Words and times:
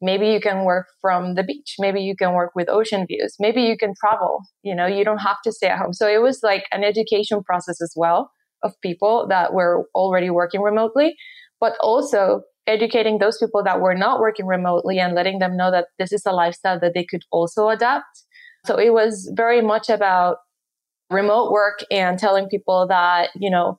maybe 0.00 0.28
you 0.28 0.40
can 0.40 0.64
work 0.64 0.86
from 1.00 1.34
the 1.34 1.42
beach. 1.42 1.76
Maybe 1.78 2.00
you 2.02 2.14
can 2.16 2.34
work 2.34 2.52
with 2.54 2.68
ocean 2.68 3.06
views. 3.06 3.36
Maybe 3.38 3.62
you 3.62 3.76
can 3.76 3.94
travel. 3.98 4.42
You 4.62 4.74
know, 4.74 4.86
you 4.86 5.04
don't 5.04 5.18
have 5.18 5.38
to 5.44 5.52
stay 5.52 5.68
at 5.68 5.78
home. 5.78 5.92
So 5.92 6.06
it 6.08 6.22
was 6.22 6.40
like 6.42 6.64
an 6.72 6.84
education 6.84 7.42
process 7.42 7.80
as 7.80 7.92
well 7.96 8.30
of 8.62 8.74
people 8.82 9.26
that 9.28 9.52
were 9.52 9.86
already 9.94 10.30
working 10.30 10.60
remotely, 10.60 11.16
but 11.60 11.74
also 11.80 12.42
educating 12.66 13.18
those 13.18 13.38
people 13.38 13.62
that 13.64 13.80
were 13.80 13.94
not 13.94 14.20
working 14.20 14.46
remotely 14.46 14.98
and 14.98 15.14
letting 15.14 15.38
them 15.38 15.56
know 15.56 15.70
that 15.70 15.86
this 15.98 16.12
is 16.12 16.22
a 16.26 16.32
lifestyle 16.32 16.78
that 16.80 16.92
they 16.94 17.04
could 17.04 17.22
also 17.30 17.68
adapt. 17.68 18.24
So 18.66 18.76
it 18.76 18.92
was 18.92 19.30
very 19.34 19.62
much 19.62 19.88
about 19.88 20.38
remote 21.10 21.52
work 21.52 21.84
and 21.90 22.18
telling 22.18 22.48
people 22.48 22.86
that, 22.88 23.30
you 23.36 23.50
know, 23.50 23.78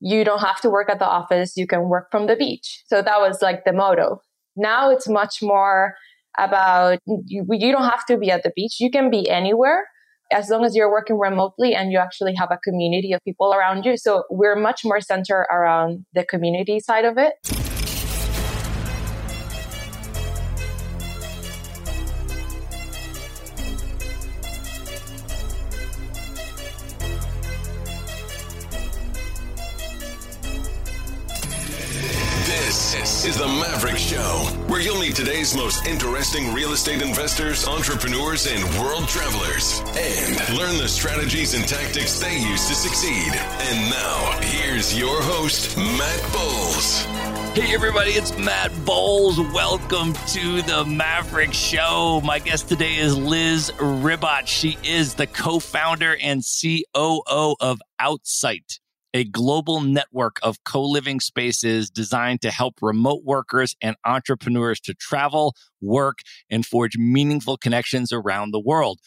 you 0.00 0.24
don't 0.24 0.40
have 0.40 0.60
to 0.60 0.70
work 0.70 0.90
at 0.90 0.98
the 0.98 1.06
office. 1.06 1.56
You 1.56 1.66
can 1.66 1.88
work 1.88 2.08
from 2.10 2.26
the 2.26 2.36
beach. 2.36 2.82
So 2.86 3.00
that 3.00 3.20
was 3.20 3.40
like 3.40 3.64
the 3.64 3.72
motto. 3.72 4.20
Now 4.56 4.90
it's 4.90 5.08
much 5.08 5.42
more 5.42 5.94
about 6.38 6.98
you, 7.06 7.46
you 7.48 7.72
don't 7.72 7.84
have 7.84 8.04
to 8.06 8.18
be 8.18 8.30
at 8.30 8.42
the 8.42 8.52
beach. 8.56 8.80
You 8.80 8.90
can 8.90 9.10
be 9.10 9.28
anywhere 9.28 9.84
as 10.32 10.48
long 10.48 10.64
as 10.64 10.74
you're 10.74 10.90
working 10.90 11.18
remotely 11.18 11.74
and 11.74 11.92
you 11.92 11.98
actually 11.98 12.34
have 12.34 12.50
a 12.50 12.58
community 12.58 13.12
of 13.12 13.20
people 13.24 13.52
around 13.54 13.84
you. 13.84 13.96
So 13.96 14.24
we're 14.30 14.56
much 14.56 14.84
more 14.84 15.00
centered 15.00 15.46
around 15.50 16.04
the 16.14 16.24
community 16.24 16.80
side 16.80 17.04
of 17.04 17.18
it. 17.18 17.34
Is 33.24 33.38
the 33.38 33.46
Maverick 33.46 33.96
Show, 33.96 34.46
where 34.66 34.82
you'll 34.82 34.98
meet 34.98 35.16
today's 35.16 35.56
most 35.56 35.86
interesting 35.86 36.52
real 36.52 36.72
estate 36.72 37.00
investors, 37.00 37.66
entrepreneurs, 37.66 38.46
and 38.46 38.62
world 38.78 39.08
travelers, 39.08 39.80
and 39.96 40.58
learn 40.58 40.76
the 40.76 40.86
strategies 40.86 41.54
and 41.54 41.66
tactics 41.66 42.20
they 42.20 42.36
use 42.36 42.68
to 42.68 42.74
succeed. 42.74 43.32
And 43.32 43.90
now, 43.90 44.38
here's 44.42 44.98
your 44.98 45.22
host, 45.22 45.74
Matt 45.78 46.32
Bowles. 46.34 47.04
Hey, 47.56 47.74
everybody, 47.74 48.10
it's 48.10 48.36
Matt 48.36 48.72
Bowles. 48.84 49.40
Welcome 49.40 50.12
to 50.12 50.60
the 50.60 50.84
Maverick 50.84 51.54
Show. 51.54 52.20
My 52.22 52.40
guest 52.40 52.68
today 52.68 52.96
is 52.96 53.16
Liz 53.16 53.72
Ribot. 53.78 54.46
She 54.48 54.76
is 54.84 55.14
the 55.14 55.26
co 55.26 55.60
founder 55.60 56.14
and 56.20 56.42
COO 56.42 57.54
of 57.58 57.80
Outsite 57.98 58.80
a 59.14 59.24
global 59.24 59.80
network 59.80 60.38
of 60.42 60.62
co 60.64 60.82
living 60.82 61.20
spaces 61.20 61.88
designed 61.88 62.42
to 62.42 62.50
help 62.50 62.74
remote 62.82 63.22
workers 63.24 63.74
and 63.80 63.96
entrepreneurs 64.04 64.80
to 64.80 64.94
travel, 64.94 65.54
work, 65.80 66.18
and 66.50 66.66
forge 66.66 66.98
meaningful 66.98 67.56
connections 67.56 68.12
around 68.12 68.50
the 68.50 68.60
world. 68.60 68.98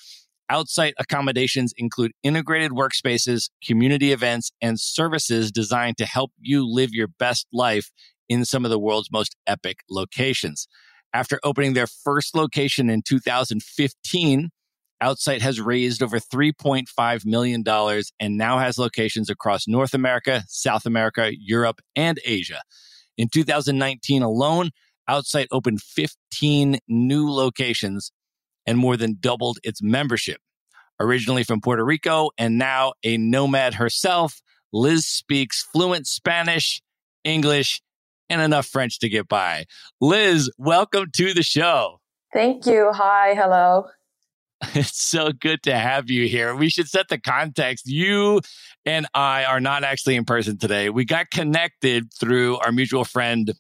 Outsite 0.49 0.93
accommodations 0.97 1.73
include 1.75 2.13
integrated 2.23 2.71
workspaces, 2.71 3.49
community 3.63 4.13
events, 4.13 4.49
and 4.61 4.79
services 4.79 5.51
designed 5.51 5.97
to 5.97 6.05
help 6.05 6.31
you 6.39 6.65
live 6.65 6.91
your 6.93 7.09
best 7.19 7.47
life 7.51 7.91
in 8.29 8.45
some 8.45 8.63
of 8.63 8.71
the 8.71 8.79
world's 8.79 9.11
most 9.11 9.35
epic 9.45 9.79
locations. 9.89 10.67
After 11.13 11.39
opening 11.43 11.73
their 11.73 11.87
first 11.87 12.33
location 12.33 12.89
in 12.89 13.01
2015, 13.01 14.49
Outsite 15.01 15.41
has 15.41 15.61
raised 15.61 16.01
over 16.01 16.19
$3.5 16.19 17.25
million 17.25 17.63
and 18.19 18.37
now 18.37 18.57
has 18.57 18.77
locations 18.77 19.29
across 19.29 19.67
North 19.67 19.93
America, 19.93 20.43
South 20.47 20.85
America, 20.85 21.31
Europe, 21.37 21.81
and 21.95 22.19
Asia. 22.25 22.61
In 23.17 23.29
2019 23.29 24.23
alone, 24.23 24.71
Outsite 25.09 25.47
opened 25.51 25.81
15 25.81 26.79
new 26.87 27.31
locations 27.31 28.11
and 28.65 28.77
more 28.77 28.97
than 28.97 29.17
doubled 29.19 29.59
its 29.63 29.81
membership. 29.81 30.39
Originally 30.99 31.43
from 31.43 31.61
Puerto 31.61 31.85
Rico 31.85 32.31
and 32.37 32.57
now 32.57 32.93
a 33.03 33.17
nomad 33.17 33.75
herself, 33.75 34.41
Liz 34.73 35.05
speaks 35.05 35.61
fluent 35.61 36.07
Spanish, 36.07 36.81
English, 37.23 37.81
and 38.29 38.41
enough 38.41 38.65
French 38.65 38.99
to 38.99 39.09
get 39.09 39.27
by. 39.27 39.65
Liz, 40.01 40.51
welcome 40.57 41.05
to 41.15 41.33
the 41.33 41.43
show. 41.43 42.01
Thank 42.33 42.65
you. 42.65 42.91
Hi. 42.93 43.33
Hello. 43.35 43.87
It's 44.75 45.01
so 45.01 45.31
good 45.31 45.63
to 45.63 45.77
have 45.77 46.09
you 46.09 46.27
here. 46.27 46.55
We 46.55 46.69
should 46.69 46.87
set 46.87 47.09
the 47.09 47.19
context. 47.19 47.87
You 47.87 48.41
and 48.85 49.07
I 49.13 49.45
are 49.45 49.59
not 49.59 49.83
actually 49.83 50.15
in 50.15 50.25
person 50.25 50.57
today. 50.57 50.89
We 50.89 51.05
got 51.05 51.29
connected 51.29 52.11
through 52.13 52.57
our 52.57 52.71
mutual 52.71 53.03
friend, 53.03 53.53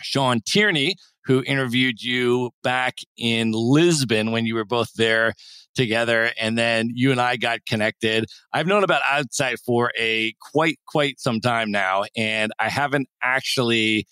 Sean 0.00 0.40
Tierney, 0.40 0.96
who 1.24 1.42
interviewed 1.44 2.02
you 2.02 2.50
back 2.62 2.98
in 3.16 3.52
Lisbon 3.52 4.30
when 4.30 4.46
you 4.46 4.54
were 4.54 4.64
both 4.64 4.92
there 4.94 5.32
together. 5.74 6.30
And 6.38 6.56
then 6.56 6.90
you 6.94 7.10
and 7.10 7.20
I 7.20 7.36
got 7.36 7.66
connected. 7.66 8.26
I've 8.52 8.66
known 8.66 8.84
about 8.84 9.02
Outsite 9.02 9.58
for 9.64 9.90
a 9.98 10.34
quite, 10.52 10.78
quite 10.86 11.18
some 11.18 11.40
time 11.40 11.70
now. 11.70 12.04
And 12.16 12.52
I 12.60 12.68
haven't 12.68 13.08
actually 13.22 14.06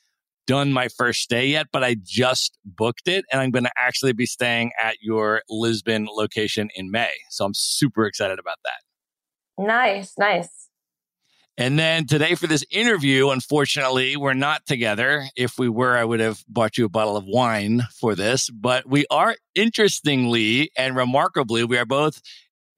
done 0.47 0.73
my 0.73 0.89
first 0.89 1.21
stay 1.21 1.47
yet, 1.47 1.69
but 1.73 1.85
I 1.85 1.97
just 2.03 2.59
booked 2.65 3.09
it 3.09 3.25
and 3.31 3.41
I'm 3.41 3.51
going 3.51 3.65
to 3.65 3.73
actually 3.77 4.13
be 4.13 4.27
staying 4.27 4.73
at 4.81 4.97
your 5.01 5.43
Lisbon 5.49 6.09
location 6.11 6.71
in 6.75 6.91
May. 6.91 7.13
So 7.31 7.45
I'm 7.45 7.55
super 7.55 8.07
excited 8.07 8.39
about 8.39 8.59
that. 8.65 9.65
Nice, 9.65 10.15
nice. 10.19 10.69
And 11.59 11.79
then 11.79 12.07
today 12.07 12.35
for 12.35 12.47
this 12.47 12.65
interview, 12.71 13.29
unfortunately, 13.29 14.17
we're 14.17 14.33
not 14.33 14.65
together. 14.65 15.27
If 15.37 15.59
we 15.59 15.69
were, 15.69 15.97
I 15.97 16.05
would 16.05 16.21
have 16.21 16.43
bought 16.49 16.79
you 16.79 16.87
a 16.87 16.89
bottle 16.89 17.17
of 17.17 17.27
wine 17.27 17.83
for 18.01 18.15
this, 18.15 18.49
but 18.49 18.89
we 18.89 19.05
are 19.11 19.37
interestingly 19.55 20.71
and 20.79 20.97
remarkably, 20.97 21.63
we 21.65 21.77
are 21.77 21.85
both 21.85 22.23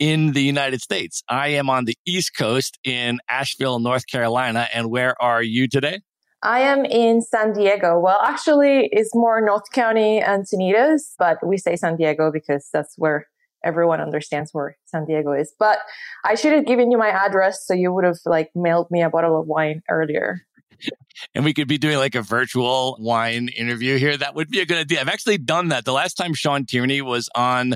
in 0.00 0.32
the 0.32 0.42
United 0.42 0.82
States. 0.82 1.22
I 1.28 1.48
am 1.48 1.70
on 1.70 1.84
the 1.84 1.97
East 2.04 2.36
Coast 2.36 2.78
in 2.82 3.20
Asheville, 3.28 3.78
North 3.78 4.08
Carolina. 4.08 4.66
And 4.74 4.91
where 4.91 5.14
are 5.22 5.42
you 5.42 5.69
today? 5.69 6.00
I 6.44 6.60
am 6.60 6.84
in 6.84 7.22
San 7.22 7.54
Diego. 7.54 7.98
Well, 7.98 8.21
actually, 8.22 8.91
it's 8.92 9.15
more 9.15 9.41
North 9.41 9.72
County 9.72 10.21
and 10.21 10.45
Encinitas, 10.45 11.15
but 11.18 11.45
we 11.45 11.57
say 11.57 11.74
San 11.74 11.97
Diego 11.97 12.30
because 12.30 12.68
that's 12.71 12.95
where 12.98 13.27
everyone 13.65 14.01
understands 14.01 14.51
where 14.53 14.77
San 14.84 15.07
Diego 15.07 15.33
is. 15.33 15.54
But 15.59 15.78
I 16.22 16.34
should 16.34 16.53
have 16.53 16.66
given 16.66 16.91
you 16.91 16.98
my 16.98 17.09
address 17.09 17.66
so 17.66 17.72
you 17.72 17.92
would 17.95 18.04
have 18.04 18.18
like 18.27 18.51
mailed 18.54 18.91
me 18.91 19.03
a 19.03 19.09
bottle 19.09 19.41
of 19.41 19.47
wine 19.47 19.83
earlier. 19.89 20.42
and 21.34 21.47
we 21.47 21.54
could 21.54 21.66
be 21.66 21.78
doing 21.78 21.97
like 21.97 22.15
a 22.15 22.21
virtual 22.21 22.98
wine 23.01 23.48
interview 23.48 23.97
here. 23.97 24.15
That 24.15 24.34
would 24.34 24.51
be 24.51 24.60
a 24.60 24.66
good 24.66 24.77
idea. 24.78 25.01
I've 25.01 25.09
actually 25.09 25.39
done 25.39 25.68
that. 25.68 25.86
The 25.86 25.92
last 25.92 26.15
time 26.15 26.34
Sean 26.34 26.66
Tierney 26.66 27.01
was 27.01 27.30
on 27.34 27.74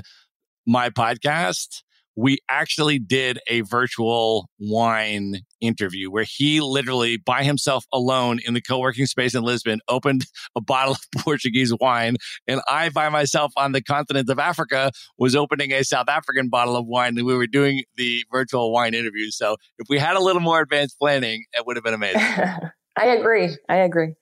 my 0.67 0.91
podcast, 0.91 1.81
we 2.19 2.37
actually 2.49 2.99
did 2.99 3.39
a 3.47 3.61
virtual 3.61 4.49
wine 4.59 5.39
interview 5.61 6.11
where 6.11 6.25
he 6.27 6.59
literally 6.59 7.15
by 7.15 7.43
himself 7.43 7.85
alone 7.93 8.39
in 8.45 8.53
the 8.53 8.61
co-working 8.61 9.05
space 9.05 9.33
in 9.33 9.43
Lisbon 9.43 9.79
opened 9.87 10.25
a 10.55 10.61
bottle 10.61 10.93
of 10.93 10.99
Portuguese 11.23 11.73
wine 11.79 12.17
and 12.47 12.59
I 12.67 12.89
by 12.89 13.07
myself 13.07 13.53
on 13.55 13.71
the 13.71 13.81
continent 13.81 14.29
of 14.29 14.37
Africa 14.37 14.91
was 15.17 15.35
opening 15.35 15.71
a 15.71 15.83
South 15.83 16.09
African 16.09 16.49
bottle 16.49 16.75
of 16.75 16.85
wine 16.85 17.17
and 17.17 17.25
we 17.25 17.35
were 17.35 17.47
doing 17.47 17.83
the 17.95 18.25
virtual 18.31 18.73
wine 18.73 18.93
interview 18.93 19.31
so 19.31 19.55
if 19.77 19.87
we 19.89 19.97
had 19.97 20.17
a 20.17 20.21
little 20.21 20.41
more 20.41 20.59
advanced 20.59 20.99
planning 20.99 21.45
it 21.53 21.65
would 21.65 21.77
have 21.77 21.83
been 21.83 21.93
amazing 21.93 22.21
I 22.97 23.05
agree. 23.05 23.55
I 23.69 23.77
agree. 23.77 24.13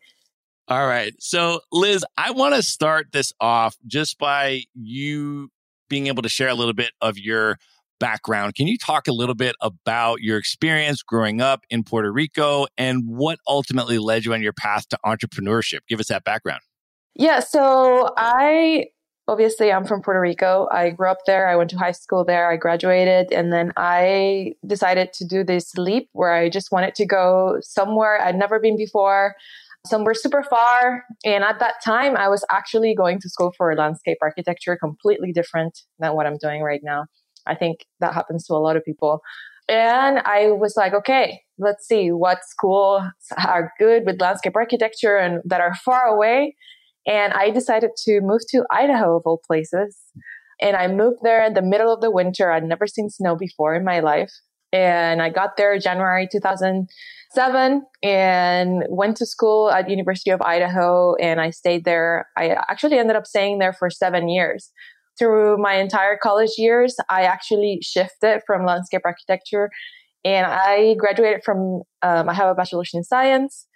All 0.68 0.86
right. 0.86 1.14
So, 1.18 1.62
Liz, 1.72 2.06
I 2.16 2.30
want 2.30 2.54
to 2.54 2.62
start 2.62 3.08
this 3.12 3.34
off 3.40 3.76
just 3.88 4.20
by 4.20 4.64
you 4.76 5.50
being 5.90 6.08
able 6.08 6.22
to 6.22 6.30
share 6.30 6.50
a 6.50 6.54
little 6.54 6.74
bit 6.74 6.92
of 7.02 7.18
your 7.18 7.58
background. 8.00 8.56
Can 8.56 8.68
you 8.68 8.78
talk 8.78 9.08
a 9.08 9.14
little 9.14 9.36
bit 9.36 9.56
about 9.62 10.22
your 10.22 10.38
experience 10.38 11.02
growing 11.02 11.42
up 11.42 11.64
in 11.70 11.84
Puerto 11.84 12.12
Rico 12.12 12.68
and 12.78 13.04
what 13.08 13.40
ultimately 13.48 13.98
led 13.98 14.26
you 14.26 14.34
on 14.34 14.42
your 14.42 14.54
path 14.54 14.88
to 14.90 15.00
entrepreneurship? 15.06 15.80
Give 15.88 16.00
us 16.00 16.08
that 16.08 16.24
background. 16.24 16.62
Yeah. 17.16 17.40
So, 17.40 18.14
I 18.18 18.86
obviously 19.28 19.72
I'm 19.72 19.86
from 19.86 20.02
Puerto 20.02 20.22
Rico. 20.22 20.68
I 20.72 20.92
grew 20.92 21.10
up 21.10 21.20
there. 21.26 21.48
I 21.48 21.56
went 21.56 21.70
to 21.72 21.78
high 21.78 21.92
school 21.92 22.24
there. 22.24 22.50
I 22.50 22.56
graduated 22.56 23.32
and 23.32 23.52
then 23.52 23.74
I 23.76 24.54
decided 24.66 25.14
to 25.14 25.26
do 25.26 25.44
this 25.44 25.76
leap 25.76 26.10
where 26.14 26.34
I 26.34 26.50
just 26.50 26.72
wanted 26.72 26.96
to 26.96 27.06
go 27.06 27.58
somewhere 27.62 28.22
I'd 28.22 28.38
never 28.38 28.60
been 28.60 28.78
before, 28.78 29.36
somewhere 29.86 30.14
super 30.14 30.44
far. 30.44 31.04
And 31.26 31.44
at 31.44 31.60
that 31.60 31.76
time 31.84 32.16
I 32.16 32.30
was 32.30 32.46
actually 32.50 32.96
going 32.96 33.20
to 33.20 33.30
school 33.30 33.54
for 33.58 33.76
landscape 33.76 34.18
architecture, 34.22 34.78
completely 34.78 35.34
different 35.34 35.80
than 36.00 36.14
what 36.14 36.26
I'm 36.26 36.38
doing 36.38 36.62
right 36.62 36.82
now. 36.84 37.06
I 37.48 37.56
think 37.56 37.86
that 38.00 38.14
happens 38.14 38.46
to 38.48 38.54
a 38.54 38.56
lot 38.56 38.76
of 38.76 38.84
people. 38.84 39.22
And 39.70 40.20
I 40.20 40.52
was 40.52 40.76
like, 40.78 40.94
okay, 40.94 41.42
let's 41.58 41.88
see 41.88 42.12
what 42.12 42.40
schools 42.46 43.04
are 43.48 43.74
good 43.80 44.04
with 44.06 44.22
landscape 44.22 44.56
architecture 44.56 45.18
and 45.18 45.42
that 45.46 45.62
are 45.62 45.76
far 45.84 46.06
away 46.06 46.56
and 47.08 47.32
I 47.34 47.50
decided 47.50 47.92
to 48.04 48.20
move 48.22 48.42
to 48.50 48.66
Idaho, 48.70 49.16
of 49.16 49.24
all 49.26 49.42
places. 49.48 49.98
And 50.60 50.76
I 50.76 50.88
moved 50.88 51.20
there 51.24 51.44
in 51.46 51.54
the 51.54 51.62
middle 51.62 51.92
of 51.92 52.02
the 52.02 52.12
winter. 52.12 52.52
I'd 52.52 52.66
never 52.66 52.86
seen 52.86 53.10
snow 53.10 53.36
before 53.36 53.74
in 53.76 53.86
my 53.86 54.02
life. 54.02 54.32
And 54.74 55.22
I 55.22 55.30
got 55.30 55.56
there 55.56 55.80
January 55.80 56.28
2007 56.30 57.82
and 58.04 58.84
went 58.90 59.16
to 59.18 59.26
school 59.26 59.72
at 59.72 59.90
University 59.90 60.32
of 60.32 60.42
Idaho. 60.42 61.16
And 61.16 61.40
I 61.40 61.52
stayed 61.52 61.86
there. 61.86 62.28
I 62.36 62.50
actually 62.70 62.98
ended 62.98 63.16
up 63.16 63.26
staying 63.26 63.60
there 63.60 63.72
for 63.72 63.90
seven 63.90 64.28
years. 64.28 64.72
Through 65.20 65.58
my 65.58 65.76
entire 65.76 66.18
college 66.22 66.52
years, 66.58 66.96
I 67.10 67.24
actually 67.24 67.80
shifted 67.82 68.42
from 68.46 68.66
landscape 68.66 69.02
architecture 69.04 69.70
and 70.24 70.46
I 70.46 70.96
graduated 70.96 71.44
from, 71.44 71.84
um, 72.02 72.30
I 72.30 72.34
have 72.34 72.50
a 72.50 72.56
bachelor's 72.56 72.92
in 72.94 73.04
science, 73.04 73.68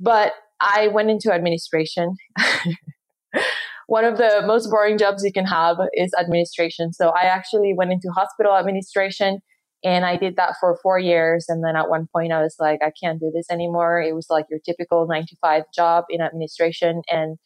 but 0.00 0.32
I 0.60 0.88
went 0.88 1.10
into 1.10 1.32
administration. 1.32 2.16
One 3.86 4.04
of 4.04 4.18
the 4.18 4.42
most 4.46 4.70
boring 4.70 4.98
jobs 4.98 5.24
you 5.24 5.32
can 5.32 5.46
have 5.46 5.76
is 5.94 6.12
administration. 6.18 6.92
So 6.92 7.08
I 7.10 7.22
actually 7.22 7.74
went 7.76 7.92
into 7.92 8.10
hospital 8.14 8.54
administration 8.56 9.38
and 9.84 10.04
I 10.04 10.16
did 10.16 10.36
that 10.36 10.54
for 10.60 10.78
four 10.82 10.98
years. 10.98 11.46
And 11.48 11.64
then 11.64 11.76
at 11.76 11.88
one 11.88 12.08
point 12.12 12.32
I 12.32 12.42
was 12.42 12.56
like, 12.58 12.80
I 12.82 12.90
can't 13.02 13.20
do 13.20 13.30
this 13.32 13.46
anymore. 13.50 14.00
It 14.00 14.14
was 14.14 14.26
like 14.28 14.46
your 14.50 14.60
typical 14.64 15.06
nine 15.08 15.26
to 15.28 15.36
five 15.40 15.64
job 15.74 16.04
in 16.10 16.20
administration. 16.20 17.02
And, 17.08 17.38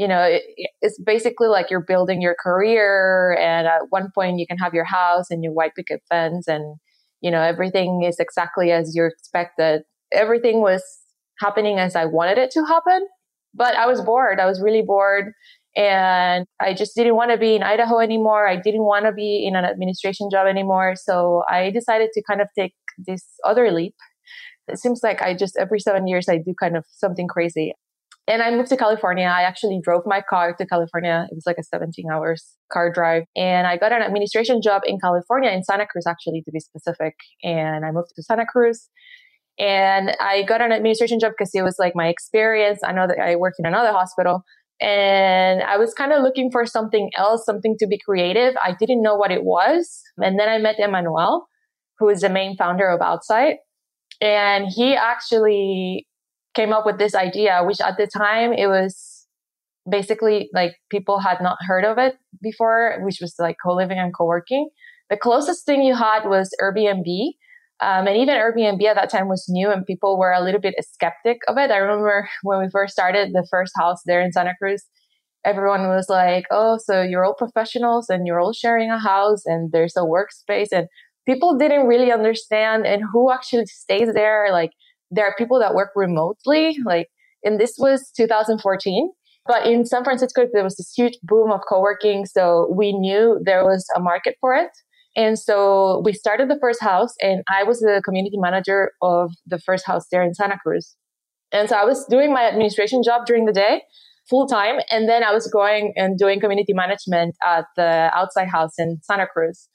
you 0.00 0.08
know, 0.08 0.22
it, 0.22 0.42
it's 0.80 0.98
basically 1.04 1.48
like 1.48 1.70
you're 1.70 1.84
building 1.86 2.22
your 2.22 2.34
career. 2.42 3.36
And 3.38 3.66
at 3.66 3.82
one 3.90 4.08
point 4.14 4.38
you 4.38 4.46
can 4.46 4.56
have 4.56 4.72
your 4.72 4.86
house 4.86 5.26
and 5.28 5.44
your 5.44 5.52
white 5.52 5.74
picket 5.76 6.00
fence 6.08 6.48
and, 6.48 6.76
you 7.20 7.30
know, 7.30 7.42
everything 7.42 8.02
is 8.02 8.16
exactly 8.18 8.72
as 8.72 8.94
you 8.96 9.04
expected. 9.04 9.82
Everything 10.10 10.62
was 10.62 10.82
happening 11.38 11.78
as 11.78 11.94
I 11.94 12.06
wanted 12.06 12.38
it 12.38 12.50
to 12.52 12.64
happen. 12.64 13.06
But 13.52 13.74
I 13.76 13.86
was 13.86 14.00
bored. 14.00 14.40
I 14.40 14.46
was 14.46 14.62
really 14.62 14.80
bored. 14.80 15.32
And 15.76 16.46
I 16.62 16.72
just 16.72 16.96
didn't 16.96 17.16
want 17.16 17.30
to 17.32 17.36
be 17.36 17.54
in 17.54 17.62
Idaho 17.62 17.98
anymore. 17.98 18.48
I 18.48 18.56
didn't 18.56 18.84
want 18.84 19.04
to 19.04 19.12
be 19.12 19.44
in 19.46 19.54
an 19.54 19.66
administration 19.66 20.30
job 20.32 20.46
anymore. 20.46 20.94
So 20.96 21.42
I 21.46 21.70
decided 21.70 22.08
to 22.14 22.22
kind 22.26 22.40
of 22.40 22.48
take 22.58 22.72
this 22.96 23.26
other 23.46 23.70
leap. 23.70 23.94
It 24.66 24.78
seems 24.78 25.00
like 25.02 25.20
I 25.20 25.34
just, 25.34 25.58
every 25.58 25.78
seven 25.78 26.06
years, 26.06 26.26
I 26.26 26.38
do 26.38 26.54
kind 26.58 26.78
of 26.78 26.86
something 26.90 27.28
crazy. 27.28 27.74
And 28.28 28.42
I 28.42 28.50
moved 28.50 28.68
to 28.68 28.76
California. 28.76 29.24
I 29.24 29.42
actually 29.42 29.80
drove 29.82 30.02
my 30.06 30.22
car 30.28 30.54
to 30.54 30.66
California. 30.66 31.26
It 31.30 31.34
was 31.34 31.44
like 31.46 31.56
a 31.58 31.64
17 31.64 32.04
hours 32.12 32.56
car 32.72 32.92
drive. 32.92 33.24
And 33.34 33.66
I 33.66 33.76
got 33.76 33.92
an 33.92 34.02
administration 34.02 34.60
job 34.62 34.82
in 34.86 34.98
California, 35.00 35.50
in 35.50 35.64
Santa 35.64 35.86
Cruz, 35.86 36.06
actually, 36.06 36.42
to 36.42 36.52
be 36.52 36.60
specific. 36.60 37.14
And 37.42 37.84
I 37.84 37.90
moved 37.90 38.12
to 38.14 38.22
Santa 38.22 38.46
Cruz. 38.46 38.88
And 39.58 40.16
I 40.20 40.42
got 40.42 40.62
an 40.62 40.72
administration 40.72 41.18
job 41.18 41.32
because 41.36 41.50
it 41.54 41.62
was 41.62 41.76
like 41.78 41.94
my 41.96 42.08
experience. 42.08 42.80
I 42.84 42.92
know 42.92 43.06
that 43.06 43.18
I 43.18 43.36
worked 43.36 43.56
in 43.58 43.66
another 43.66 43.92
hospital 43.92 44.42
and 44.80 45.62
I 45.62 45.76
was 45.76 45.92
kind 45.92 46.12
of 46.12 46.22
looking 46.22 46.50
for 46.50 46.64
something 46.64 47.10
else, 47.16 47.44
something 47.44 47.76
to 47.78 47.86
be 47.86 47.98
creative. 47.98 48.54
I 48.62 48.74
didn't 48.78 49.02
know 49.02 49.14
what 49.14 49.30
it 49.30 49.44
was. 49.44 50.00
And 50.18 50.38
then 50.38 50.48
I 50.48 50.56
met 50.58 50.78
Emmanuel, 50.78 51.46
who 51.98 52.08
is 52.08 52.22
the 52.22 52.30
main 52.30 52.56
founder 52.56 52.88
of 52.88 53.00
Outsite. 53.00 53.56
And 54.22 54.66
he 54.74 54.94
actually 54.94 56.06
came 56.54 56.72
up 56.72 56.86
with 56.86 56.98
this 56.98 57.14
idea, 57.14 57.62
which 57.64 57.80
at 57.80 57.96
the 57.96 58.06
time 58.06 58.52
it 58.52 58.66
was 58.66 59.26
basically 59.88 60.50
like 60.52 60.72
people 60.90 61.20
had 61.20 61.40
not 61.40 61.58
heard 61.66 61.84
of 61.84 61.98
it 61.98 62.16
before, 62.42 62.98
which 63.02 63.18
was 63.20 63.34
like 63.38 63.56
co-living 63.64 63.98
and 63.98 64.14
co-working. 64.14 64.68
The 65.08 65.16
closest 65.16 65.66
thing 65.66 65.82
you 65.82 65.94
had 65.94 66.24
was 66.24 66.50
Airbnb 66.62 67.32
um, 67.80 68.06
and 68.06 68.16
even 68.16 68.36
Airbnb 68.36 68.82
at 68.84 68.96
that 68.96 69.10
time 69.10 69.28
was 69.28 69.46
new 69.48 69.70
and 69.70 69.86
people 69.86 70.18
were 70.18 70.32
a 70.32 70.42
little 70.42 70.60
bit 70.60 70.74
skeptic 70.82 71.38
of 71.48 71.56
it. 71.56 71.70
I 71.70 71.78
remember 71.78 72.28
when 72.42 72.60
we 72.60 72.68
first 72.70 72.92
started 72.92 73.30
the 73.32 73.46
first 73.50 73.72
house 73.74 74.02
there 74.04 74.20
in 74.20 74.32
Santa 74.32 74.54
Cruz, 74.60 74.84
everyone 75.46 75.88
was 75.88 76.06
like, 76.10 76.44
oh, 76.50 76.78
so 76.82 77.00
you're 77.00 77.24
all 77.24 77.34
professionals 77.34 78.10
and 78.10 78.26
you're 78.26 78.38
all 78.38 78.52
sharing 78.52 78.90
a 78.90 78.98
house 78.98 79.46
and 79.46 79.72
there's 79.72 79.96
a 79.96 80.00
workspace. 80.00 80.68
And 80.72 80.88
people 81.26 81.56
didn't 81.56 81.86
really 81.86 82.12
understand 82.12 82.86
and 82.86 83.02
who 83.10 83.32
actually 83.32 83.64
stays 83.64 84.12
there. 84.12 84.48
Like 84.52 84.72
there 85.10 85.24
are 85.24 85.34
people 85.36 85.58
that 85.60 85.74
work 85.74 85.90
remotely. 85.96 86.76
Like, 86.84 87.08
and 87.42 87.58
this 87.60 87.74
was 87.78 88.10
2014. 88.16 89.10
But 89.46 89.66
in 89.66 89.86
San 89.86 90.04
Francisco, 90.04 90.46
there 90.52 90.62
was 90.62 90.76
this 90.76 90.92
huge 90.94 91.18
boom 91.22 91.50
of 91.50 91.60
co-working. 91.68 92.26
So 92.26 92.72
we 92.76 92.92
knew 92.92 93.40
there 93.44 93.64
was 93.64 93.86
a 93.96 94.00
market 94.00 94.36
for 94.40 94.54
it. 94.54 94.70
And 95.16 95.38
so 95.38 96.02
we 96.04 96.12
started 96.12 96.48
the 96.48 96.58
first 96.60 96.80
house, 96.80 97.14
and 97.20 97.42
I 97.50 97.64
was 97.64 97.80
the 97.80 98.00
community 98.04 98.36
manager 98.38 98.92
of 99.02 99.32
the 99.44 99.58
first 99.58 99.84
house 99.84 100.04
there 100.12 100.22
in 100.22 100.34
Santa 100.34 100.56
Cruz. 100.62 100.94
And 101.52 101.68
so 101.68 101.76
I 101.76 101.84
was 101.84 102.06
doing 102.08 102.32
my 102.32 102.46
administration 102.46 103.02
job 103.02 103.26
during 103.26 103.44
the 103.44 103.52
day 103.52 103.82
full 104.28 104.46
time. 104.46 104.76
And 104.88 105.08
then 105.08 105.24
I 105.24 105.32
was 105.32 105.48
going 105.48 105.94
and 105.96 106.16
doing 106.16 106.38
community 106.38 106.72
management 106.72 107.34
at 107.44 107.64
the 107.76 108.10
Outsite 108.14 108.48
house 108.48 108.74
in 108.78 109.00
Santa 109.02 109.26
Cruz. 109.26 109.68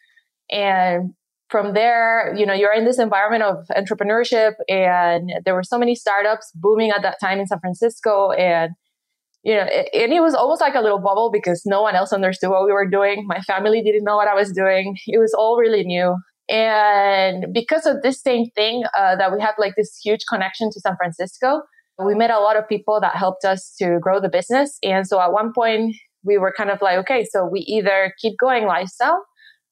And 0.50 1.14
from 1.50 1.74
there, 1.74 2.33
you 2.36 2.45
know, 2.45 2.53
you're 2.53 2.74
in 2.74 2.86
this 2.86 3.00
environment 3.00 3.44
of 3.44 3.65
entrepreneurship 3.77 4.53
and 4.68 5.31
there 5.45 5.53
were 5.53 5.63
so 5.63 5.77
many 5.77 5.95
startups 5.95 6.51
booming 6.56 6.92
at 6.92 7.01
that 7.03 7.18
time 7.21 7.39
in 7.39 7.47
San 7.47 7.59
Francisco. 7.59 8.31
And 8.31 8.71
you 9.44 9.54
know, 9.54 9.66
it, 9.68 9.90
and 9.94 10.11
it 10.11 10.21
was 10.21 10.33
almost 10.33 10.59
like 10.59 10.73
a 10.73 10.81
little 10.81 10.99
bubble 10.99 11.30
because 11.31 11.61
no 11.66 11.83
one 11.83 11.95
else 11.95 12.11
understood 12.11 12.49
what 12.49 12.66
we 12.66 12.71
were 12.71 12.90
doing. 12.90 13.25
My 13.28 13.42
family 13.42 13.83
didn't 13.83 14.04
know 14.04 14.16
what 14.16 14.28
I 14.28 14.33
was 14.33 14.52
doing. 14.52 14.97
It 15.06 15.19
was 15.19 15.35
all 15.35 15.57
really 15.57 15.83
new. 15.83 16.16
And 16.49 17.54
because 17.54 17.85
of 17.85 18.02
this 18.02 18.21
same 18.21 18.49
thing, 18.56 18.83
uh, 18.97 19.16
that 19.18 19.31
we 19.31 19.40
had 19.40 19.54
like 19.59 19.73
this 19.78 19.99
huge 20.04 20.21
connection 20.28 20.71
to 20.71 20.80
San 20.80 20.95
Francisco, 20.97 21.61
we 22.04 22.16
met 22.16 22.31
a 22.31 22.40
lot 22.40 22.57
of 22.57 22.68
people 22.68 22.99
that 23.02 23.16
helped 23.16 23.45
us 23.45 23.73
to 23.80 23.99
grow 24.02 24.19
the 24.19 24.30
business. 24.30 24.78
And 24.83 25.07
so 25.07 25.19
at 25.21 25.31
one 25.31 25.54
point, 25.54 25.95
we 26.23 26.40
were 26.40 26.54
kind 26.56 26.71
of 26.71 26.81
like, 26.81 26.97
okay, 26.99 27.23
so 27.23 27.45
we 27.45 27.59
either 27.61 28.14
keep 28.19 28.33
going 28.40 28.66
lifestyle 28.66 29.23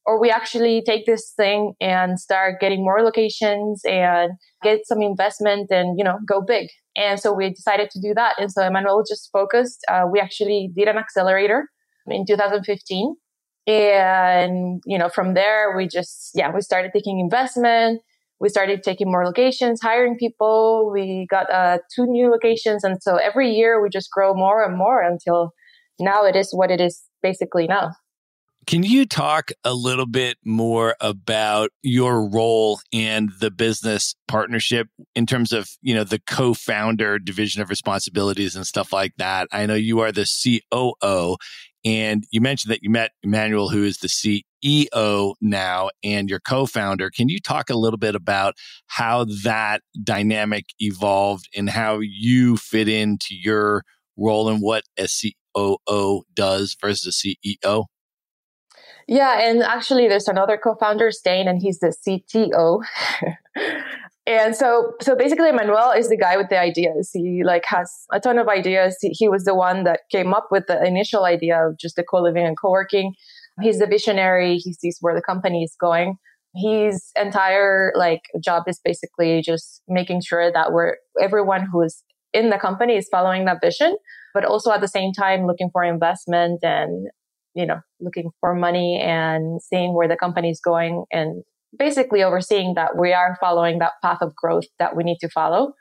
or 0.05 0.19
we 0.19 0.29
actually 0.29 0.83
take 0.85 1.05
this 1.05 1.33
thing 1.35 1.73
and 1.79 2.19
start 2.19 2.59
getting 2.59 2.83
more 2.83 3.01
locations 3.01 3.81
and 3.85 4.31
get 4.61 4.85
some 4.85 5.01
investment 5.01 5.71
and, 5.71 5.97
you 5.97 6.03
know, 6.03 6.19
go 6.27 6.41
big. 6.41 6.67
And 6.95 7.19
so 7.19 7.31
we 7.33 7.49
decided 7.49 7.89
to 7.91 8.01
do 8.01 8.13
that. 8.13 8.35
And 8.37 8.51
so 8.51 8.65
Emmanuel 8.65 9.03
just 9.07 9.29
focused. 9.31 9.79
Uh, 9.89 10.03
we 10.11 10.19
actually 10.19 10.69
did 10.75 10.87
an 10.87 10.97
accelerator 10.97 11.69
in 12.07 12.25
2015. 12.25 13.15
And, 13.65 14.81
you 14.85 14.97
know, 14.97 15.07
from 15.07 15.35
there, 15.35 15.75
we 15.75 15.87
just, 15.87 16.31
yeah, 16.35 16.51
we 16.53 16.61
started 16.61 16.91
taking 16.93 17.19
investment. 17.19 18.01
We 18.41 18.49
started 18.49 18.83
taking 18.83 19.09
more 19.09 19.25
locations, 19.25 19.79
hiring 19.81 20.17
people. 20.17 20.91
We 20.91 21.27
got 21.31 21.49
uh, 21.49 21.77
two 21.95 22.05
new 22.07 22.29
locations. 22.29 22.83
And 22.83 23.01
so 23.01 23.15
every 23.15 23.51
year 23.51 23.81
we 23.81 23.87
just 23.89 24.09
grow 24.11 24.33
more 24.33 24.65
and 24.65 24.77
more 24.77 25.01
until 25.01 25.53
now 25.97 26.25
it 26.25 26.35
is 26.35 26.51
what 26.51 26.69
it 26.69 26.81
is 26.81 27.03
basically 27.21 27.67
now. 27.67 27.91
Can 28.65 28.83
you 28.83 29.05
talk 29.05 29.51
a 29.63 29.73
little 29.73 30.05
bit 30.05 30.37
more 30.45 30.95
about 31.01 31.71
your 31.81 32.29
role 32.29 32.79
in 32.91 33.29
the 33.39 33.51
business 33.51 34.15
partnership 34.27 34.87
in 35.15 35.25
terms 35.25 35.51
of, 35.51 35.69
you 35.81 35.93
know, 35.93 36.03
the 36.03 36.19
co-founder 36.19 37.19
division 37.19 37.61
of 37.61 37.69
responsibilities 37.69 38.55
and 38.55 38.65
stuff 38.65 38.93
like 38.93 39.13
that? 39.17 39.47
I 39.51 39.65
know 39.65 39.73
you 39.73 39.99
are 39.99 40.11
the 40.11 40.25
COO 40.71 41.35
and 41.83 42.23
you 42.31 42.39
mentioned 42.39 42.71
that 42.71 42.83
you 42.83 42.89
met 42.89 43.11
Emmanuel, 43.21 43.69
who 43.69 43.83
is 43.83 43.97
the 43.97 44.07
CEO 44.07 45.33
now 45.41 45.89
and 46.03 46.29
your 46.29 46.39
co-founder. 46.39 47.09
Can 47.09 47.27
you 47.27 47.39
talk 47.39 47.69
a 47.69 47.77
little 47.77 47.99
bit 47.99 48.15
about 48.15 48.53
how 48.87 49.25
that 49.43 49.81
dynamic 50.03 50.65
evolved 50.79 51.49
and 51.55 51.69
how 51.69 51.99
you 51.99 52.55
fit 52.55 52.87
into 52.87 53.35
your 53.35 53.83
role 54.15 54.47
and 54.47 54.61
what 54.61 54.83
a 54.97 55.07
COO 55.07 56.23
does 56.33 56.77
versus 56.79 57.21
a 57.25 57.57
CEO? 57.57 57.85
Yeah, 59.07 59.39
and 59.41 59.63
actually, 59.63 60.07
there's 60.07 60.27
another 60.27 60.57
co-founder, 60.57 61.11
Stain, 61.11 61.47
and 61.47 61.61
he's 61.61 61.79
the 61.79 61.93
CTO. 62.05 62.81
and 64.25 64.55
so 64.55 64.93
so 65.01 65.15
basically 65.15 65.51
Manuel 65.51 65.91
is 65.91 66.09
the 66.09 66.17
guy 66.17 66.37
with 66.37 66.49
the 66.49 66.59
ideas. 66.59 67.11
He 67.13 67.43
like 67.43 67.63
has 67.65 67.91
a 68.11 68.19
ton 68.19 68.37
of 68.37 68.47
ideas. 68.47 68.97
He, 69.01 69.09
he 69.09 69.27
was 69.27 69.43
the 69.43 69.55
one 69.55 69.83
that 69.83 70.01
came 70.11 70.33
up 70.33 70.47
with 70.51 70.67
the 70.67 70.83
initial 70.85 71.25
idea 71.25 71.67
of 71.67 71.77
just 71.77 71.95
the 71.95 72.03
co-living 72.03 72.45
and 72.45 72.57
co-working. 72.57 73.13
He's 73.61 73.79
the 73.79 73.87
visionary. 73.87 74.57
He 74.57 74.73
sees 74.73 74.97
where 75.01 75.13
the 75.13 75.21
company 75.21 75.63
is 75.63 75.75
going. 75.79 76.17
His 76.55 77.11
entire 77.19 77.91
like 77.95 78.21
job 78.43 78.63
is 78.67 78.79
basically 78.83 79.41
just 79.41 79.81
making 79.87 80.21
sure 80.21 80.51
that 80.51 80.71
we're 80.71 80.95
everyone 81.21 81.67
who 81.71 81.81
is 81.81 82.03
in 82.33 82.49
the 82.49 82.57
company 82.57 82.95
is 82.95 83.07
following 83.11 83.45
that 83.45 83.57
vision, 83.61 83.97
but 84.33 84.45
also 84.45 84.71
at 84.71 84.81
the 84.81 84.87
same 84.87 85.11
time 85.13 85.45
looking 85.45 85.69
for 85.71 85.83
investment 85.83 86.63
and 86.63 87.09
you 87.55 87.65
know 87.65 87.79
looking 87.99 88.31
for 88.39 88.55
money 88.55 88.99
and 89.01 89.61
seeing 89.61 89.93
where 89.93 90.07
the 90.07 90.17
company 90.17 90.49
is 90.49 90.59
going 90.63 91.05
and 91.11 91.43
basically 91.77 92.23
overseeing 92.23 92.73
that 92.75 92.97
we 92.97 93.13
are 93.13 93.37
following 93.39 93.79
that 93.79 93.93
path 94.03 94.19
of 94.21 94.35
growth 94.35 94.65
that 94.79 94.95
we 94.95 95.03
need 95.03 95.17
to 95.19 95.29
follow. 95.29 95.73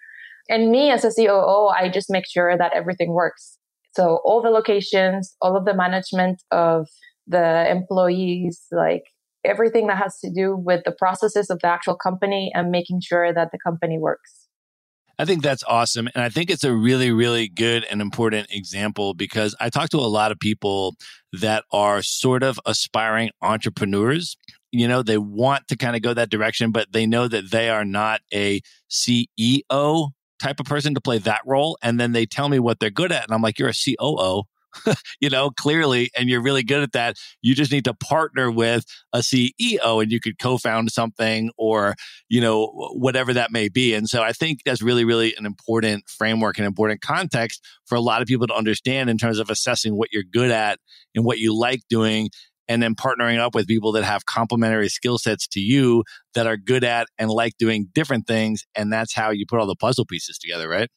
And 0.48 0.70
me 0.70 0.90
as 0.90 1.04
a 1.04 1.10
COO, 1.12 1.68
I 1.68 1.88
just 1.88 2.10
make 2.10 2.24
sure 2.28 2.56
that 2.56 2.72
everything 2.74 3.12
works. 3.12 3.58
So 3.94 4.20
all 4.24 4.42
the 4.42 4.50
locations, 4.50 5.36
all 5.40 5.56
of 5.56 5.64
the 5.64 5.74
management 5.74 6.42
of 6.50 6.88
the 7.26 7.70
employees, 7.70 8.62
like 8.72 9.02
everything 9.44 9.86
that 9.88 9.98
has 9.98 10.18
to 10.20 10.30
do 10.30 10.56
with 10.56 10.82
the 10.84 10.92
processes 10.92 11.50
of 11.50 11.58
the 11.60 11.68
actual 11.68 11.96
company 11.96 12.50
and 12.54 12.70
making 12.70 13.00
sure 13.02 13.32
that 13.32 13.50
the 13.52 13.58
company 13.64 13.98
works. 13.98 14.41
I 15.18 15.24
think 15.24 15.42
that's 15.42 15.62
awesome. 15.64 16.08
And 16.14 16.24
I 16.24 16.28
think 16.28 16.50
it's 16.50 16.64
a 16.64 16.72
really, 16.72 17.12
really 17.12 17.48
good 17.48 17.84
and 17.84 18.00
important 18.00 18.48
example 18.50 19.14
because 19.14 19.54
I 19.60 19.70
talk 19.70 19.90
to 19.90 19.98
a 19.98 20.00
lot 20.00 20.32
of 20.32 20.38
people 20.38 20.94
that 21.32 21.64
are 21.70 22.02
sort 22.02 22.42
of 22.42 22.58
aspiring 22.66 23.30
entrepreneurs 23.40 24.36
you 24.72 24.88
know, 24.88 25.02
they 25.02 25.18
want 25.18 25.68
to 25.68 25.76
kind 25.76 25.94
of 25.94 26.02
go 26.02 26.14
that 26.14 26.30
direction, 26.30 26.72
but 26.72 26.92
they 26.92 27.06
know 27.06 27.28
that 27.28 27.50
they 27.50 27.68
are 27.68 27.84
not 27.84 28.22
a 28.32 28.60
CEO 28.90 30.10
type 30.40 30.58
of 30.58 30.66
person 30.66 30.94
to 30.94 31.00
play 31.00 31.18
that 31.18 31.42
role. 31.46 31.78
And 31.82 32.00
then 32.00 32.12
they 32.12 32.26
tell 32.26 32.48
me 32.48 32.58
what 32.58 32.80
they're 32.80 32.90
good 32.90 33.12
at. 33.12 33.24
And 33.24 33.34
I'm 33.34 33.42
like, 33.42 33.58
you're 33.58 33.68
a 33.68 33.72
COO. 33.72 34.44
you 35.20 35.30
know, 35.30 35.50
clearly, 35.50 36.10
and 36.16 36.28
you're 36.28 36.42
really 36.42 36.62
good 36.62 36.82
at 36.82 36.92
that. 36.92 37.16
You 37.42 37.54
just 37.54 37.72
need 37.72 37.84
to 37.84 37.94
partner 37.94 38.50
with 38.50 38.84
a 39.12 39.18
CEO 39.18 40.02
and 40.02 40.10
you 40.10 40.20
could 40.20 40.38
co 40.38 40.58
found 40.58 40.90
something 40.90 41.50
or, 41.56 41.94
you 42.28 42.40
know, 42.40 42.66
whatever 42.94 43.32
that 43.34 43.52
may 43.52 43.68
be. 43.68 43.94
And 43.94 44.08
so 44.08 44.22
I 44.22 44.32
think 44.32 44.60
that's 44.64 44.82
really, 44.82 45.04
really 45.04 45.34
an 45.36 45.46
important 45.46 46.08
framework 46.08 46.58
and 46.58 46.66
important 46.66 47.00
context 47.00 47.64
for 47.86 47.94
a 47.96 48.00
lot 48.00 48.22
of 48.22 48.28
people 48.28 48.46
to 48.46 48.54
understand 48.54 49.10
in 49.10 49.18
terms 49.18 49.38
of 49.38 49.50
assessing 49.50 49.96
what 49.96 50.08
you're 50.12 50.22
good 50.22 50.50
at 50.50 50.78
and 51.14 51.24
what 51.24 51.38
you 51.38 51.56
like 51.56 51.80
doing 51.88 52.30
and 52.68 52.82
then 52.82 52.94
partnering 52.94 53.38
up 53.38 53.54
with 53.54 53.66
people 53.66 53.92
that 53.92 54.04
have 54.04 54.24
complementary 54.24 54.88
skill 54.88 55.18
sets 55.18 55.46
to 55.48 55.60
you 55.60 56.04
that 56.34 56.46
are 56.46 56.56
good 56.56 56.84
at 56.84 57.08
and 57.18 57.30
like 57.30 57.52
doing 57.58 57.88
different 57.92 58.26
things. 58.26 58.64
And 58.74 58.92
that's 58.92 59.14
how 59.14 59.30
you 59.30 59.44
put 59.48 59.60
all 59.60 59.66
the 59.66 59.76
puzzle 59.76 60.06
pieces 60.06 60.38
together, 60.38 60.68
right? 60.68 60.88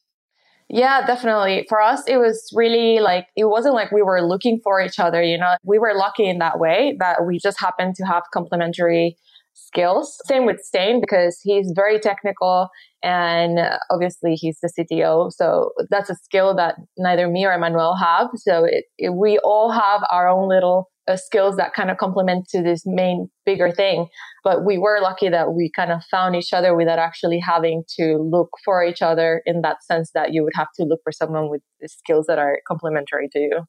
Yeah, 0.69 1.05
definitely. 1.05 1.65
For 1.69 1.79
us, 1.81 2.01
it 2.07 2.17
was 2.17 2.49
really 2.53 2.99
like, 2.99 3.27
it 3.35 3.45
wasn't 3.45 3.75
like 3.75 3.91
we 3.91 4.01
were 4.01 4.21
looking 4.21 4.59
for 4.63 4.81
each 4.81 4.99
other, 4.99 5.21
you 5.21 5.37
know, 5.37 5.55
we 5.63 5.77
were 5.77 5.93
lucky 5.95 6.27
in 6.27 6.39
that 6.39 6.59
way 6.59 6.95
that 6.99 7.25
we 7.25 7.37
just 7.37 7.59
happened 7.59 7.95
to 7.95 8.05
have 8.05 8.23
complementary 8.33 9.15
skills. 9.53 10.17
Same 10.25 10.45
with 10.45 10.59
Stain 10.61 10.99
because 10.99 11.39
he's 11.43 11.71
very 11.75 11.99
technical 11.99 12.69
and 13.03 13.59
uh, 13.59 13.77
obviously 13.91 14.33
he's 14.33 14.59
the 14.61 14.69
CTO. 14.75 15.31
So 15.31 15.69
that's 15.91 16.09
a 16.09 16.15
skill 16.15 16.55
that 16.55 16.75
neither 16.97 17.27
me 17.29 17.45
or 17.45 17.53
Emmanuel 17.53 17.95
have. 17.95 18.29
So 18.35 18.65
it, 18.65 18.85
it, 18.97 19.13
we 19.13 19.37
all 19.43 19.71
have 19.71 20.01
our 20.11 20.27
own 20.27 20.49
little 20.49 20.89
uh, 21.07 21.15
skills 21.15 21.55
that 21.57 21.73
kind 21.73 21.91
of 21.91 21.97
complement 21.97 22.47
to 22.49 22.61
this 22.61 22.83
main 22.85 23.29
bigger 23.45 23.71
thing. 23.71 24.07
But 24.43 24.65
we 24.65 24.77
were 24.77 24.99
lucky 25.01 25.29
that 25.29 25.53
we 25.53 25.71
kind 25.75 25.91
of 25.91 26.03
found 26.09 26.35
each 26.35 26.53
other 26.53 26.75
without 26.75 26.99
actually 26.99 27.39
having 27.39 27.83
to 27.99 28.17
look 28.17 28.49
for 28.63 28.83
each 28.83 29.01
other 29.01 29.41
in 29.45 29.61
that 29.61 29.83
sense 29.83 30.11
that 30.13 30.33
you 30.33 30.43
would 30.43 30.53
have 30.55 30.67
to 30.77 30.83
look 30.83 31.01
for 31.03 31.11
someone 31.11 31.49
with 31.49 31.61
the 31.79 31.87
skills 31.87 32.25
that 32.27 32.39
are 32.39 32.59
complementary 32.67 33.29
to 33.29 33.39
you. 33.39 33.61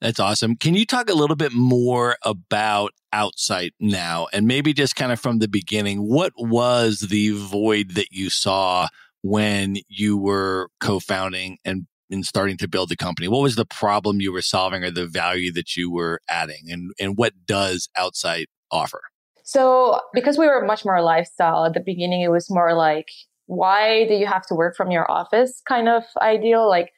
That's 0.00 0.20
awesome. 0.20 0.56
Can 0.56 0.74
you 0.74 0.86
talk 0.86 1.10
a 1.10 1.14
little 1.14 1.36
bit 1.36 1.52
more 1.52 2.16
about 2.24 2.92
Outsite 3.14 3.72
now 3.80 4.28
and 4.32 4.46
maybe 4.46 4.72
just 4.72 4.96
kind 4.96 5.12
of 5.12 5.20
from 5.20 5.40
the 5.40 5.48
beginning? 5.48 5.98
What 5.98 6.32
was 6.38 7.00
the 7.00 7.30
void 7.30 7.90
that 7.96 8.10
you 8.10 8.30
saw 8.30 8.88
when 9.22 9.76
you 9.88 10.16
were 10.16 10.70
co 10.80 11.00
founding 11.00 11.58
and 11.64 11.86
in 12.10 12.24
starting 12.24 12.56
to 12.58 12.68
build 12.68 12.88
the 12.88 12.96
company? 12.96 13.28
What 13.28 13.42
was 13.42 13.54
the 13.54 13.64
problem 13.64 14.20
you 14.20 14.32
were 14.32 14.42
solving 14.42 14.82
or 14.82 14.90
the 14.90 15.06
value 15.06 15.52
that 15.52 15.76
you 15.76 15.90
were 15.90 16.20
adding? 16.28 16.64
And, 16.68 16.92
and 16.98 17.16
what 17.16 17.32
does 17.46 17.88
Outsite 17.96 18.46
offer? 18.70 19.00
So, 19.44 20.00
because 20.12 20.36
we 20.36 20.46
were 20.46 20.64
much 20.64 20.84
more 20.84 21.02
lifestyle 21.02 21.64
at 21.64 21.74
the 21.74 21.80
beginning, 21.80 22.20
it 22.22 22.30
was 22.30 22.50
more 22.50 22.74
like, 22.74 23.06
why 23.46 24.06
do 24.06 24.14
you 24.14 24.26
have 24.26 24.46
to 24.46 24.54
work 24.54 24.76
from 24.76 24.90
your 24.90 25.10
office 25.10 25.62
kind 25.66 25.88
of 25.88 26.04
ideal? 26.20 26.68
Like, 26.68 26.90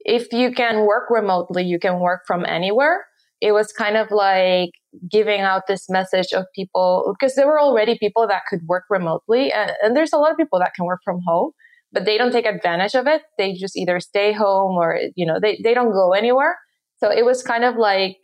if 0.00 0.32
you 0.32 0.52
can 0.52 0.86
work 0.86 1.04
remotely, 1.10 1.64
you 1.64 1.78
can 1.78 2.00
work 2.00 2.22
from 2.26 2.44
anywhere. 2.44 3.04
It 3.40 3.52
was 3.52 3.72
kind 3.72 3.96
of 3.96 4.10
like 4.10 4.70
giving 5.10 5.40
out 5.40 5.66
this 5.66 5.88
message 5.88 6.32
of 6.32 6.44
people 6.54 7.14
because 7.18 7.36
there 7.36 7.46
were 7.46 7.60
already 7.60 7.96
people 7.96 8.26
that 8.26 8.42
could 8.50 8.60
work 8.66 8.84
remotely, 8.90 9.52
and, 9.52 9.72
and 9.82 9.96
there's 9.96 10.12
a 10.12 10.18
lot 10.18 10.32
of 10.32 10.36
people 10.36 10.58
that 10.58 10.74
can 10.74 10.84
work 10.84 11.00
from 11.04 11.20
home 11.26 11.52
but 11.92 12.04
they 12.04 12.18
don't 12.18 12.32
take 12.32 12.46
advantage 12.46 12.94
of 12.94 13.06
it. 13.06 13.22
They 13.38 13.52
just 13.54 13.76
either 13.76 14.00
stay 14.00 14.32
home 14.32 14.76
or, 14.76 14.98
you 15.14 15.26
know, 15.26 15.38
they, 15.40 15.58
they 15.62 15.74
don't 15.74 15.92
go 15.92 16.12
anywhere. 16.12 16.56
So 16.98 17.10
it 17.10 17.24
was 17.24 17.42
kind 17.42 17.64
of 17.64 17.76
like 17.76 18.16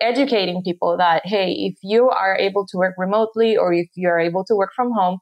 educating 0.00 0.62
people 0.64 0.96
that, 0.98 1.22
hey, 1.24 1.52
if 1.52 1.78
you 1.82 2.08
are 2.08 2.36
able 2.36 2.66
to 2.66 2.76
work 2.76 2.94
remotely 2.98 3.56
or 3.56 3.72
if 3.72 3.88
you're 3.94 4.18
able 4.18 4.44
to 4.44 4.54
work 4.54 4.70
from 4.74 4.90
home, 4.92 5.18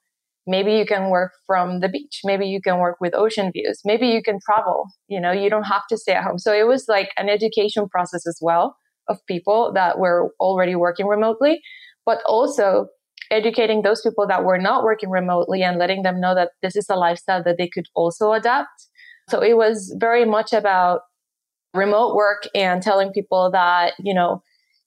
maybe 0.46 0.72
you 0.72 0.86
can 0.86 1.10
work 1.10 1.32
from 1.46 1.80
the 1.80 1.88
beach. 1.88 2.20
Maybe 2.24 2.46
you 2.46 2.60
can 2.62 2.78
work 2.78 2.96
with 3.00 3.14
ocean 3.14 3.50
views. 3.52 3.80
Maybe 3.84 4.08
you 4.08 4.22
can 4.22 4.38
travel. 4.44 4.86
You 5.08 5.20
know, 5.20 5.32
you 5.32 5.50
don't 5.50 5.64
have 5.64 5.82
to 5.90 5.96
stay 5.96 6.12
at 6.12 6.24
home. 6.24 6.38
So 6.38 6.52
it 6.52 6.66
was 6.66 6.86
like 6.88 7.10
an 7.16 7.28
education 7.28 7.88
process 7.88 8.26
as 8.26 8.38
well 8.40 8.76
of 9.08 9.18
people 9.26 9.72
that 9.74 9.98
were 9.98 10.30
already 10.40 10.74
working 10.74 11.06
remotely, 11.06 11.60
but 12.04 12.18
also 12.26 12.86
educating 13.30 13.82
those 13.82 14.02
people 14.02 14.26
that 14.26 14.44
were 14.44 14.58
not 14.58 14.84
working 14.84 15.10
remotely 15.10 15.62
and 15.62 15.78
letting 15.78 16.02
them 16.02 16.20
know 16.20 16.34
that 16.34 16.50
this 16.62 16.76
is 16.76 16.86
a 16.88 16.96
lifestyle 16.96 17.42
that 17.42 17.56
they 17.58 17.68
could 17.68 17.86
also 17.94 18.32
adapt. 18.32 18.88
So 19.28 19.42
it 19.42 19.56
was 19.56 19.94
very 19.98 20.24
much 20.24 20.52
about 20.52 21.00
remote 21.74 22.14
work 22.14 22.44
and 22.54 22.82
telling 22.82 23.12
people 23.12 23.50
that, 23.52 23.94
you 23.98 24.14
know, 24.14 24.42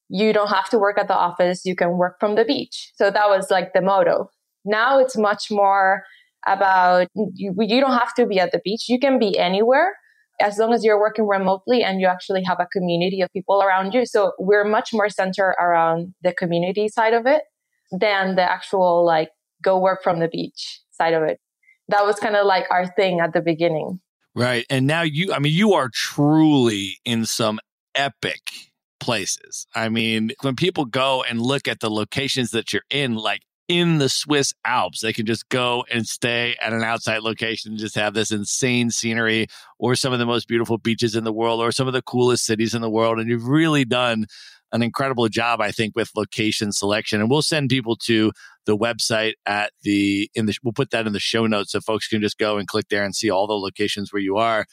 you 0.09 0.33
don't 0.33 0.49
have 0.49 0.69
to 0.69 0.79
work 0.79 0.97
at 0.97 1.07
the 1.07 1.15
office, 1.15 1.65
you 1.65 1.75
can 1.75 1.97
work 1.97 2.15
from 2.19 2.35
the 2.35 2.45
beach. 2.45 2.91
So 2.95 3.11
that 3.11 3.29
was 3.29 3.51
like 3.51 3.73
the 3.73 3.81
motto. 3.81 4.29
Now 4.65 4.99
it's 4.99 5.17
much 5.17 5.51
more 5.51 6.03
about 6.47 7.07
you, 7.15 7.53
you 7.57 7.81
don't 7.81 7.97
have 7.97 8.13
to 8.15 8.25
be 8.25 8.39
at 8.39 8.51
the 8.51 8.61
beach, 8.63 8.85
you 8.87 8.99
can 8.99 9.19
be 9.19 9.37
anywhere 9.37 9.93
as 10.41 10.57
long 10.57 10.73
as 10.73 10.85
you're 10.85 10.99
working 10.99 11.27
remotely 11.27 11.83
and 11.83 11.99
you 11.99 12.07
actually 12.07 12.43
have 12.43 12.59
a 12.59 12.67
community 12.71 13.21
of 13.21 13.29
people 13.33 13.61
around 13.61 13.93
you. 13.93 14.05
So 14.05 14.31
we're 14.39 14.63
much 14.63 14.91
more 14.93 15.09
centered 15.09 15.55
around 15.59 16.13
the 16.23 16.33
community 16.33 16.87
side 16.87 17.13
of 17.13 17.25
it 17.25 17.41
than 17.91 18.35
the 18.35 18.43
actual 18.43 19.05
like 19.05 19.29
go 19.63 19.79
work 19.79 20.03
from 20.03 20.19
the 20.19 20.27
beach 20.27 20.81
side 20.91 21.13
of 21.13 21.23
it. 21.23 21.39
That 21.87 22.05
was 22.05 22.17
kind 22.19 22.35
of 22.35 22.45
like 22.45 22.65
our 22.69 22.87
thing 22.87 23.19
at 23.19 23.33
the 23.33 23.41
beginning. 23.41 23.99
Right. 24.35 24.65
And 24.69 24.85
now 24.85 25.01
you, 25.01 25.33
I 25.33 25.39
mean, 25.39 25.53
you 25.53 25.73
are 25.73 25.89
truly 25.91 26.97
in 27.03 27.25
some 27.25 27.59
epic 27.95 28.41
places. 28.99 29.65
I 29.73 29.89
mean, 29.89 30.31
when 30.41 30.55
people 30.55 30.85
go 30.85 31.23
and 31.23 31.41
look 31.41 31.67
at 31.67 31.79
the 31.79 31.89
locations 31.89 32.51
that 32.51 32.71
you're 32.71 32.83
in, 32.89 33.15
like 33.15 33.41
in 33.67 33.97
the 33.97 34.09
Swiss 34.09 34.53
Alps, 34.65 35.01
they 35.01 35.13
can 35.13 35.25
just 35.25 35.47
go 35.49 35.85
and 35.91 36.07
stay 36.07 36.55
at 36.61 36.73
an 36.73 36.81
Outsite 36.81 37.21
location 37.21 37.71
and 37.71 37.79
just 37.79 37.95
have 37.95 38.13
this 38.13 38.31
insane 38.31 38.91
scenery 38.91 39.47
or 39.77 39.95
some 39.95 40.13
of 40.13 40.19
the 40.19 40.25
most 40.25 40.47
beautiful 40.47 40.77
beaches 40.77 41.15
in 41.15 41.23
the 41.23 41.33
world 41.33 41.59
or 41.59 41.71
some 41.71 41.87
of 41.87 41.93
the 41.93 42.01
coolest 42.01 42.45
cities 42.45 42.73
in 42.73 42.81
the 42.81 42.89
world. 42.89 43.19
And 43.19 43.29
you've 43.29 43.47
really 43.47 43.85
done 43.85 44.25
an 44.71 44.83
incredible 44.83 45.27
job, 45.29 45.61
I 45.61 45.71
think, 45.71 45.95
with 45.95 46.11
location 46.15 46.71
selection. 46.71 47.21
And 47.21 47.29
we'll 47.29 47.41
send 47.41 47.69
people 47.69 47.95
to 48.05 48.31
the 48.65 48.77
website 48.77 49.33
at 49.45 49.71
the 49.83 50.29
in 50.35 50.45
the 50.45 50.55
we'll 50.63 50.73
put 50.73 50.91
that 50.91 51.07
in 51.07 51.13
the 51.13 51.19
show 51.19 51.47
notes 51.47 51.71
so 51.71 51.81
folks 51.81 52.07
can 52.07 52.21
just 52.21 52.37
go 52.37 52.57
and 52.57 52.67
click 52.67 52.85
there 52.89 53.03
and 53.03 53.15
see 53.15 53.29
all 53.29 53.47
the 53.47 53.53
locations 53.53 54.13
where 54.13 54.21
you 54.21 54.37
are. 54.37 54.65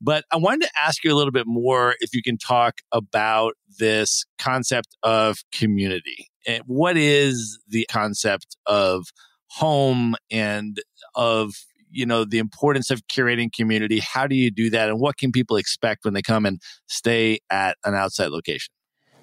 But 0.00 0.24
I 0.32 0.36
wanted 0.36 0.62
to 0.62 0.70
ask 0.80 1.04
you 1.04 1.12
a 1.12 1.16
little 1.16 1.32
bit 1.32 1.46
more 1.46 1.94
if 2.00 2.14
you 2.14 2.22
can 2.22 2.38
talk 2.38 2.78
about 2.90 3.54
this 3.78 4.24
concept 4.38 4.96
of 5.02 5.38
community. 5.52 6.30
And 6.46 6.62
what 6.66 6.96
is 6.96 7.58
the 7.68 7.86
concept 7.90 8.56
of 8.66 9.08
home 9.48 10.14
and 10.30 10.80
of 11.14 11.52
you 11.90 12.06
know 12.06 12.24
the 12.24 12.38
importance 12.38 12.90
of 12.90 13.02
curating 13.08 13.52
community 13.52 13.98
how 13.98 14.24
do 14.24 14.36
you 14.36 14.48
do 14.48 14.70
that 14.70 14.88
and 14.88 15.00
what 15.00 15.16
can 15.16 15.32
people 15.32 15.56
expect 15.56 16.04
when 16.04 16.14
they 16.14 16.22
come 16.22 16.46
and 16.46 16.60
stay 16.86 17.40
at 17.50 17.76
an 17.84 17.94
Outsite 17.94 18.30
location 18.30 18.72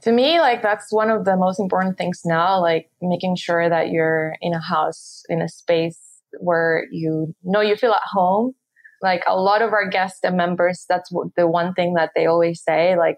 to 0.07 0.13
me 0.13 0.39
like 0.39 0.61
that's 0.61 0.87
one 0.89 1.09
of 1.09 1.25
the 1.25 1.35
most 1.35 1.59
important 1.59 1.97
things 1.97 2.21
now 2.23 2.61
like 2.61 2.89
making 3.01 3.35
sure 3.35 3.67
that 3.67 3.89
you're 3.89 4.35
in 4.39 4.53
a 4.53 4.61
house 4.61 5.23
in 5.27 5.41
a 5.41 5.49
space 5.49 5.99
where 6.39 6.85
you 6.91 7.35
know 7.43 7.61
you 7.61 7.75
feel 7.75 7.91
at 7.91 8.01
home. 8.13 8.53
Like 9.01 9.23
a 9.27 9.39
lot 9.39 9.61
of 9.61 9.73
our 9.73 9.87
guests 9.87 10.19
and 10.23 10.35
members 10.35 10.85
that's 10.89 11.11
the 11.35 11.47
one 11.47 11.73
thing 11.73 11.93
that 11.93 12.11
they 12.15 12.25
always 12.25 12.63
say 12.63 12.97
like 12.97 13.17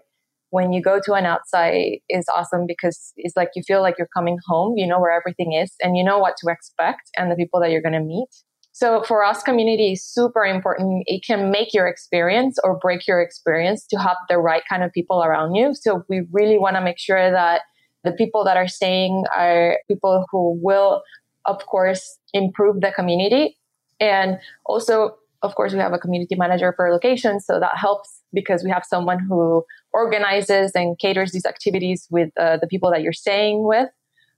when 0.50 0.72
you 0.72 0.82
go 0.82 1.00
to 1.02 1.14
an 1.14 1.24
Outsite 1.24 2.02
is 2.10 2.26
awesome 2.34 2.66
because 2.66 3.12
it's 3.16 3.36
like 3.36 3.50
you 3.54 3.62
feel 3.66 3.80
like 3.80 3.94
you're 3.96 4.14
coming 4.14 4.36
home 4.46 4.74
you 4.76 4.86
know 4.86 5.00
where 5.00 5.16
everything 5.16 5.54
is 5.54 5.72
and 5.80 5.96
you 5.96 6.04
know 6.04 6.18
what 6.18 6.34
to 6.38 6.52
expect 6.52 7.08
and 7.16 7.30
the 7.30 7.36
people 7.36 7.60
that 7.60 7.70
you're 7.70 7.80
going 7.80 7.94
to 7.94 8.00
meet 8.00 8.28
So 8.72 9.02
for 9.02 9.24
us, 9.24 9.42
community 9.42 9.92
is 9.92 10.04
super 10.04 10.44
important. 10.44 11.02
It 11.06 11.24
can 11.26 11.50
make 11.50 11.74
your 11.74 11.86
experience 11.88 12.56
or 12.62 12.78
break 12.78 13.06
your 13.06 13.20
experience 13.20 13.84
to 13.88 13.98
have 13.98 14.16
the 14.28 14.38
right 14.38 14.62
kind 14.68 14.84
of 14.84 14.92
people 14.92 15.22
around 15.22 15.54
you. 15.54 15.74
So 15.74 16.04
we 16.08 16.22
really 16.32 16.58
want 16.58 16.76
to 16.76 16.80
make 16.80 16.98
sure 16.98 17.30
that 17.30 17.62
the 18.04 18.12
people 18.12 18.44
that 18.44 18.56
are 18.56 18.68
staying 18.68 19.24
are 19.36 19.78
people 19.88 20.24
who 20.30 20.58
will, 20.62 21.02
of 21.44 21.66
course, 21.66 22.18
improve 22.32 22.80
the 22.80 22.92
community. 22.92 23.58
And 23.98 24.38
also, 24.64 25.16
of 25.42 25.54
course, 25.54 25.72
we 25.72 25.78
have 25.80 25.92
a 25.92 25.98
community 25.98 26.34
manager 26.34 26.72
per 26.72 26.92
location. 26.92 27.40
So 27.40 27.60
that 27.60 27.76
helps 27.76 28.22
because 28.32 28.62
we 28.62 28.70
have 28.70 28.84
someone 28.88 29.18
who 29.18 29.64
organizes 29.92 30.72
and 30.74 30.98
caters 30.98 31.32
these 31.32 31.44
activities 31.44 32.06
with 32.10 32.30
uh, 32.38 32.58
the 32.58 32.66
people 32.66 32.90
that 32.90 33.02
you're 33.02 33.12
staying 33.12 33.66
with. 33.66 33.88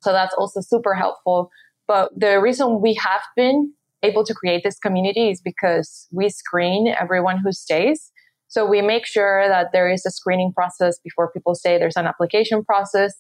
So 0.00 0.12
that's 0.12 0.34
also 0.34 0.60
super 0.60 0.94
helpful. 0.94 1.50
But 1.86 2.10
the 2.16 2.40
reason 2.40 2.80
we 2.80 2.94
have 2.94 3.22
been 3.36 3.72
able 4.02 4.24
to 4.24 4.34
create 4.34 4.62
this 4.64 4.78
community 4.78 5.30
is 5.30 5.40
because 5.40 6.08
we 6.12 6.28
screen 6.28 6.88
everyone 6.88 7.38
who 7.38 7.52
stays. 7.52 8.10
So 8.48 8.66
we 8.66 8.82
make 8.82 9.06
sure 9.06 9.48
that 9.48 9.68
there 9.72 9.90
is 9.90 10.04
a 10.04 10.10
screening 10.10 10.52
process 10.54 10.98
before 11.02 11.30
people 11.32 11.54
stay. 11.54 11.78
There's 11.78 11.96
an 11.96 12.06
application 12.06 12.64
process. 12.64 13.14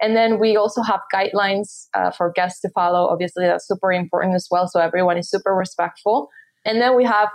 And 0.00 0.14
then 0.14 0.38
we 0.38 0.56
also 0.56 0.82
have 0.82 1.00
guidelines 1.12 1.86
uh, 1.94 2.12
for 2.12 2.30
guests 2.30 2.60
to 2.60 2.70
follow. 2.70 3.08
Obviously, 3.08 3.44
that's 3.44 3.66
super 3.66 3.90
important 3.92 4.34
as 4.36 4.46
well. 4.50 4.68
So 4.68 4.78
everyone 4.78 5.18
is 5.18 5.28
super 5.28 5.52
respectful. 5.52 6.28
And 6.64 6.80
then 6.80 6.94
we 6.94 7.04
have, 7.04 7.28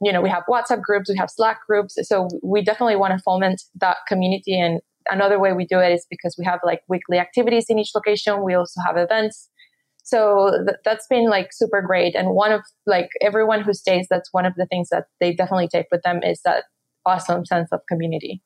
you 0.00 0.12
know, 0.12 0.22
we 0.22 0.30
have 0.30 0.44
WhatsApp 0.48 0.80
groups, 0.80 1.10
we 1.10 1.18
have 1.18 1.28
Slack 1.28 1.58
groups. 1.66 1.98
So 2.02 2.28
we 2.42 2.62
definitely 2.62 2.96
want 2.96 3.12
to 3.12 3.22
foment 3.22 3.60
that 3.80 3.98
community. 4.06 4.58
And 4.58 4.80
another 5.10 5.38
way 5.38 5.52
we 5.52 5.66
do 5.66 5.80
it 5.80 5.92
is 5.92 6.06
because 6.08 6.36
we 6.38 6.46
have 6.46 6.60
like 6.64 6.80
weekly 6.88 7.18
activities 7.18 7.66
in 7.68 7.78
each 7.78 7.90
location. 7.94 8.42
We 8.42 8.54
also 8.54 8.80
have 8.86 8.96
events. 8.96 9.50
So 10.08 10.64
th- 10.66 10.78
that's 10.84 11.06
been 11.06 11.28
like 11.28 11.52
super 11.52 11.82
great. 11.82 12.14
And 12.14 12.30
one 12.30 12.50
of 12.50 12.62
like 12.86 13.10
everyone 13.20 13.60
who 13.60 13.74
stays, 13.74 14.06
that's 14.08 14.32
one 14.32 14.46
of 14.46 14.54
the 14.56 14.64
things 14.66 14.88
that 14.88 15.04
they 15.20 15.34
definitely 15.34 15.68
take 15.68 15.86
with 15.90 16.00
them 16.02 16.22
is 16.22 16.40
that 16.44 16.64
awesome 17.04 17.44
sense 17.44 17.68
of 17.72 17.80
community. 17.88 18.42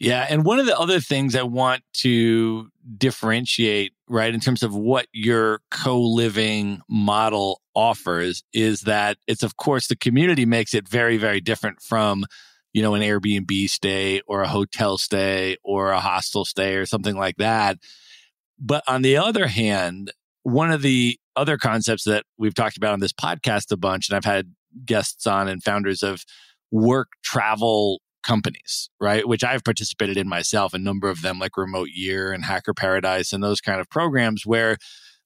Yeah. 0.00 0.26
And 0.28 0.44
one 0.44 0.58
of 0.58 0.66
the 0.66 0.76
other 0.76 0.98
things 0.98 1.36
I 1.36 1.44
want 1.44 1.84
to 1.98 2.68
differentiate, 2.98 3.92
right, 4.08 4.34
in 4.34 4.40
terms 4.40 4.64
of 4.64 4.74
what 4.74 5.06
your 5.12 5.60
co 5.70 6.00
living 6.00 6.80
model 6.88 7.60
offers 7.76 8.42
is 8.52 8.80
that 8.80 9.18
it's, 9.28 9.44
of 9.44 9.56
course, 9.56 9.86
the 9.86 9.94
community 9.94 10.44
makes 10.46 10.74
it 10.74 10.88
very, 10.88 11.18
very 11.18 11.40
different 11.40 11.80
from, 11.80 12.24
you 12.72 12.82
know, 12.82 12.94
an 12.94 13.02
Airbnb 13.02 13.68
stay 13.70 14.20
or 14.26 14.42
a 14.42 14.48
hotel 14.48 14.98
stay 14.98 15.56
or 15.62 15.92
a 15.92 16.00
hostel 16.00 16.44
stay 16.44 16.74
or 16.74 16.86
something 16.86 17.16
like 17.16 17.36
that. 17.36 17.78
But 18.58 18.82
on 18.88 19.02
the 19.02 19.18
other 19.18 19.46
hand, 19.46 20.10
one 20.42 20.72
of 20.72 20.82
the 20.82 21.18
other 21.36 21.56
concepts 21.56 22.04
that 22.04 22.24
we've 22.38 22.54
talked 22.54 22.76
about 22.76 22.92
on 22.92 23.00
this 23.00 23.12
podcast 23.12 23.70
a 23.70 23.76
bunch, 23.76 24.08
and 24.08 24.16
I've 24.16 24.24
had 24.24 24.54
guests 24.84 25.26
on 25.26 25.48
and 25.48 25.62
founders 25.62 26.02
of 26.02 26.24
work 26.70 27.08
travel 27.22 28.00
companies, 28.22 28.88
right? 29.00 29.26
Which 29.26 29.44
I've 29.44 29.64
participated 29.64 30.16
in 30.16 30.28
myself, 30.28 30.74
a 30.74 30.78
number 30.78 31.08
of 31.08 31.22
them 31.22 31.38
like 31.38 31.56
Remote 31.56 31.88
Year 31.92 32.32
and 32.32 32.44
Hacker 32.44 32.74
Paradise 32.74 33.32
and 33.32 33.42
those 33.42 33.60
kind 33.60 33.80
of 33.80 33.88
programs 33.90 34.46
where 34.46 34.76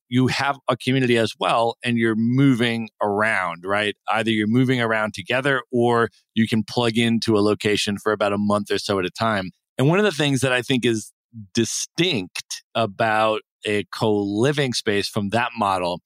you 0.09 0.29
have 0.29 0.59
a 0.69 0.77
community 0.77 1.17
as 1.17 1.33
well 1.39 1.77
and 1.83 1.99
you're 1.99 2.15
moving 2.17 2.89
around, 3.03 3.65
right? 3.65 3.97
Either 4.09 4.31
you're 4.31 4.47
moving 4.47 4.81
around 4.81 5.15
together 5.15 5.63
or 5.73 6.11
you 6.35 6.47
can 6.47 6.63
plug 6.63 6.97
into 6.97 7.37
a 7.37 7.41
location 7.41 7.99
for 7.99 8.13
about 8.13 8.33
a 8.33 8.39
month 8.39 8.71
or 8.71 8.79
so 8.79 8.99
at 8.99 9.05
a 9.05 9.11
time. 9.11 9.51
And 9.79 9.89
one 9.89 9.99
of 9.99 10.05
the 10.05 10.13
things 10.13 10.41
that 10.41 10.53
I 10.53 10.63
think 10.63 10.85
is 10.85 11.13
distinct 11.55 12.63
about 12.75 13.43
a 13.67 13.85
co 13.93 14.17
living 14.17 14.73
space 14.73 15.09
from 15.09 15.31
that 15.31 15.51
model 15.57 16.01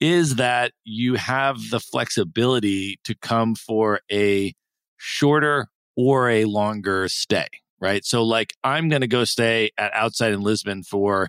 is 0.00 0.36
that 0.36 0.72
you 0.84 1.14
have 1.14 1.70
the 1.70 1.80
flexibility 1.80 2.98
to 3.04 3.14
come 3.14 3.54
for 3.54 4.00
a 4.10 4.52
shorter 4.96 5.68
or 5.96 6.28
a 6.28 6.44
longer 6.44 7.08
stay, 7.08 7.46
right? 7.80 8.04
So, 8.04 8.22
like, 8.22 8.52
I'm 8.62 8.88
going 8.88 9.00
to 9.00 9.06
go 9.06 9.24
stay 9.24 9.70
at 9.78 9.92
Outsite 9.92 10.34
in 10.34 10.42
Lisbon 10.42 10.82
for 10.82 11.28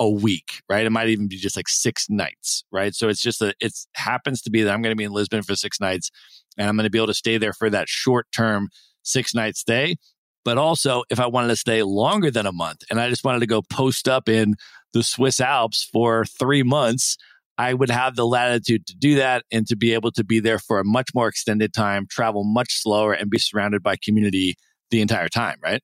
a 0.00 0.08
week, 0.08 0.62
right? 0.68 0.86
It 0.86 0.90
might 0.90 1.08
even 1.08 1.28
be 1.28 1.36
just 1.36 1.56
like 1.56 1.68
six 1.68 2.08
nights, 2.08 2.64
right? 2.70 2.94
So 2.94 3.08
it's 3.08 3.20
just 3.20 3.40
that 3.40 3.56
it 3.60 3.72
happens 3.94 4.42
to 4.42 4.50
be 4.50 4.62
that 4.62 4.72
I'm 4.72 4.82
going 4.82 4.92
to 4.92 4.96
be 4.96 5.04
in 5.04 5.12
Lisbon 5.12 5.42
for 5.42 5.56
six 5.56 5.80
nights 5.80 6.10
and 6.56 6.68
I'm 6.68 6.76
going 6.76 6.84
to 6.84 6.90
be 6.90 6.98
able 6.98 7.08
to 7.08 7.14
stay 7.14 7.38
there 7.38 7.52
for 7.52 7.68
that 7.70 7.88
short 7.88 8.26
term 8.32 8.68
six 9.02 9.34
night 9.34 9.56
stay. 9.56 9.96
But 10.44 10.58
also, 10.58 11.04
if 11.10 11.20
I 11.20 11.26
wanted 11.26 11.48
to 11.48 11.56
stay 11.56 11.82
longer 11.82 12.30
than 12.30 12.46
a 12.46 12.52
month 12.52 12.82
and 12.90 13.00
I 13.00 13.10
just 13.10 13.24
wanted 13.24 13.40
to 13.40 13.46
go 13.46 13.62
post 13.62 14.08
up 14.08 14.28
in 14.28 14.54
the 14.92 15.02
Swiss 15.02 15.40
Alps 15.40 15.88
for 15.92 16.24
three 16.24 16.62
months, 16.62 17.16
I 17.58 17.74
would 17.74 17.90
have 17.90 18.14
the 18.14 18.26
latitude 18.26 18.86
to 18.86 18.96
do 18.96 19.16
that 19.16 19.44
and 19.50 19.66
to 19.66 19.76
be 19.76 19.92
able 19.92 20.12
to 20.12 20.24
be 20.24 20.38
there 20.38 20.60
for 20.60 20.78
a 20.78 20.84
much 20.84 21.10
more 21.14 21.26
extended 21.26 21.74
time, 21.74 22.06
travel 22.08 22.44
much 22.44 22.80
slower, 22.80 23.12
and 23.12 23.28
be 23.28 23.38
surrounded 23.38 23.82
by 23.82 23.96
community 24.02 24.54
the 24.90 25.00
entire 25.00 25.28
time, 25.28 25.56
right? 25.62 25.82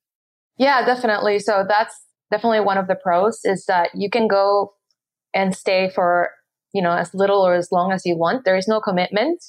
Yeah, 0.57 0.85
definitely. 0.85 1.39
So 1.39 1.65
that's 1.67 1.93
definitely 2.31 2.61
one 2.61 2.77
of 2.77 2.87
the 2.87 2.95
pros 2.95 3.39
is 3.43 3.65
that 3.67 3.89
you 3.93 4.09
can 4.09 4.27
go 4.27 4.73
and 5.33 5.53
stay 5.53 5.91
for, 5.93 6.29
you 6.73 6.81
know, 6.81 6.91
as 6.91 7.13
little 7.13 7.41
or 7.41 7.55
as 7.55 7.71
long 7.73 7.91
as 7.91 8.05
you 8.05 8.17
want. 8.17 8.45
There 8.45 8.55
is 8.55 8.67
no 8.67 8.79
commitment. 8.79 9.43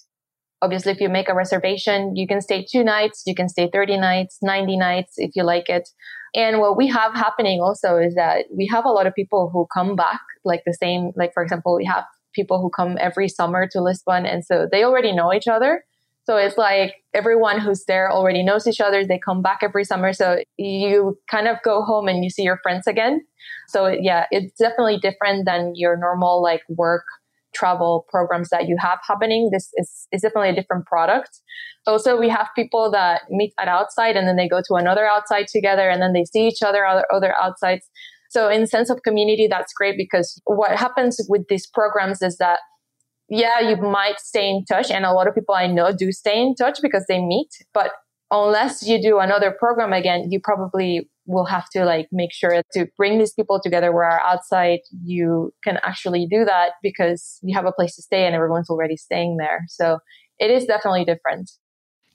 Obviously, 0.62 0.92
if 0.92 1.00
you 1.00 1.08
make 1.08 1.28
a 1.28 1.34
reservation, 1.34 2.16
you 2.16 2.26
can 2.26 2.40
stay 2.40 2.64
two 2.64 2.82
nights, 2.82 3.22
you 3.26 3.34
can 3.34 3.48
stay 3.48 3.68
30 3.70 3.98
nights, 3.98 4.38
90 4.42 4.76
nights 4.78 5.14
if 5.16 5.32
you 5.34 5.44
like 5.44 5.68
it. 5.68 5.88
And 6.34 6.60
what 6.60 6.76
we 6.76 6.88
have 6.88 7.14
happening 7.14 7.60
also 7.60 7.96
is 7.96 8.14
that 8.14 8.46
we 8.54 8.68
have 8.72 8.84
a 8.84 8.90
lot 8.90 9.06
of 9.06 9.14
people 9.14 9.50
who 9.52 9.66
come 9.72 9.96
back, 9.96 10.20
like 10.44 10.62
the 10.64 10.74
same, 10.74 11.12
like 11.16 11.32
for 11.34 11.42
example, 11.42 11.76
we 11.76 11.84
have 11.84 12.04
people 12.34 12.60
who 12.60 12.70
come 12.70 12.96
every 13.00 13.28
summer 13.28 13.66
to 13.72 13.80
Lisbon. 13.82 14.26
And 14.26 14.44
so 14.44 14.66
they 14.70 14.84
already 14.84 15.12
know 15.12 15.32
each 15.32 15.48
other. 15.48 15.84
So 16.24 16.36
it's 16.36 16.58
like 16.58 16.96
everyone 17.14 17.60
who's 17.60 17.84
there 17.84 18.10
already 18.10 18.42
knows 18.42 18.66
each 18.66 18.80
other. 18.80 19.04
They 19.04 19.18
come 19.18 19.42
back 19.42 19.60
every 19.62 19.84
summer. 19.84 20.12
So 20.12 20.42
you 20.56 21.18
kind 21.30 21.46
of 21.46 21.56
go 21.64 21.82
home 21.82 22.08
and 22.08 22.24
you 22.24 22.30
see 22.30 22.42
your 22.42 22.58
friends 22.62 22.86
again. 22.86 23.20
So 23.68 23.86
yeah, 23.86 24.26
it's 24.30 24.58
definitely 24.58 24.98
different 24.98 25.46
than 25.46 25.72
your 25.76 25.96
normal 25.96 26.42
like 26.42 26.62
work 26.68 27.04
travel 27.56 28.06
programs 28.08 28.48
that 28.50 28.68
you 28.68 28.76
have 28.80 28.98
happening. 29.06 29.50
This 29.52 29.70
is, 29.74 30.06
is 30.12 30.22
definitely 30.22 30.50
a 30.50 30.54
different 30.54 30.86
product. 30.86 31.40
Also, 31.86 32.18
we 32.18 32.28
have 32.28 32.48
people 32.54 32.90
that 32.90 33.22
meet 33.30 33.54
at 33.58 33.68
Outsite 33.68 34.16
and 34.16 34.28
then 34.28 34.36
they 34.36 34.48
go 34.48 34.60
to 34.60 34.74
another 34.74 35.08
Outsite 35.10 35.46
together 35.46 35.88
and 35.88 36.02
then 36.02 36.12
they 36.12 36.24
see 36.24 36.46
each 36.46 36.62
other 36.62 36.84
other, 36.84 37.04
other 37.12 37.32
Outsites. 37.40 37.86
So 38.28 38.48
in 38.48 38.66
sense 38.66 38.90
of 38.90 39.02
community, 39.02 39.46
that's 39.48 39.72
great 39.72 39.96
because 39.96 40.40
what 40.44 40.72
happens 40.72 41.18
with 41.28 41.46
these 41.48 41.66
programs 41.66 42.22
is 42.22 42.38
that 42.38 42.58
yeah, 43.28 43.60
you 43.60 43.76
might 43.76 44.20
stay 44.20 44.48
in 44.48 44.64
touch. 44.64 44.90
And 44.90 45.04
a 45.04 45.12
lot 45.12 45.26
of 45.26 45.34
people 45.34 45.54
I 45.54 45.66
know 45.66 45.92
do 45.96 46.12
stay 46.12 46.40
in 46.40 46.54
touch 46.54 46.78
because 46.80 47.04
they 47.08 47.18
meet. 47.18 47.48
But 47.74 47.90
unless 48.30 48.86
you 48.86 49.02
do 49.02 49.18
another 49.18 49.54
program 49.58 49.92
again, 49.92 50.28
you 50.30 50.40
probably 50.42 51.10
will 51.26 51.44
have 51.44 51.68
to 51.70 51.84
like 51.84 52.08
make 52.12 52.32
sure 52.32 52.62
to 52.72 52.86
bring 52.96 53.18
these 53.18 53.32
people 53.32 53.60
together 53.62 53.92
where 53.92 54.20
Outsite 54.24 54.80
you 55.04 55.52
can 55.64 55.78
actually 55.82 56.26
do 56.30 56.44
that 56.44 56.72
because 56.82 57.38
you 57.42 57.56
have 57.56 57.66
a 57.66 57.72
place 57.72 57.96
to 57.96 58.02
stay 58.02 58.26
and 58.26 58.34
everyone's 58.34 58.70
already 58.70 58.96
staying 58.96 59.36
there. 59.38 59.64
So 59.68 59.98
it 60.38 60.50
is 60.50 60.64
definitely 60.64 61.04
different. 61.04 61.50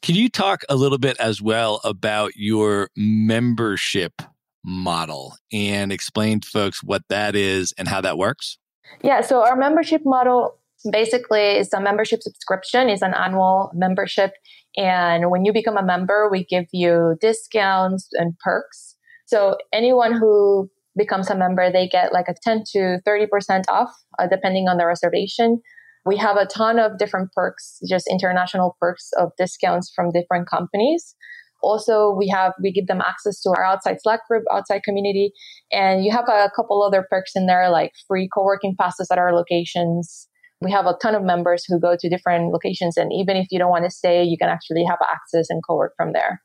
Can 0.02 0.16
you 0.16 0.30
talk 0.30 0.64
a 0.68 0.76
little 0.76 0.98
bit 0.98 1.18
as 1.20 1.42
well 1.42 1.80
about 1.84 2.32
your 2.36 2.90
membership 2.96 4.22
model 4.64 5.36
and 5.52 5.92
explain 5.92 6.40
to 6.40 6.50
folks 6.50 6.84
what 6.84 7.04
that 7.10 7.36
is 7.36 7.74
and 7.78 7.88
how 7.88 8.02
that 8.02 8.18
works? 8.18 8.58
Yeah, 9.04 9.22
so 9.22 9.44
our 9.44 9.56
membership 9.56 10.02
model 10.06 10.58
basically 10.92 11.58
is 11.58 11.72
a 11.74 11.80
membership 11.80 12.22
subscription, 12.22 12.90
is 12.90 13.02
an 13.02 13.14
annual 13.14 13.72
membership. 13.74 14.34
And 14.78 15.30
when 15.30 15.46
you 15.46 15.54
become 15.54 15.78
a 15.78 15.84
member, 15.84 16.30
we 16.32 16.46
give 16.46 16.66
you 16.72 17.16
discounts 17.20 18.10
and 18.14 18.38
perks. 18.40 18.96
So 19.32 19.56
anyone 19.72 20.12
who 20.12 20.70
becomes 20.98 21.30
a 21.30 21.38
member, 21.38 21.72
they 21.72 21.88
get 21.88 22.12
like 22.12 22.26
a 22.28 22.36
10 22.44 22.64
to 22.74 23.00
30% 23.08 23.64
off, 23.70 23.90
uh, 24.20 24.28
depending 24.28 24.68
on 24.68 24.76
the 24.76 24.86
reservation. 24.86 25.62
We 26.06 26.18
have 26.18 26.36
a 26.36 26.46
ton 26.46 26.80
of 26.80 26.98
different 26.98 27.32
perks, 27.34 27.80
just 27.88 28.10
international 28.12 28.76
perks 28.82 29.10
of 29.18 29.32
discounts 29.38 29.90
from 29.96 30.12
different 30.12 30.50
companies. 30.50 31.16
Also, 31.64 32.14
we 32.14 32.28
have, 32.28 32.52
we 32.62 32.74
give 32.74 32.88
them 32.88 33.00
access 33.00 33.40
to 33.44 33.52
our 33.52 33.64
Outsite 33.64 34.00
Slack 34.02 34.20
group, 34.28 34.44
Outsite 34.52 34.84
community, 34.84 35.32
and 35.72 36.04
you 36.04 36.12
have 36.12 36.28
a 36.28 36.52
couple 36.54 36.84
other 36.84 37.08
perks 37.10 37.32
in 37.34 37.46
there 37.46 37.70
like 37.70 37.94
free 38.10 38.28
co-working 38.34 38.76
passes 38.78 39.08
at 39.12 39.18
our 39.18 39.34
locations. 39.34 40.28
We 40.60 40.72
have 40.72 40.88
a 40.88 40.98
ton 41.02 41.16
of 41.16 41.24
members 41.24 41.64
who 41.66 41.80
go 41.80 41.96
to 41.98 42.10
different 42.10 42.52
locations, 42.52 42.98
and 42.98 43.14
even 43.14 43.38
if 43.38 43.48
you 43.50 43.60
don't 43.60 43.70
want 43.70 43.86
to 43.86 43.92
stay, 43.92 44.24
you 44.24 44.38
can 44.38 44.50
actually 44.50 44.84
have 44.90 45.00
access 45.02 45.50
and 45.50 45.62
co-work 45.66 45.94
from 45.96 46.12
there. 46.12 46.42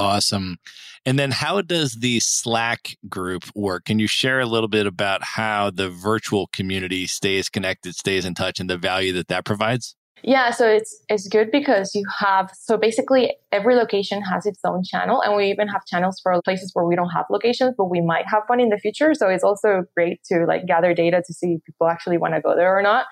Awesome. 0.00 0.56
And 1.04 1.18
then 1.18 1.30
how 1.30 1.60
does 1.60 1.96
the 1.96 2.20
Slack 2.20 2.96
group 3.08 3.44
work? 3.54 3.84
Can 3.84 3.98
you 3.98 4.06
share 4.06 4.40
a 4.40 4.46
little 4.46 4.68
bit 4.68 4.86
about 4.86 5.22
how 5.22 5.70
the 5.70 5.90
virtual 5.90 6.46
community 6.48 7.06
stays 7.06 7.50
connected, 7.50 7.94
stays 7.94 8.24
in 8.24 8.34
touch, 8.34 8.60
and 8.60 8.68
the 8.68 8.78
value 8.78 9.12
that 9.12 9.28
that 9.28 9.44
provides? 9.44 9.96
Yeah, 10.22 10.50
so 10.50 10.68
it's 10.68 11.02
it's 11.08 11.28
good 11.28 11.50
because 11.50 11.94
you 11.94 12.04
have 12.18 12.50
so 12.58 12.76
basically 12.76 13.34
every 13.52 13.74
location 13.74 14.22
has 14.22 14.44
its 14.44 14.60
own 14.64 14.82
channel 14.84 15.22
and 15.22 15.34
we 15.34 15.50
even 15.50 15.68
have 15.68 15.84
channels 15.86 16.20
for 16.22 16.38
places 16.42 16.70
where 16.74 16.84
we 16.84 16.94
don't 16.94 17.08
have 17.08 17.24
locations 17.30 17.74
but 17.76 17.86
we 17.86 18.02
might 18.02 18.26
have 18.28 18.42
one 18.46 18.60
in 18.60 18.68
the 18.68 18.78
future. 18.78 19.14
So 19.14 19.28
it's 19.28 19.44
also 19.44 19.84
great 19.94 20.22
to 20.24 20.44
like 20.46 20.66
gather 20.66 20.92
data 20.92 21.22
to 21.26 21.32
see 21.32 21.54
if 21.54 21.64
people 21.64 21.88
actually 21.88 22.18
want 22.18 22.34
to 22.34 22.40
go 22.40 22.54
there 22.54 22.76
or 22.76 22.82
not. 22.82 23.06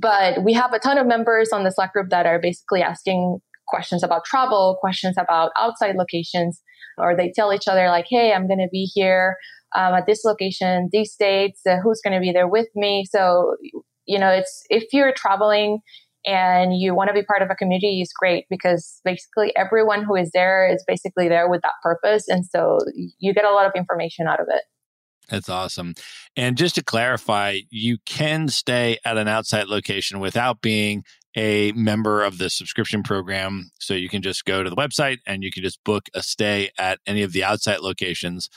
But 0.00 0.42
we 0.42 0.52
have 0.52 0.72
a 0.72 0.78
ton 0.78 0.98
of 0.98 1.06
members 1.06 1.52
on 1.52 1.64
the 1.64 1.70
Slack 1.70 1.92
group 1.92 2.10
that 2.10 2.26
are 2.26 2.38
basically 2.40 2.82
asking 2.82 3.40
questions 3.66 4.02
about 4.02 4.24
travel, 4.24 4.76
questions 4.80 5.16
about 5.18 5.52
Outsite 5.56 5.96
locations, 5.96 6.60
or 6.98 7.16
they 7.16 7.32
tell 7.34 7.52
each 7.52 7.68
other 7.68 7.88
like, 7.88 8.06
"Hey, 8.08 8.32
I'm 8.32 8.46
going 8.46 8.58
to 8.58 8.68
be 8.70 8.90
here 8.92 9.36
um, 9.74 9.94
at 9.94 10.06
this 10.06 10.24
location, 10.24 10.88
these 10.92 11.14
dates. 11.18 11.60
Uh, 11.68 11.76
who's 11.82 12.00
going 12.02 12.14
to 12.14 12.20
be 12.20 12.32
there 12.32 12.48
with 12.48 12.68
me?" 12.74 13.04
So, 13.08 13.56
you 14.06 14.18
know, 14.18 14.30
it's 14.30 14.64
if 14.70 14.84
you're 14.92 15.12
traveling 15.12 15.80
and 16.26 16.78
you 16.78 16.94
want 16.94 17.08
to 17.08 17.14
be 17.14 17.22
part 17.22 17.42
of 17.42 17.50
a 17.50 17.54
community 17.54 18.00
is 18.00 18.10
great 18.18 18.46
because 18.48 19.00
basically 19.04 19.54
everyone 19.56 20.04
who 20.04 20.14
is 20.14 20.30
there 20.32 20.72
is 20.72 20.82
basically 20.86 21.28
there 21.28 21.48
with 21.48 21.62
that 21.62 21.74
purpose, 21.82 22.24
and 22.28 22.44
so 22.46 22.78
you 23.18 23.34
get 23.34 23.44
a 23.44 23.50
lot 23.50 23.66
of 23.66 23.72
information 23.76 24.26
out 24.26 24.40
of 24.40 24.46
it. 24.48 24.62
That's 25.28 25.48
awesome. 25.48 25.94
And 26.36 26.56
just 26.56 26.74
to 26.74 26.84
clarify, 26.84 27.60
you 27.70 27.98
can 28.04 28.48
stay 28.48 28.98
at 29.04 29.16
an 29.16 29.26
Outsite 29.26 29.68
location 29.68 30.20
without 30.20 30.60
being 30.60 31.04
a 31.36 31.72
member 31.72 32.22
of 32.22 32.38
the 32.38 32.48
subscription 32.48 33.02
program. 33.02 33.70
So 33.80 33.94
you 33.94 34.08
can 34.08 34.22
just 34.22 34.44
go 34.44 34.62
to 34.62 34.70
the 34.70 34.76
website 34.76 35.18
and 35.26 35.42
you 35.42 35.50
can 35.50 35.62
just 35.62 35.82
book 35.84 36.08
a 36.14 36.22
stay 36.22 36.70
at 36.78 37.00
any 37.06 37.22
of 37.22 37.32
the 37.32 37.40
Outsite 37.40 37.80
locations. 37.80 38.48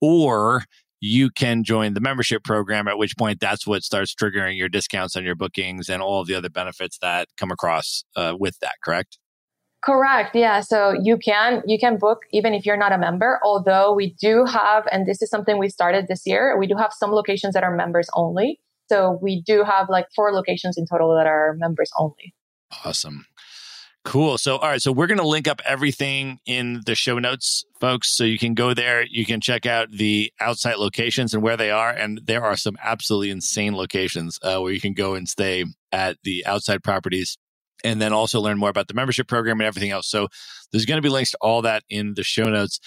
Or 0.00 0.64
you 1.00 1.30
can 1.30 1.62
join 1.62 1.94
the 1.94 2.00
membership 2.00 2.42
program, 2.42 2.88
at 2.88 2.98
which 2.98 3.16
point 3.16 3.40
that's 3.40 3.66
what 3.66 3.82
starts 3.82 4.14
triggering 4.14 4.56
your 4.56 4.68
discounts 4.68 5.16
on 5.16 5.24
your 5.24 5.34
bookings 5.34 5.88
and 5.88 6.02
all 6.02 6.20
of 6.20 6.26
the 6.26 6.34
other 6.34 6.50
benefits 6.50 6.98
that 6.98 7.28
come 7.36 7.50
across 7.50 8.04
uh, 8.16 8.34
with 8.38 8.58
that, 8.60 8.74
correct? 8.82 9.18
Correct. 9.84 10.34
Yeah. 10.34 10.60
So 10.60 10.94
you 11.00 11.16
can 11.16 11.62
you 11.64 11.78
can 11.78 11.96
book 11.96 12.22
even 12.32 12.54
if 12.54 12.66
you're 12.66 12.76
not 12.76 12.92
a 12.92 12.98
member. 12.98 13.38
Although 13.44 13.94
we 13.94 14.14
do 14.20 14.44
have, 14.44 14.88
and 14.90 15.06
this 15.06 15.22
is 15.22 15.30
something 15.30 15.58
we 15.58 15.68
started 15.68 16.08
this 16.08 16.26
year, 16.26 16.58
we 16.58 16.66
do 16.66 16.76
have 16.76 16.92
some 16.92 17.12
locations 17.12 17.54
that 17.54 17.62
are 17.62 17.74
members 17.74 18.08
only. 18.14 18.58
So 18.88 19.18
we 19.20 19.42
do 19.42 19.64
have 19.64 19.88
like 19.88 20.06
four 20.14 20.32
locations 20.32 20.78
in 20.78 20.86
total 20.86 21.14
that 21.16 21.26
are 21.26 21.54
members 21.58 21.90
only. 21.98 22.34
Awesome. 22.84 23.26
Cool. 24.06 24.38
So, 24.38 24.56
all 24.58 24.68
right. 24.68 24.80
So, 24.80 24.92
we're 24.92 25.08
going 25.08 25.18
to 25.18 25.26
link 25.26 25.48
up 25.48 25.60
everything 25.64 26.38
in 26.46 26.80
the 26.86 26.94
show 26.94 27.18
notes, 27.18 27.64
folks. 27.80 28.16
So, 28.16 28.22
you 28.22 28.38
can 28.38 28.54
go 28.54 28.72
there. 28.72 29.04
You 29.04 29.26
can 29.26 29.40
check 29.40 29.66
out 29.66 29.90
the 29.90 30.32
Outsite 30.40 30.76
locations 30.76 31.34
and 31.34 31.42
where 31.42 31.56
they 31.56 31.72
are. 31.72 31.90
And 31.90 32.20
there 32.24 32.44
are 32.44 32.56
some 32.56 32.76
absolutely 32.80 33.30
insane 33.30 33.74
locations 33.74 34.38
uh, 34.42 34.60
where 34.60 34.70
you 34.70 34.80
can 34.80 34.94
go 34.94 35.14
and 35.14 35.28
stay 35.28 35.64
at 35.90 36.18
the 36.22 36.44
Outsite 36.46 36.84
properties 36.84 37.36
and 37.82 38.00
then 38.00 38.12
also 38.12 38.40
learn 38.40 38.58
more 38.58 38.70
about 38.70 38.86
the 38.86 38.94
membership 38.94 39.26
program 39.26 39.58
and 39.58 39.66
everything 39.66 39.90
else. 39.90 40.08
So, 40.08 40.28
there's 40.70 40.86
going 40.86 40.98
to 40.98 41.02
be 41.02 41.12
links 41.12 41.32
to 41.32 41.38
all 41.40 41.62
that 41.62 41.82
in 41.90 42.14
the 42.14 42.22
show 42.22 42.44
notes. 42.44 42.78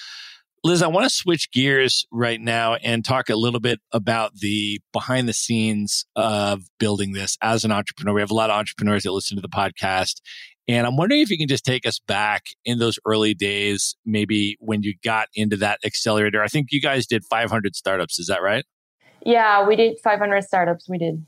Liz, 0.64 0.82
I 0.82 0.88
want 0.88 1.06
to 1.06 1.10
switch 1.10 1.52
gears 1.52 2.06
right 2.12 2.40
now 2.40 2.76
and 2.76 3.06
talk 3.06 3.30
a 3.30 3.36
little 3.36 3.62
bit 3.62 3.80
about 3.94 4.36
the 4.36 4.82
behind 4.92 5.30
the 5.30 5.34
scenes 5.34 6.06
of 6.18 6.64
building 6.80 7.14
this 7.14 7.38
as 7.42 7.64
an 7.64 7.72
entrepreneur. 7.72 8.16
We 8.16 8.22
have 8.22 8.32
a 8.32 8.36
lot 8.36 8.50
of 8.50 8.58
entrepreneurs 8.58 9.04
that 9.04 9.14
listen 9.14 9.38
to 9.38 9.42
the 9.42 9.48
podcast. 9.48 10.22
And 10.68 10.86
I'm 10.86 10.98
wondering 10.98 11.22
if 11.22 11.32
you 11.32 11.38
can 11.38 11.48
just 11.48 11.64
take 11.64 11.86
us 11.88 12.00
back 12.00 12.48
in 12.66 12.78
those 12.78 13.00
early 13.06 13.34
days, 13.34 13.96
maybe 14.06 14.58
when 14.60 14.84
you 14.84 14.96
got 15.02 15.30
into 15.34 15.56
that 15.58 15.80
accelerator. 15.86 16.44
I 16.44 16.48
think 16.48 16.68
you 16.72 16.82
guys 16.82 17.08
did 17.08 17.24
500 17.24 17.76
startups. 17.76 18.20
Is 18.20 18.28
that 18.28 18.42
right? 18.42 18.66
Yeah, 19.26 19.66
we 19.66 19.78
did 19.78 19.98
500 20.04 20.44
startups. 20.44 20.90
We 20.90 20.98
did. 20.98 21.26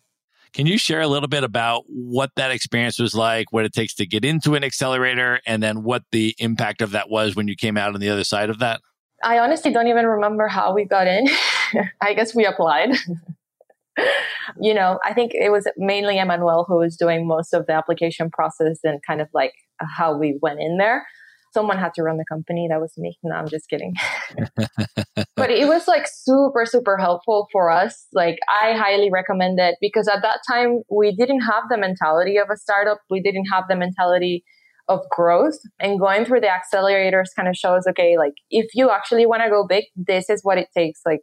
Can 0.54 0.66
you 0.66 0.78
share 0.78 1.00
a 1.00 1.08
little 1.08 1.30
bit 1.30 1.46
about 1.46 1.86
what 1.88 2.32
that 2.36 2.52
experience 2.52 3.00
was 3.00 3.16
like, 3.16 3.54
what 3.54 3.64
it 3.64 3.72
takes 3.72 3.96
to 3.96 4.06
get 4.06 4.26
into 4.26 4.56
an 4.56 4.66
accelerator, 4.66 5.40
and 5.48 5.64
then 5.64 5.84
what 5.84 6.04
the 6.12 6.36
impact 6.38 6.82
of 6.82 6.92
that 6.92 7.10
was 7.10 7.38
when 7.38 7.48
you 7.48 7.56
came 7.56 7.78
out 7.78 7.94
on 7.94 8.02
the 8.02 8.10
other 8.10 8.26
side 8.26 8.50
of 8.50 8.60
that? 8.60 8.82
I 9.24 9.40
honestly 9.40 9.72
don't 9.72 9.88
even 9.88 10.06
remember 10.06 10.48
how 10.48 10.74
we 10.74 10.86
got 10.86 11.08
in. 11.08 11.28
I 12.02 12.14
guess 12.14 12.36
we 12.36 12.46
applied. 12.46 12.92
you 14.60 14.74
know, 14.74 15.00
I 15.06 15.14
think 15.14 15.32
it 15.34 15.52
was 15.52 15.68
mainly 15.78 16.18
Emmanuel 16.18 16.66
who 16.68 16.78
was 16.78 16.96
doing 16.98 17.28
most 17.28 17.54
of 17.54 17.68
the 17.68 17.74
application 17.74 18.30
process 18.32 18.80
and 18.84 19.00
kind 19.06 19.22
of 19.22 19.28
like 19.34 19.54
how 19.80 20.18
we 20.18 20.38
went 20.42 20.60
in 20.60 20.78
there. 20.78 21.06
Someone 21.54 21.78
had 21.78 21.94
to 21.96 22.04
run 22.04 22.18
the 22.18 22.26
company. 22.30 22.68
That 22.70 22.80
was 22.80 22.94
me. 22.98 23.18
No, 23.24 23.36
I'm 23.36 23.50
just 23.50 23.70
kidding. 23.70 23.94
but 25.36 25.52
it 25.52 25.68
was 25.68 25.86
like 25.86 26.08
super, 26.08 26.66
super 26.66 26.98
helpful 26.98 27.50
for 27.52 27.70
us. 27.70 28.08
Like, 28.14 28.40
I 28.50 28.72
highly 28.74 29.10
recommend 29.12 29.60
it 29.60 29.76
because 29.82 30.08
at 30.08 30.22
that 30.22 30.40
time 30.50 30.84
we 30.90 31.14
didn't 31.14 31.42
have 31.42 31.64
the 31.70 31.78
mentality 31.78 32.38
of 32.38 32.50
a 32.50 32.56
startup. 32.56 33.00
We 33.10 33.22
didn't 33.22 33.48
have 33.52 33.66
the 33.68 33.76
mentality 33.76 34.46
of 34.88 35.00
growth. 35.10 35.58
And 35.80 36.00
going 36.00 36.26
through 36.26 36.42
the 36.42 36.48
accelerators 36.48 37.28
kind 37.36 37.48
of 37.48 37.56
shows 37.56 37.84
okay 37.90 38.18
like 38.18 38.34
if 38.50 38.68
you 38.74 38.90
actually 38.90 39.26
want 39.26 39.44
to 39.44 39.50
go 39.50 39.66
big 39.68 39.86
this 39.96 40.30
is 40.30 40.42
what 40.44 40.58
it 40.58 40.68
takes. 40.76 41.02
Like 41.06 41.22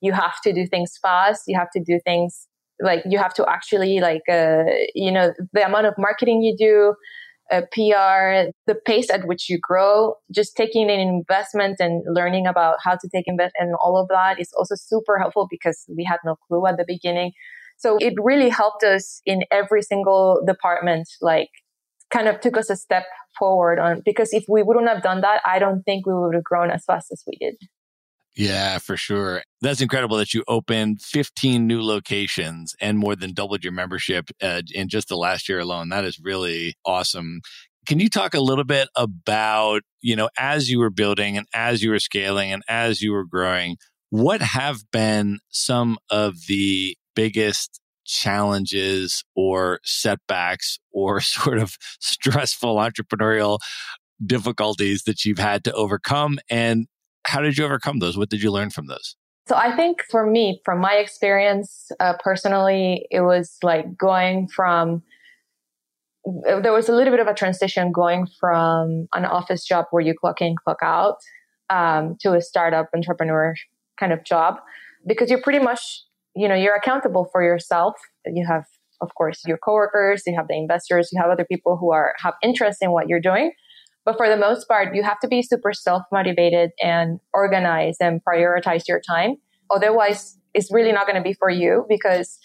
you 0.00 0.12
have 0.12 0.40
to 0.44 0.52
do 0.52 0.66
things 0.66 0.98
fast. 1.00 1.42
You 1.46 1.58
have 1.58 1.70
to 1.74 1.82
do 1.82 2.00
things 2.04 2.46
like 2.82 3.02
you 3.08 3.18
have 3.18 3.34
to 3.34 3.48
actually 3.48 4.00
like 4.00 4.22
uh, 4.30 4.64
you 4.94 5.12
know 5.12 5.32
the 5.52 5.64
amount 5.64 5.86
of 5.86 5.94
marketing 5.98 6.42
you 6.42 6.56
do 6.56 6.94
uh, 7.52 7.62
pr 7.72 8.50
the 8.66 8.74
pace 8.86 9.10
at 9.10 9.26
which 9.26 9.50
you 9.50 9.58
grow 9.60 10.14
just 10.32 10.56
taking 10.56 10.90
an 10.90 11.00
investment 11.00 11.76
and 11.80 12.02
learning 12.06 12.46
about 12.46 12.76
how 12.82 12.92
to 12.92 13.08
take 13.12 13.24
invest 13.26 13.54
and 13.58 13.74
all 13.82 14.00
of 14.00 14.08
that 14.08 14.40
is 14.40 14.50
also 14.56 14.74
super 14.76 15.18
helpful 15.18 15.46
because 15.50 15.84
we 15.96 16.04
had 16.04 16.18
no 16.24 16.36
clue 16.46 16.66
at 16.66 16.76
the 16.76 16.84
beginning. 16.86 17.32
So 17.76 17.96
it 17.98 18.12
really 18.22 18.50
helped 18.50 18.84
us 18.84 19.22
in 19.24 19.42
every 19.50 19.80
single 19.80 20.42
department 20.46 21.08
like 21.22 21.48
kind 22.10 22.28
of 22.28 22.40
took 22.40 22.56
us 22.56 22.70
a 22.70 22.76
step 22.76 23.04
forward 23.38 23.78
on 23.78 24.02
because 24.04 24.32
if 24.32 24.44
we 24.48 24.62
wouldn't 24.62 24.88
have 24.88 25.02
done 25.02 25.20
that, 25.22 25.40
I 25.44 25.58
don't 25.58 25.82
think 25.82 26.06
we 26.06 26.14
would 26.14 26.34
have 26.34 26.44
grown 26.44 26.70
as 26.70 26.84
fast 26.84 27.10
as 27.12 27.22
we 27.26 27.36
did. 27.40 27.56
Yeah, 28.36 28.78
for 28.78 28.96
sure. 28.96 29.42
That's 29.60 29.80
incredible 29.80 30.16
that 30.18 30.32
you 30.34 30.44
opened 30.46 31.02
15 31.02 31.66
new 31.66 31.82
locations 31.82 32.74
and 32.80 32.98
more 32.98 33.16
than 33.16 33.32
doubled 33.32 33.64
your 33.64 33.72
membership 33.72 34.30
uh, 34.40 34.62
in 34.72 34.88
just 34.88 35.08
the 35.08 35.16
last 35.16 35.48
year 35.48 35.58
alone. 35.58 35.88
That 35.88 36.04
is 36.04 36.20
really 36.20 36.74
awesome. 36.84 37.40
Can 37.86 37.98
you 37.98 38.08
talk 38.08 38.34
a 38.34 38.40
little 38.40 38.64
bit 38.64 38.88
about, 38.94 39.82
you 40.00 40.14
know, 40.14 40.28
as 40.38 40.70
you 40.70 40.78
were 40.78 40.90
building 40.90 41.36
and 41.36 41.46
as 41.52 41.82
you 41.82 41.90
were 41.90 41.98
scaling 41.98 42.52
and 42.52 42.62
as 42.68 43.02
you 43.02 43.12
were 43.12 43.24
growing, 43.24 43.76
what 44.10 44.42
have 44.42 44.82
been 44.92 45.40
some 45.48 45.98
of 46.08 46.34
the 46.46 46.96
biggest 47.16 47.80
challenges 48.10 49.24
or 49.34 49.80
setbacks 49.84 50.78
or 50.92 51.20
sort 51.20 51.58
of 51.58 51.76
stressful 52.00 52.76
entrepreneurial 52.76 53.58
difficulties 54.24 55.04
that 55.04 55.24
you've 55.24 55.38
had 55.38 55.64
to 55.64 55.72
overcome 55.72 56.38
and 56.50 56.86
how 57.26 57.40
did 57.40 57.58
you 57.58 57.64
overcome 57.64 57.98
those? 57.98 58.16
What 58.16 58.30
did 58.30 58.42
you 58.42 58.50
learn 58.50 58.70
from 58.70 58.86
those? 58.86 59.16
So 59.48 59.56
i 59.56 59.74
think 59.74 60.02
for 60.08 60.24
me 60.24 60.60
from 60.64 60.78
my 60.78 60.94
experience 60.94 61.90
uh, 61.98 62.14
personally 62.22 63.06
it 63.10 63.22
was 63.22 63.56
like 63.64 63.96
going 63.98 64.46
from 64.46 65.02
there 66.24 66.72
was 66.72 66.88
a 66.88 66.94
little 66.94 67.12
bit 67.12 67.20
of 67.20 67.26
a 67.26 67.34
transition 67.34 67.90
going 67.90 68.28
from 68.38 69.08
an 69.14 69.24
office 69.24 69.64
job 69.64 69.86
where 69.90 70.02
you 70.02 70.14
clock 70.14 70.40
in 70.40 70.54
clock 70.62 70.78
out 70.82 71.16
um, 71.70 72.16
to 72.20 72.34
a 72.34 72.40
startup 72.40 72.90
entrepreneur 72.94 73.54
kind 73.98 74.12
of 74.12 74.22
job 74.24 74.58
because 75.06 75.30
you're 75.30 75.42
pretty 75.42 75.58
much 75.58 76.02
you 76.40 76.48
know 76.48 76.54
you're 76.54 76.74
accountable 76.74 77.28
for 77.32 77.42
yourself. 77.42 77.94
You 78.24 78.46
have 78.46 78.64
of 79.02 79.10
course 79.14 79.42
your 79.46 79.58
coworkers 79.58 80.22
you 80.26 80.34
have 80.36 80.48
the 80.48 80.56
investors 80.56 81.10
you 81.12 81.20
have 81.20 81.30
other 81.30 81.44
people 81.44 81.76
who 81.76 81.92
are 81.92 82.14
have 82.18 82.34
interest 82.42 82.78
in 82.80 82.92
what 82.92 83.08
you're 83.08 83.20
doing. 83.20 83.52
But 84.06 84.16
for 84.16 84.28
the 84.28 84.38
most 84.38 84.66
part 84.66 84.94
you 84.94 85.02
have 85.02 85.20
to 85.20 85.28
be 85.28 85.42
super 85.42 85.72
self 85.74 86.02
motivated 86.10 86.70
and 86.82 87.20
organize 87.34 87.96
and 88.00 88.20
prioritize 88.24 88.88
your 88.88 89.00
time. 89.06 89.36
Otherwise 89.70 90.38
it's 90.54 90.72
really 90.72 90.92
not 90.92 91.06
going 91.06 91.16
to 91.22 91.22
be 91.22 91.34
for 91.34 91.50
you 91.50 91.84
because 91.88 92.38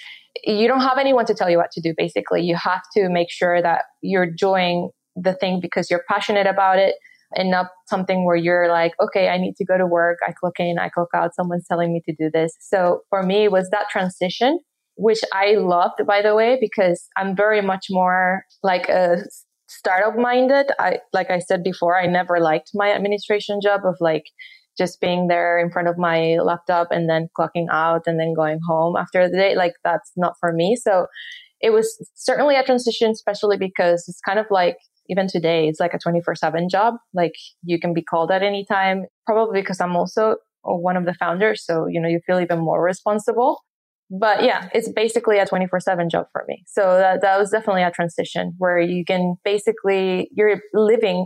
you 0.44 0.68
don't 0.68 0.82
have 0.82 0.98
anyone 0.98 1.26
to 1.26 1.34
tell 1.34 1.50
you 1.50 1.58
what 1.58 1.72
to 1.72 1.82
do 1.82 1.94
basically. 1.98 2.42
You 2.42 2.56
have 2.58 2.84
to 2.98 3.10
make 3.10 3.32
sure 3.32 3.62
that 3.62 3.84
you're 4.02 4.30
doing 4.30 4.90
the 5.16 5.34
thing 5.34 5.62
because 5.62 5.90
you're 5.90 6.04
passionate 6.10 6.48
about 6.48 6.78
it 6.78 6.96
and 7.34 7.50
not 7.52 7.68
something 7.88 8.26
where 8.26 8.36
you're 8.36 8.70
like, 8.70 8.94
okay, 9.02 9.30
I 9.30 9.38
need 9.38 9.56
to 9.58 9.66
go 9.66 9.78
to 9.78 9.86
work. 9.86 10.20
I 10.28 10.32
clock 10.32 10.60
in, 10.60 10.78
I 10.80 10.90
clock 10.90 11.10
out. 11.14 11.36
Someone's 11.36 11.68
telling 11.68 11.94
me 11.94 12.02
to 12.08 12.16
do 12.18 12.30
this. 12.32 12.56
So 12.60 13.02
for 13.10 13.24
me, 13.24 13.46
it 13.46 13.52
was 13.52 13.70
that 13.72 13.90
transition, 13.90 14.60
which 14.96 15.22
I 15.34 15.56
loved, 15.56 16.06
by 16.08 16.22
the 16.22 16.36
way, 16.36 16.58
because 16.60 17.08
I'm 17.18 17.36
very 17.36 17.62
much 17.62 17.88
more 17.90 18.44
like 18.64 18.90
a 18.90 19.24
startup 19.68 20.18
minded. 20.18 20.68
I, 20.80 21.00
like 21.14 21.30
I 21.32 21.40
said 21.40 21.64
before, 21.64 21.98
I 21.98 22.06
never 22.06 22.40
liked 22.40 22.72
my 22.74 22.92
administration 22.92 23.60
job 23.62 23.82
of 23.86 23.96
like, 24.00 24.26
just 24.78 25.00
being 25.00 25.28
there 25.28 25.58
in 25.60 25.72
front 25.72 25.88
of 25.88 25.98
my 25.98 26.38
laptop 26.44 26.90
and 26.92 27.10
then 27.10 27.30
clocking 27.38 27.68
out 27.72 28.04
and 28.08 28.20
then 28.20 28.34
going 28.34 28.60
home 28.68 28.96
after 28.96 29.30
the 29.30 29.38
day 29.38 29.56
like 29.56 29.74
that's 29.84 30.12
not 30.16 30.34
for 30.40 30.52
me 30.52 30.76
so 30.76 31.08
it 31.62 31.70
was 31.70 31.98
certainly 32.14 32.56
a 32.56 32.64
transition 32.64 33.12
especially 33.12 33.58
because 33.58 34.06
it's 34.08 34.20
kind 34.22 34.40
of 34.40 34.46
like 34.50 34.78
even 35.10 35.28
today, 35.28 35.68
it's 35.68 35.80
like 35.80 35.94
a 35.94 36.00
24 36.00 36.36
7 36.36 36.70
job. 36.70 36.96
Like 37.14 37.34
you 37.64 37.80
can 37.80 37.94
be 37.94 38.04
called 38.04 38.32
at 38.32 38.44
any 38.44 38.66
time, 38.66 39.06
probably 39.26 39.62
because 39.62 39.80
I'm 39.82 39.96
also 39.96 40.38
one 40.64 40.98
of 40.98 41.06
the 41.06 41.14
founders. 41.14 41.64
So, 41.66 41.88
you 41.88 42.02
know, 42.02 42.10
you 42.10 42.20
feel 42.26 42.40
even 42.40 42.60
more 42.60 42.84
responsible. 42.84 43.62
But 44.10 44.44
yeah, 44.44 44.70
it's 44.74 44.92
basically 44.92 45.40
a 45.40 45.46
24 45.46 45.80
7 45.80 46.10
job 46.10 46.28
for 46.32 46.46
me. 46.48 46.64
So 46.68 46.82
that, 46.98 47.22
that 47.22 47.40
was 47.40 47.50
definitely 47.50 47.84
a 47.84 47.92
transition 47.92 48.54
where 48.58 48.80
you 48.80 49.04
can 49.04 49.36
basically, 49.44 50.30
you're 50.32 50.62
living 50.74 51.26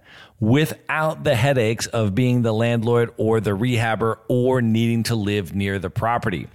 without 0.41 1.23
the 1.23 1.35
headaches 1.35 1.87
of 1.87 2.13
being 2.13 2.41
the 2.41 2.51
landlord 2.51 3.13
or 3.15 3.39
the 3.39 3.51
rehabber 3.51 4.17
or 4.27 4.61
needing 4.61 5.03
to 5.03 5.15
live 5.15 5.55
near 5.55 5.79
the 5.79 5.89
property. 5.89 6.49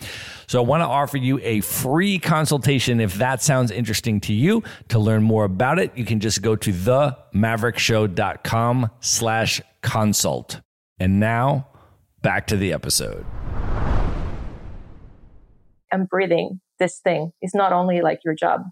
So 0.49 0.63
I 0.63 0.67
want 0.67 0.83
to 0.83 0.87
offer 0.87 1.17
you 1.17 1.41
a 1.43 1.63
free 1.63 2.19
consultation 2.19 3.01
if 3.01 3.15
that 3.15 3.41
sounds 3.43 3.71
interesting 3.71 4.21
to 4.23 4.35
you. 4.35 4.65
To 4.89 4.99
learn 4.99 5.23
more 5.23 5.45
about 5.45 5.79
it, 5.79 5.97
you 5.97 6.05
can 6.05 6.19
just 6.21 6.43
go 6.43 6.57
to 6.57 6.73
themaverickshow.com 6.73 8.91
slash 9.01 9.63
consult. 9.83 10.61
And 10.99 11.21
now 11.21 11.69
back 12.23 12.47
to 12.49 12.57
the 12.57 12.73
episode. 12.73 13.25
I'm 15.93 16.07
breathing 16.07 16.61
this 16.79 16.99
thing. 16.99 17.33
It's 17.41 17.55
not 17.55 17.73
only 17.73 18.01
like 18.01 18.21
your 18.25 18.35
job. 18.35 18.63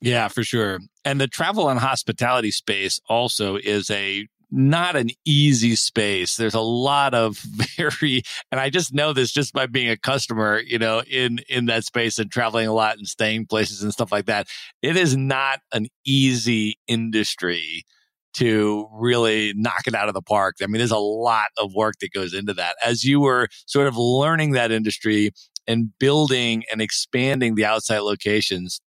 Yeah, 0.00 0.26
for 0.28 0.42
sure. 0.42 0.80
And 1.04 1.20
the 1.20 1.28
travel 1.28 1.68
and 1.68 1.78
hospitality 1.78 2.50
space 2.50 3.00
also 3.08 3.56
is 3.56 3.90
a 3.90 4.26
not 4.50 4.96
an 4.96 5.10
easy 5.24 5.76
space. 5.76 6.36
There's 6.36 6.54
a 6.54 6.60
lot 6.60 7.14
of 7.14 7.36
very, 7.76 8.22
and 8.50 8.60
I 8.60 8.70
just 8.70 8.94
know 8.94 9.12
this 9.12 9.32
just 9.32 9.52
by 9.52 9.66
being 9.66 9.90
a 9.90 9.96
customer, 9.96 10.60
you 10.60 10.78
know, 10.78 11.02
in, 11.02 11.40
in 11.48 11.66
that 11.66 11.84
space 11.84 12.18
and 12.18 12.30
traveling 12.30 12.66
a 12.66 12.72
lot 12.72 12.96
and 12.96 13.06
staying 13.06 13.46
places 13.46 13.82
and 13.82 13.92
stuff 13.92 14.12
like 14.12 14.26
that. 14.26 14.48
It 14.82 14.96
is 14.96 15.16
not 15.16 15.60
an 15.72 15.86
easy 16.04 16.78
industry 16.86 17.84
to 18.34 18.88
really 18.92 19.52
knock 19.56 19.86
it 19.86 19.94
out 19.94 20.08
of 20.08 20.14
the 20.14 20.22
park. 20.22 20.56
I 20.62 20.66
mean, 20.66 20.78
there's 20.78 20.90
a 20.90 20.98
lot 20.98 21.48
of 21.58 21.74
work 21.74 21.94
that 22.00 22.12
goes 22.12 22.34
into 22.34 22.54
that. 22.54 22.76
As 22.84 23.04
you 23.04 23.20
were 23.20 23.48
sort 23.66 23.88
of 23.88 23.96
learning 23.96 24.52
that 24.52 24.70
industry 24.70 25.32
and 25.66 25.90
building 25.98 26.64
and 26.70 26.80
expanding 26.80 27.54
the 27.54 27.62
Outsite 27.62 28.04
locations, 28.04 28.80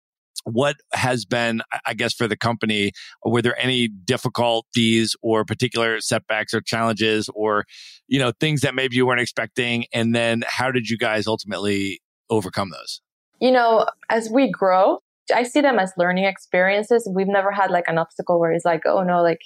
what 0.45 0.77
has 0.93 1.25
been, 1.25 1.63
I 1.87 1.95
guess, 1.95 2.15
for 2.15 2.27
the 2.27 2.37
company? 2.37 2.93
Were 3.25 3.43
there 3.43 3.59
any 3.59 3.89
difficulties 3.89 5.17
or 5.23 5.45
particular 5.45 6.01
setbacks 6.01 6.55
or 6.55 6.61
challenges 6.61 7.29
or, 7.35 7.65
you 8.09 8.19
know, 8.19 8.33
things 8.41 8.63
that 8.63 8.75
maybe 8.75 8.97
you 8.97 9.07
weren't 9.07 9.21
expecting? 9.21 9.87
And 9.93 10.15
then 10.15 10.45
how 10.47 10.71
did 10.71 10.89
you 10.89 10.99
guys 10.99 11.27
ultimately 11.27 12.01
overcome 12.29 12.71
those? 12.71 13.01
You 13.41 13.53
know, 13.53 13.87
as 14.09 14.31
we 14.31 14.51
grow, 14.51 14.99
I 15.35 15.45
see 15.45 15.61
them 15.61 15.79
as 15.79 15.93
learning 15.97 16.25
experiences. 16.25 17.09
We've 17.13 17.29
never 17.29 17.51
had 17.53 17.71
like 17.71 17.85
an 17.89 17.99
obstacle 17.99 18.41
where 18.41 18.53
it's 18.53 18.65
like, 18.65 18.83
oh 18.87 19.03
no, 19.03 19.23
like 19.23 19.41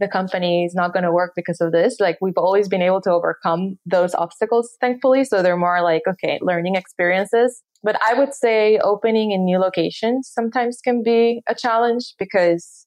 the 0.00 0.08
company 0.08 0.64
is 0.64 0.74
not 0.74 0.92
going 0.92 1.04
to 1.04 1.12
work 1.12 1.32
because 1.36 1.60
of 1.60 1.72
this. 1.72 2.00
Like 2.00 2.18
we've 2.20 2.36
always 2.36 2.68
been 2.68 2.82
able 2.82 3.00
to 3.02 3.10
overcome 3.12 3.78
those 3.86 4.14
obstacles, 4.14 4.76
thankfully. 4.80 5.24
So 5.24 5.42
they're 5.42 5.56
more 5.56 5.82
like, 5.82 6.02
okay, 6.08 6.38
learning 6.42 6.74
experiences. 6.74 7.62
But 7.82 7.96
I 8.02 8.14
would 8.14 8.34
say 8.34 8.78
opening 8.82 9.30
in 9.30 9.44
new 9.44 9.58
locations 9.58 10.30
sometimes 10.32 10.80
can 10.82 11.02
be 11.02 11.42
a 11.48 11.54
challenge 11.54 12.14
because 12.18 12.86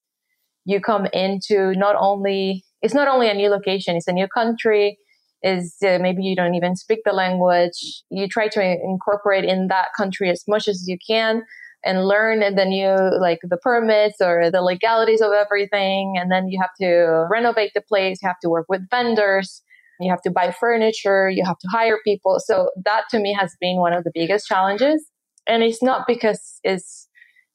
you 0.65 0.79
come 0.81 1.07
into 1.13 1.73
not 1.75 1.95
only, 1.97 2.63
it's 2.81 2.93
not 2.93 3.07
only 3.07 3.29
a 3.29 3.33
new 3.33 3.49
location, 3.49 3.95
it's 3.95 4.07
a 4.07 4.13
new 4.13 4.27
country 4.27 4.97
is 5.43 5.75
uh, 5.85 5.99
maybe 5.99 6.23
you 6.23 6.35
don't 6.35 6.55
even 6.55 6.75
speak 6.75 6.99
the 7.03 7.11
language. 7.11 8.03
You 8.09 8.27
try 8.27 8.47
to 8.47 8.61
incorporate 8.61 9.43
in 9.43 9.67
that 9.67 9.89
country 9.97 10.29
as 10.29 10.43
much 10.47 10.67
as 10.67 10.85
you 10.87 10.97
can 11.05 11.43
and 11.85 12.05
learn 12.05 12.39
the 12.39 12.65
new, 12.65 12.95
like 13.19 13.39
the 13.43 13.57
permits 13.57 14.17
or 14.21 14.49
the 14.51 14.61
legalities 14.61 15.21
of 15.21 15.31
everything. 15.33 16.15
And 16.17 16.31
then 16.31 16.47
you 16.47 16.59
have 16.61 16.71
to 16.81 17.27
renovate 17.29 17.71
the 17.73 17.81
place. 17.81 18.19
You 18.21 18.27
have 18.27 18.39
to 18.41 18.49
work 18.49 18.67
with 18.69 18.81
vendors. 18.89 19.61
You 19.99 20.09
have 20.09 20.21
to 20.21 20.31
buy 20.31 20.51
furniture. 20.51 21.29
You 21.29 21.43
have 21.45 21.59
to 21.59 21.67
hire 21.71 21.99
people. 22.03 22.39
So 22.39 22.69
that 22.85 23.03
to 23.11 23.19
me 23.19 23.35
has 23.39 23.55
been 23.59 23.77
one 23.77 23.93
of 23.93 24.03
the 24.03 24.11
biggest 24.13 24.47
challenges. 24.47 25.05
And 25.47 25.61
it's 25.61 25.83
not 25.83 26.07
because 26.07 26.59
it's, 26.63 27.07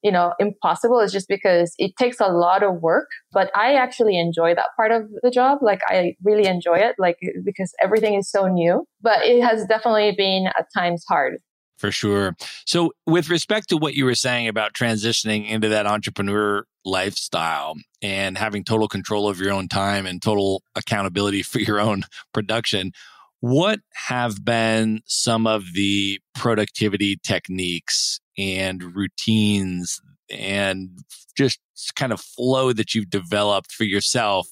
you 0.02 0.12
know, 0.12 0.34
impossible. 0.38 1.00
It's 1.00 1.12
just 1.12 1.28
because 1.28 1.72
it 1.78 1.92
takes 1.98 2.20
a 2.20 2.28
lot 2.28 2.62
of 2.62 2.80
work, 2.80 3.08
but 3.32 3.50
I 3.56 3.74
actually 3.74 4.18
enjoy 4.18 4.54
that 4.54 4.68
part 4.76 4.92
of 4.92 5.02
the 5.22 5.30
job. 5.30 5.58
Like 5.62 5.80
I 5.88 6.14
really 6.22 6.46
enjoy 6.46 6.76
it, 6.76 6.96
like 6.98 7.16
because 7.44 7.72
everything 7.82 8.14
is 8.14 8.30
so 8.30 8.46
new, 8.46 8.84
but 9.00 9.24
it 9.24 9.42
has 9.42 9.66
definitely 9.66 10.14
been 10.16 10.46
at 10.46 10.66
times 10.76 11.04
hard 11.08 11.38
for 11.78 11.90
sure. 11.90 12.36
So, 12.66 12.92
with 13.06 13.30
respect 13.30 13.68
to 13.70 13.76
what 13.76 13.94
you 13.94 14.04
were 14.04 14.14
saying 14.14 14.48
about 14.48 14.74
transitioning 14.74 15.48
into 15.48 15.68
that 15.68 15.86
entrepreneur 15.86 16.64
lifestyle 16.84 17.74
and 18.02 18.36
having 18.36 18.64
total 18.64 18.88
control 18.88 19.28
of 19.28 19.40
your 19.40 19.52
own 19.52 19.68
time 19.68 20.06
and 20.06 20.20
total 20.20 20.62
accountability 20.74 21.42
for 21.42 21.60
your 21.60 21.80
own 21.80 22.02
production, 22.34 22.92
what 23.40 23.80
have 23.94 24.44
been 24.44 25.00
some 25.06 25.46
of 25.46 25.72
the 25.74 26.20
productivity 26.34 27.16
techniques 27.22 28.20
and 28.36 28.96
routines 28.96 30.00
and 30.30 30.90
just 31.36 31.60
kind 31.94 32.12
of 32.12 32.20
flow 32.20 32.72
that 32.72 32.94
you've 32.94 33.10
developed 33.10 33.72
for 33.72 33.84
yourself 33.84 34.48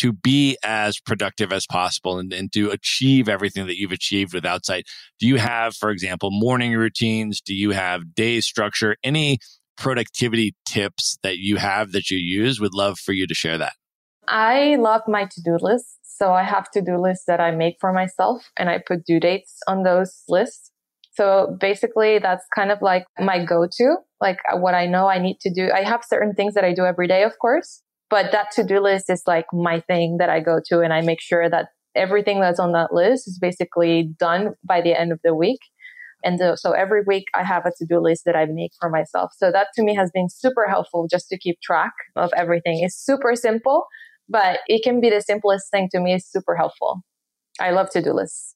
to 0.00 0.12
be 0.12 0.56
as 0.64 0.98
productive 0.98 1.52
as 1.52 1.66
possible 1.66 2.18
and, 2.18 2.32
and 2.32 2.50
to 2.52 2.70
achieve 2.70 3.28
everything 3.28 3.66
that 3.66 3.78
you've 3.78 3.92
achieved 3.92 4.32
with 4.32 4.44
Outsite. 4.44 4.84
Do 5.18 5.26
you 5.26 5.36
have, 5.36 5.76
for 5.76 5.90
example, 5.90 6.30
morning 6.32 6.74
routines? 6.74 7.40
Do 7.40 7.54
you 7.54 7.72
have 7.72 8.14
day 8.14 8.40
structure? 8.40 8.96
Any 9.04 9.38
productivity 9.76 10.54
tips 10.66 11.18
that 11.22 11.38
you 11.38 11.56
have 11.56 11.92
that 11.92 12.10
you 12.10 12.16
use? 12.16 12.60
Would 12.60 12.74
love 12.74 12.98
for 12.98 13.12
you 13.12 13.26
to 13.26 13.34
share 13.34 13.58
that. 13.58 13.74
I 14.26 14.76
love 14.76 15.02
my 15.06 15.24
to 15.24 15.42
do 15.42 15.58
list. 15.60 15.98
So 16.02 16.32
I 16.32 16.44
have 16.44 16.70
to 16.72 16.82
do 16.82 16.96
lists 16.96 17.24
that 17.26 17.40
I 17.40 17.50
make 17.50 17.76
for 17.80 17.92
myself 17.92 18.42
and 18.56 18.68
I 18.68 18.78
put 18.78 19.04
due 19.04 19.20
dates 19.20 19.56
on 19.66 19.82
those 19.82 20.22
lists. 20.28 20.70
So 21.12 21.56
basically 21.60 22.18
that's 22.18 22.44
kind 22.54 22.70
of 22.70 22.80
like 22.80 23.04
my 23.18 23.44
go 23.44 23.66
to, 23.70 23.96
like 24.20 24.38
what 24.54 24.74
I 24.74 24.86
know 24.86 25.08
I 25.08 25.18
need 25.18 25.40
to 25.40 25.52
do. 25.52 25.70
I 25.72 25.82
have 25.82 26.02
certain 26.06 26.34
things 26.34 26.54
that 26.54 26.64
I 26.64 26.72
do 26.72 26.84
every 26.84 27.08
day, 27.08 27.24
of 27.24 27.38
course, 27.38 27.82
but 28.10 28.32
that 28.32 28.50
to 28.56 28.64
do 28.64 28.80
list 28.80 29.08
is 29.08 29.22
like 29.26 29.46
my 29.52 29.80
thing 29.80 30.16
that 30.18 30.28
I 30.28 30.40
go 30.40 30.60
to 30.66 30.80
and 30.80 30.92
I 30.92 31.00
make 31.00 31.20
sure 31.20 31.48
that 31.48 31.68
everything 31.94 32.40
that's 32.40 32.60
on 32.60 32.72
that 32.72 32.92
list 32.92 33.26
is 33.28 33.38
basically 33.40 34.10
done 34.18 34.54
by 34.64 34.80
the 34.80 34.98
end 34.98 35.12
of 35.12 35.20
the 35.24 35.34
week. 35.34 35.60
And 36.22 36.38
so 36.58 36.72
every 36.72 37.02
week 37.06 37.24
I 37.34 37.44
have 37.44 37.64
a 37.64 37.72
to 37.78 37.86
do 37.86 37.98
list 37.98 38.24
that 38.26 38.36
I 38.36 38.44
make 38.44 38.72
for 38.78 38.90
myself. 38.90 39.32
So 39.38 39.50
that 39.52 39.68
to 39.76 39.82
me 39.82 39.94
has 39.94 40.10
been 40.12 40.28
super 40.28 40.68
helpful 40.68 41.08
just 41.10 41.28
to 41.28 41.38
keep 41.38 41.60
track 41.62 41.92
of 42.16 42.30
everything. 42.36 42.80
It's 42.82 42.94
super 42.94 43.34
simple, 43.34 43.86
but 44.28 44.60
it 44.66 44.82
can 44.84 45.00
be 45.00 45.08
the 45.08 45.22
simplest 45.22 45.70
thing 45.70 45.88
to 45.92 46.00
me. 46.00 46.12
It's 46.12 46.30
super 46.30 46.56
helpful. 46.56 47.02
I 47.58 47.70
love 47.70 47.90
to 47.90 48.02
do 48.02 48.12
lists. 48.12 48.54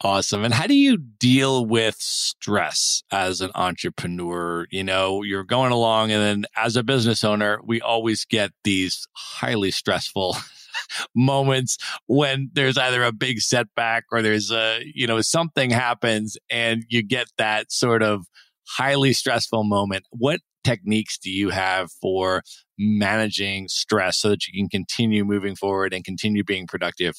Awesome. 0.00 0.44
And 0.44 0.52
how 0.52 0.66
do 0.66 0.74
you 0.74 0.98
deal 0.98 1.64
with 1.64 1.94
stress 1.98 3.02
as 3.10 3.40
an 3.40 3.50
entrepreneur? 3.54 4.66
You 4.70 4.84
know, 4.84 5.22
you're 5.22 5.44
going 5.44 5.72
along 5.72 6.10
and 6.10 6.20
then 6.22 6.44
as 6.56 6.76
a 6.76 6.82
business 6.82 7.24
owner, 7.24 7.58
we 7.64 7.80
always 7.80 8.24
get 8.24 8.50
these 8.64 9.06
highly 9.12 9.70
stressful 9.70 10.36
moments 11.14 11.78
when 12.06 12.50
there's 12.52 12.76
either 12.76 13.02
a 13.02 13.12
big 13.12 13.40
setback 13.40 14.04
or 14.12 14.20
there's 14.20 14.50
a, 14.50 14.82
you 14.94 15.06
know, 15.06 15.20
something 15.22 15.70
happens 15.70 16.36
and 16.50 16.84
you 16.88 17.02
get 17.02 17.28
that 17.38 17.72
sort 17.72 18.02
of 18.02 18.26
highly 18.68 19.12
stressful 19.14 19.64
moment. 19.64 20.04
What 20.10 20.40
techniques 20.64 21.16
do 21.18 21.30
you 21.30 21.50
have 21.50 21.90
for 22.02 22.42
managing 22.78 23.68
stress 23.68 24.18
so 24.18 24.28
that 24.30 24.46
you 24.48 24.52
can 24.60 24.68
continue 24.68 25.24
moving 25.24 25.54
forward 25.56 25.94
and 25.94 26.04
continue 26.04 26.44
being 26.44 26.66
productive? 26.66 27.14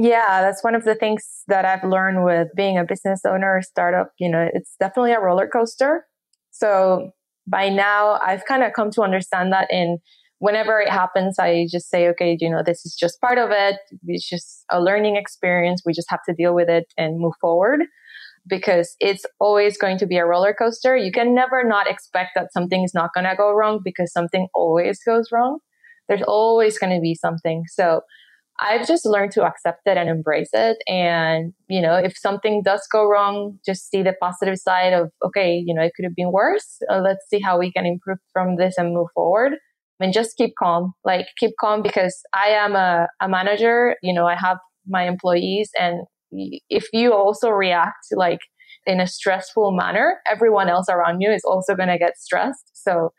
Yeah, 0.00 0.42
that's 0.42 0.62
one 0.62 0.76
of 0.76 0.84
the 0.84 0.94
things 0.94 1.42
that 1.48 1.64
I've 1.64 1.82
learned 1.82 2.24
with 2.24 2.48
being 2.54 2.78
a 2.78 2.84
business 2.84 3.22
owner 3.26 3.56
or 3.56 3.62
startup. 3.62 4.12
You 4.16 4.30
know, 4.30 4.48
it's 4.52 4.76
definitely 4.78 5.10
a 5.10 5.18
roller 5.18 5.48
coaster. 5.48 6.04
So 6.52 7.10
by 7.48 7.68
now, 7.68 8.20
I've 8.24 8.44
kind 8.44 8.62
of 8.62 8.72
come 8.74 8.92
to 8.92 9.02
understand 9.02 9.52
that. 9.52 9.66
And 9.72 9.98
whenever 10.38 10.80
it 10.80 10.88
happens, 10.88 11.40
I 11.40 11.66
just 11.68 11.90
say, 11.90 12.06
okay, 12.10 12.36
you 12.38 12.48
know, 12.48 12.62
this 12.64 12.86
is 12.86 12.94
just 12.94 13.20
part 13.20 13.38
of 13.38 13.50
it. 13.50 13.80
It's 14.06 14.28
just 14.28 14.64
a 14.70 14.80
learning 14.80 15.16
experience. 15.16 15.82
We 15.84 15.92
just 15.92 16.10
have 16.10 16.22
to 16.28 16.34
deal 16.34 16.54
with 16.54 16.68
it 16.68 16.86
and 16.96 17.18
move 17.18 17.34
forward 17.40 17.80
because 18.48 18.94
it's 19.00 19.24
always 19.40 19.76
going 19.76 19.98
to 19.98 20.06
be 20.06 20.16
a 20.16 20.24
roller 20.24 20.54
coaster. 20.54 20.96
You 20.96 21.10
can 21.10 21.34
never 21.34 21.64
not 21.64 21.90
expect 21.90 22.30
that 22.36 22.52
something 22.52 22.84
is 22.84 22.94
not 22.94 23.10
going 23.14 23.26
to 23.26 23.34
go 23.36 23.50
wrong 23.50 23.80
because 23.84 24.12
something 24.12 24.46
always 24.54 25.00
goes 25.04 25.30
wrong. 25.32 25.58
There's 26.08 26.22
always 26.22 26.78
going 26.78 26.94
to 26.94 27.00
be 27.00 27.16
something. 27.16 27.64
So 27.66 28.02
I've 28.60 28.86
just 28.86 29.06
learned 29.06 29.32
to 29.32 29.44
accept 29.44 29.82
it 29.86 29.96
and 29.96 30.08
embrace 30.08 30.50
it. 30.52 30.78
And, 30.88 31.52
you 31.68 31.80
know, 31.80 31.94
if 31.94 32.16
something 32.16 32.62
does 32.64 32.86
go 32.90 33.08
wrong, 33.08 33.58
just 33.64 33.90
see 33.90 34.02
the 34.02 34.14
positive 34.20 34.58
side 34.58 34.92
of, 34.92 35.10
okay, 35.24 35.62
you 35.64 35.72
know, 35.72 35.82
it 35.82 35.92
could 35.94 36.04
have 36.04 36.16
been 36.16 36.32
worse. 36.32 36.78
Uh, 36.90 37.00
let's 37.00 37.24
see 37.30 37.40
how 37.40 37.58
we 37.58 37.70
can 37.70 37.86
improve 37.86 38.18
from 38.32 38.56
this 38.56 38.74
and 38.76 38.94
move 38.94 39.08
forward. 39.14 39.52
And 40.00 40.12
just 40.12 40.36
keep 40.36 40.54
calm, 40.58 40.92
like 41.04 41.26
keep 41.38 41.52
calm 41.60 41.82
because 41.82 42.20
I 42.34 42.48
am 42.48 42.76
a, 42.76 43.08
a 43.20 43.28
manager. 43.28 43.96
You 44.02 44.12
know, 44.12 44.26
I 44.26 44.36
have 44.36 44.58
my 44.86 45.06
employees 45.06 45.70
and 45.78 46.06
if 46.30 46.86
you 46.92 47.12
also 47.12 47.50
react 47.50 48.06
like 48.12 48.40
in 48.86 49.00
a 49.00 49.06
stressful 49.06 49.72
manner, 49.72 50.18
everyone 50.30 50.68
else 50.68 50.86
around 50.88 51.20
you 51.20 51.30
is 51.30 51.42
also 51.44 51.74
going 51.74 51.88
to 51.88 51.98
get 51.98 52.16
stressed. 52.16 52.70
So 52.74 53.10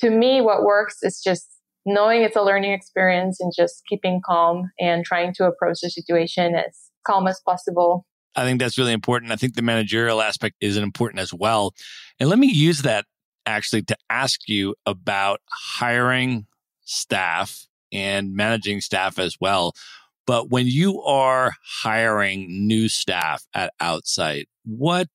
to 0.00 0.10
me, 0.10 0.40
what 0.40 0.62
works 0.62 0.96
is 1.02 1.20
just 1.24 1.46
knowing 1.86 2.22
it's 2.22 2.36
a 2.36 2.42
learning 2.42 2.72
experience 2.72 3.40
and 3.40 3.52
just 3.56 3.82
keeping 3.88 4.20
calm 4.24 4.70
and 4.78 5.04
trying 5.04 5.32
to 5.34 5.44
approach 5.44 5.78
the 5.82 5.88
situation 5.88 6.54
as 6.54 6.90
calm 7.06 7.26
as 7.26 7.40
possible. 7.46 8.04
I 8.34 8.44
think 8.44 8.60
that's 8.60 8.76
really 8.76 8.92
important. 8.92 9.32
I 9.32 9.36
think 9.36 9.54
the 9.54 9.62
managerial 9.62 10.20
aspect 10.20 10.56
is 10.60 10.76
important 10.76 11.20
as 11.20 11.32
well. 11.32 11.72
And 12.20 12.28
let 12.28 12.38
me 12.38 12.48
use 12.48 12.82
that 12.82 13.06
actually 13.46 13.82
to 13.82 13.96
ask 14.10 14.48
you 14.48 14.74
about 14.84 15.40
hiring 15.50 16.46
staff 16.84 17.66
and 17.92 18.34
managing 18.34 18.80
staff 18.80 19.18
as 19.18 19.36
well. 19.40 19.72
But 20.26 20.50
when 20.50 20.66
you 20.66 21.00
are 21.02 21.52
hiring 21.82 22.66
new 22.66 22.88
staff 22.88 23.46
at 23.54 23.72
Outsite, 23.80 24.46
what 24.64 25.08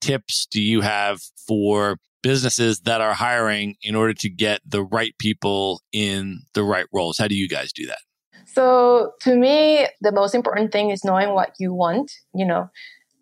tips 0.00 0.46
do 0.50 0.60
you 0.60 0.80
have 0.80 1.20
for 1.46 1.98
businesses 2.24 2.80
that 2.80 3.00
are 3.02 3.12
hiring 3.12 3.76
in 3.82 3.94
order 3.94 4.14
to 4.14 4.30
get 4.30 4.62
the 4.66 4.82
right 4.82 5.16
people 5.18 5.82
in 5.92 6.40
the 6.54 6.64
right 6.64 6.86
roles? 6.92 7.18
How 7.18 7.28
do 7.28 7.36
you 7.36 7.48
guys 7.48 7.72
do 7.72 7.86
that? 7.86 7.98
So, 8.46 9.12
to 9.20 9.36
me, 9.36 9.86
the 10.00 10.12
most 10.12 10.34
important 10.34 10.72
thing 10.72 10.90
is 10.90 11.04
knowing 11.04 11.34
what 11.34 11.50
you 11.60 11.74
want, 11.74 12.10
you 12.34 12.46
know, 12.46 12.70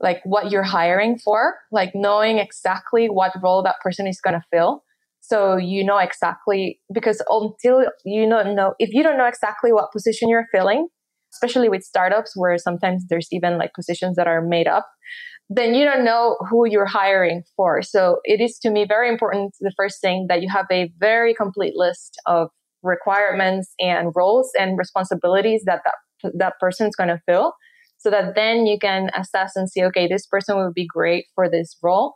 like 0.01 0.21
what 0.25 0.51
you're 0.51 0.63
hiring 0.63 1.19
for, 1.19 1.57
like 1.73 1.93
knowing 1.95 2.39
exactly 2.39 3.07
what 3.07 3.33
role 3.43 3.63
that 3.65 3.81
person 3.83 4.07
is 4.07 4.21
going 4.21 4.35
to 4.35 4.45
fill. 4.53 4.85
So 5.21 5.57
you 5.57 5.85
know 5.85 5.99
exactly 5.99 6.81
because 6.93 7.23
until 7.29 7.87
you 8.05 8.29
don't 8.29 8.57
know 8.57 8.75
if 8.81 8.93
you 8.93 9.05
don't 9.05 9.17
know 9.17 9.27
exactly 9.27 9.73
what 9.73 9.93
position 9.93 10.29
you're 10.29 10.49
filling, 10.53 10.89
especially 11.33 11.69
with 11.69 11.85
startups 11.85 12.33
where 12.35 12.59
sometimes 12.59 13.05
there's 13.09 13.29
even 13.31 13.57
like 13.57 13.73
positions 13.73 14.17
that 14.17 14.27
are 14.27 14.43
made 14.43 14.67
up, 14.67 14.89
then 15.49 15.75
you 15.75 15.85
don't 15.85 16.05
know 16.05 16.37
who 16.49 16.67
you're 16.67 16.87
hiring 16.87 17.43
for. 17.57 17.83
So 17.83 18.19
it 18.25 18.41
is 18.41 18.59
to 18.61 18.71
me 18.71 18.87
very 18.87 19.09
important, 19.09 19.55
the 19.61 19.73
first 19.77 20.01
thing, 20.01 20.27
that 20.29 20.43
you 20.43 20.49
have 20.51 20.67
a 20.71 20.91
very 20.99 21.35
complete 21.35 21.75
list 21.77 22.17
of 22.27 22.49
requirements 22.83 23.75
and 23.79 24.13
roles 24.15 24.51
and 24.59 24.79
responsibilities 24.79 25.63
that 25.67 25.83
that, 25.85 26.33
that 26.39 26.55
person 26.59 26.87
is 26.87 26.97
going 26.97 27.11
to 27.11 27.21
fill 27.27 27.53
so 27.99 28.11
that 28.11 28.35
then 28.35 28.67
you 28.67 28.79
can 28.81 29.11
assess 29.17 29.53
and 29.55 29.71
see, 29.71 29.85
okay, 29.85 30.09
this 30.09 30.27
person 30.27 30.57
would 30.57 30.75
be 30.75 30.87
great 30.87 31.27
for 31.35 31.49
this 31.49 31.77
role. 31.83 32.15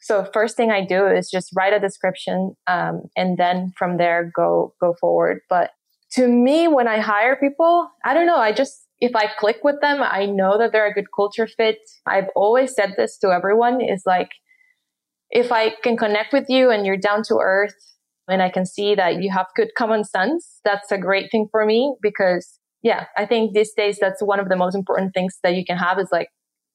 So 0.00 0.26
first 0.32 0.56
thing 0.56 0.70
I 0.70 0.84
do 0.84 1.06
is 1.06 1.28
just 1.28 1.50
write 1.54 1.74
a 1.74 1.80
description, 1.80 2.54
um, 2.66 3.02
and 3.16 3.36
then 3.36 3.72
from 3.76 3.98
there 3.98 4.30
go 4.34 4.72
go 4.80 4.94
forward. 5.00 5.40
But 5.50 5.70
to 6.12 6.26
me, 6.26 6.68
when 6.68 6.88
I 6.88 7.00
hire 7.00 7.36
people, 7.36 7.90
I 8.04 8.14
don't 8.14 8.26
know. 8.26 8.38
I 8.38 8.52
just 8.52 8.86
if 9.00 9.14
I 9.14 9.26
click 9.38 9.58
with 9.62 9.76
them, 9.80 10.02
I 10.02 10.26
know 10.26 10.58
that 10.58 10.72
they're 10.72 10.86
a 10.86 10.92
good 10.92 11.06
culture 11.14 11.46
fit. 11.46 11.78
I've 12.06 12.28
always 12.34 12.74
said 12.74 12.94
this 12.96 13.16
to 13.18 13.28
everyone 13.28 13.80
is 13.80 14.02
like, 14.06 14.30
if 15.30 15.52
I 15.52 15.74
can 15.82 15.96
connect 15.96 16.32
with 16.32 16.46
you 16.48 16.70
and 16.70 16.86
you're 16.86 16.96
down 16.96 17.22
to 17.24 17.36
earth 17.36 17.74
and 18.26 18.42
I 18.42 18.50
can 18.50 18.66
see 18.66 18.94
that 18.94 19.22
you 19.22 19.30
have 19.32 19.46
good 19.54 19.68
common 19.76 20.04
sense, 20.04 20.60
that's 20.64 20.90
a 20.90 20.98
great 20.98 21.30
thing 21.30 21.48
for 21.50 21.64
me 21.64 21.94
because 22.02 22.58
yeah, 22.82 23.06
I 23.16 23.26
think 23.26 23.54
these 23.54 23.72
days 23.74 23.98
that's 24.00 24.22
one 24.22 24.40
of 24.40 24.48
the 24.48 24.56
most 24.56 24.74
important 24.74 25.12
things 25.12 25.38
that 25.42 25.54
you 25.54 25.64
can 25.64 25.76
have 25.76 25.98
is 25.98 26.08
like 26.12 26.28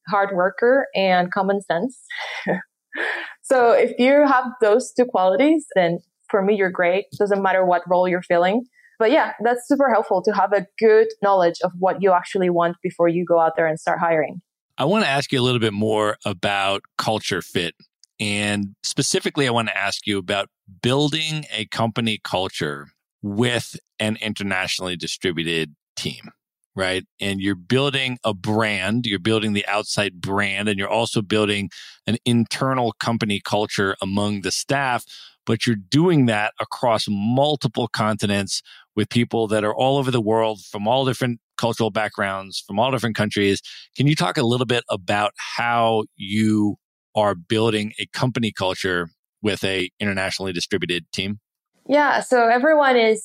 hard 0.09 0.36
worker 0.36 0.88
and 0.93 1.31
common 1.31 1.62
sense. 1.62 1.99
so 3.41 3.71
if 3.71 3.97
you 3.97 4.25
have 4.27 4.45
those 4.62 4.91
two 4.93 5.05
qualities, 5.05 5.65
then 5.75 5.99
for 6.29 6.41
me, 6.41 6.55
you're 6.55 6.71
great. 6.71 7.05
Doesn't 7.17 7.41
matter 7.41 7.65
what 7.65 7.83
role 7.88 8.07
you're 8.07 8.23
filling. 8.23 8.65
But 8.99 9.12
yeah, 9.12 9.34
that's 9.43 9.67
super 9.67 9.91
helpful 9.91 10.21
to 10.23 10.32
have 10.32 10.53
a 10.53 10.67
good 10.79 11.08
knowledge 11.21 11.60
of 11.63 11.71
what 11.79 12.01
you 12.01 12.12
actually 12.12 12.49
want 12.49 12.77
before 12.82 13.08
you 13.08 13.25
go 13.25 13.39
out 13.39 13.53
there 13.56 13.67
and 13.67 13.79
start 13.79 13.99
hiring. 13.99 14.41
I 14.77 14.86
want 14.86 15.03
to 15.03 15.10
ask 15.10 15.32
you 15.32 15.39
a 15.39 15.43
little 15.43 15.60
bit 15.60 15.73
more 15.73 16.17
about 16.25 16.84
culture 16.97 17.41
fit. 17.41 17.75
And 18.19 18.75
specifically, 18.84 19.47
I 19.47 19.51
want 19.51 19.67
to 19.67 19.77
ask 19.77 20.08
you 20.08 20.17
about 20.17 20.49
building 20.82 21.45
a 21.51 21.65
company 21.65 22.19
culture 22.23 22.88
with 23.21 23.75
an 23.99 24.17
internationally 24.21 24.95
distributed 24.95 25.75
team, 25.95 26.32
right? 26.75 27.06
And 27.19 27.39
you're 27.39 27.56
building 27.56 28.17
a 28.23 28.34
brand, 28.34 29.06
you're 29.06 29.19
building 29.19 29.53
the 29.53 29.65
Outsite 29.67 30.13
brand, 30.13 30.69
and 30.69 30.79
you're 30.79 30.89
also 30.89 31.21
building 31.21 31.69
an 32.08 32.17
internal 32.25 32.93
company 32.93 33.41
culture 33.43 33.95
among 34.01 34.41
the 34.41 34.51
staff 34.51 35.06
but 35.45 35.65
you're 35.67 35.75
doing 35.75 36.25
that 36.27 36.53
across 36.60 37.06
multiple 37.10 37.88
continents 37.88 38.62
with 38.95 39.10
people 39.10 39.47
that 39.47 39.63
are 39.63 39.75
all 39.75 39.97
over 39.97 40.12
the 40.12 40.21
world 40.21 40.62
from 40.69 40.88
all 40.88 41.06
different 41.06 41.39
cultural 41.58 41.89
backgrounds, 41.89 42.63
from 42.65 42.79
all 42.79 42.91
different 42.91 43.15
countries. 43.15 43.62
Can 43.95 44.08
you 44.08 44.15
talk 44.15 44.38
a 44.38 44.43
little 44.43 44.65
bit 44.65 44.84
about 44.89 45.34
how 45.38 46.03
you 46.15 46.75
are 47.15 47.36
building 47.36 47.93
a 47.99 48.06
company 48.08 48.51
culture 48.51 49.10
with 49.41 49.63
a 49.63 49.89
internationally 49.99 50.53
distributed 50.53 51.06
team? 51.12 51.39
Yeah, 51.88 52.21
so 52.21 52.47
everyone 52.47 52.97
is 52.97 53.23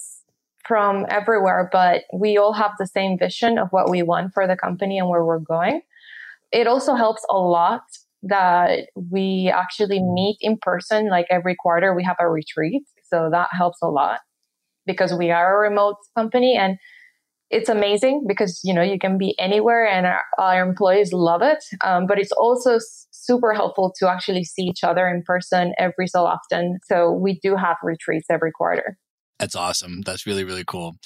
from 0.67 1.07
everywhere, 1.09 1.69
but 1.73 2.03
we 2.13 2.37
all 2.37 2.53
have 2.53 2.73
the 2.79 2.87
same 2.87 3.19
vision 3.19 3.59
of 3.59 3.69
what 3.71 3.89
we 3.89 4.03
want 4.03 4.35
for 4.35 4.47
the 4.47 4.57
company 4.57 4.99
and 4.99 5.09
where 5.09 5.25
we're 5.25 5.39
going. 5.39 5.81
It 6.53 6.67
also 6.67 6.95
helps 6.95 7.25
a 7.31 7.39
lot 7.39 7.83
that 8.23 8.89
we 8.95 9.53
actually 9.55 10.03
meet 10.03 10.39
in 10.41 10.59
person 10.61 11.09
like 11.09 11.27
every 11.31 11.55
quarter 11.55 11.95
we 11.95 12.03
have 12.03 12.17
a 12.19 12.29
retreat 12.29 12.83
so 13.05 13.29
that 13.31 13.49
helps 13.53 13.79
a 13.81 13.87
lot 13.87 14.21
because 14.89 15.15
we 15.15 15.31
are 15.31 15.57
a 15.57 15.69
remote 15.71 15.97
company. 16.17 16.57
And 16.57 16.79
it's 17.51 17.69
amazing 17.69 18.25
because 18.27 18.61
you 18.63 18.75
know 18.75 18.83
you 18.83 18.99
can 18.99 19.17
be 19.17 19.39
anywhere 19.39 19.87
and 19.87 20.07
our, 20.07 20.25
our 20.39 20.69
employees 20.69 21.13
love 21.13 21.43
it. 21.43 21.63
Um, 21.85 22.07
but 22.07 22.19
it's 22.19 22.33
also 22.33 22.77
s- 22.77 23.07
super 23.11 23.55
helpful 23.55 23.95
to 23.99 24.11
actually 24.11 24.45
see 24.45 24.63
each 24.63 24.85
other 24.85 25.07
in 25.09 25.23
person 25.25 25.73
every 25.79 26.09
so 26.09 26.25
often. 26.25 26.79
So 26.85 27.13
we 27.13 27.39
do 27.43 27.57
have 27.57 27.77
retreats 27.83 28.27
every 28.31 28.53
quarter. 28.53 28.99
That's 29.39 29.55
awesome. 29.55 30.03
That's 30.03 30.27
really 30.27 30.45
really 30.45 30.65
cool. 30.65 30.97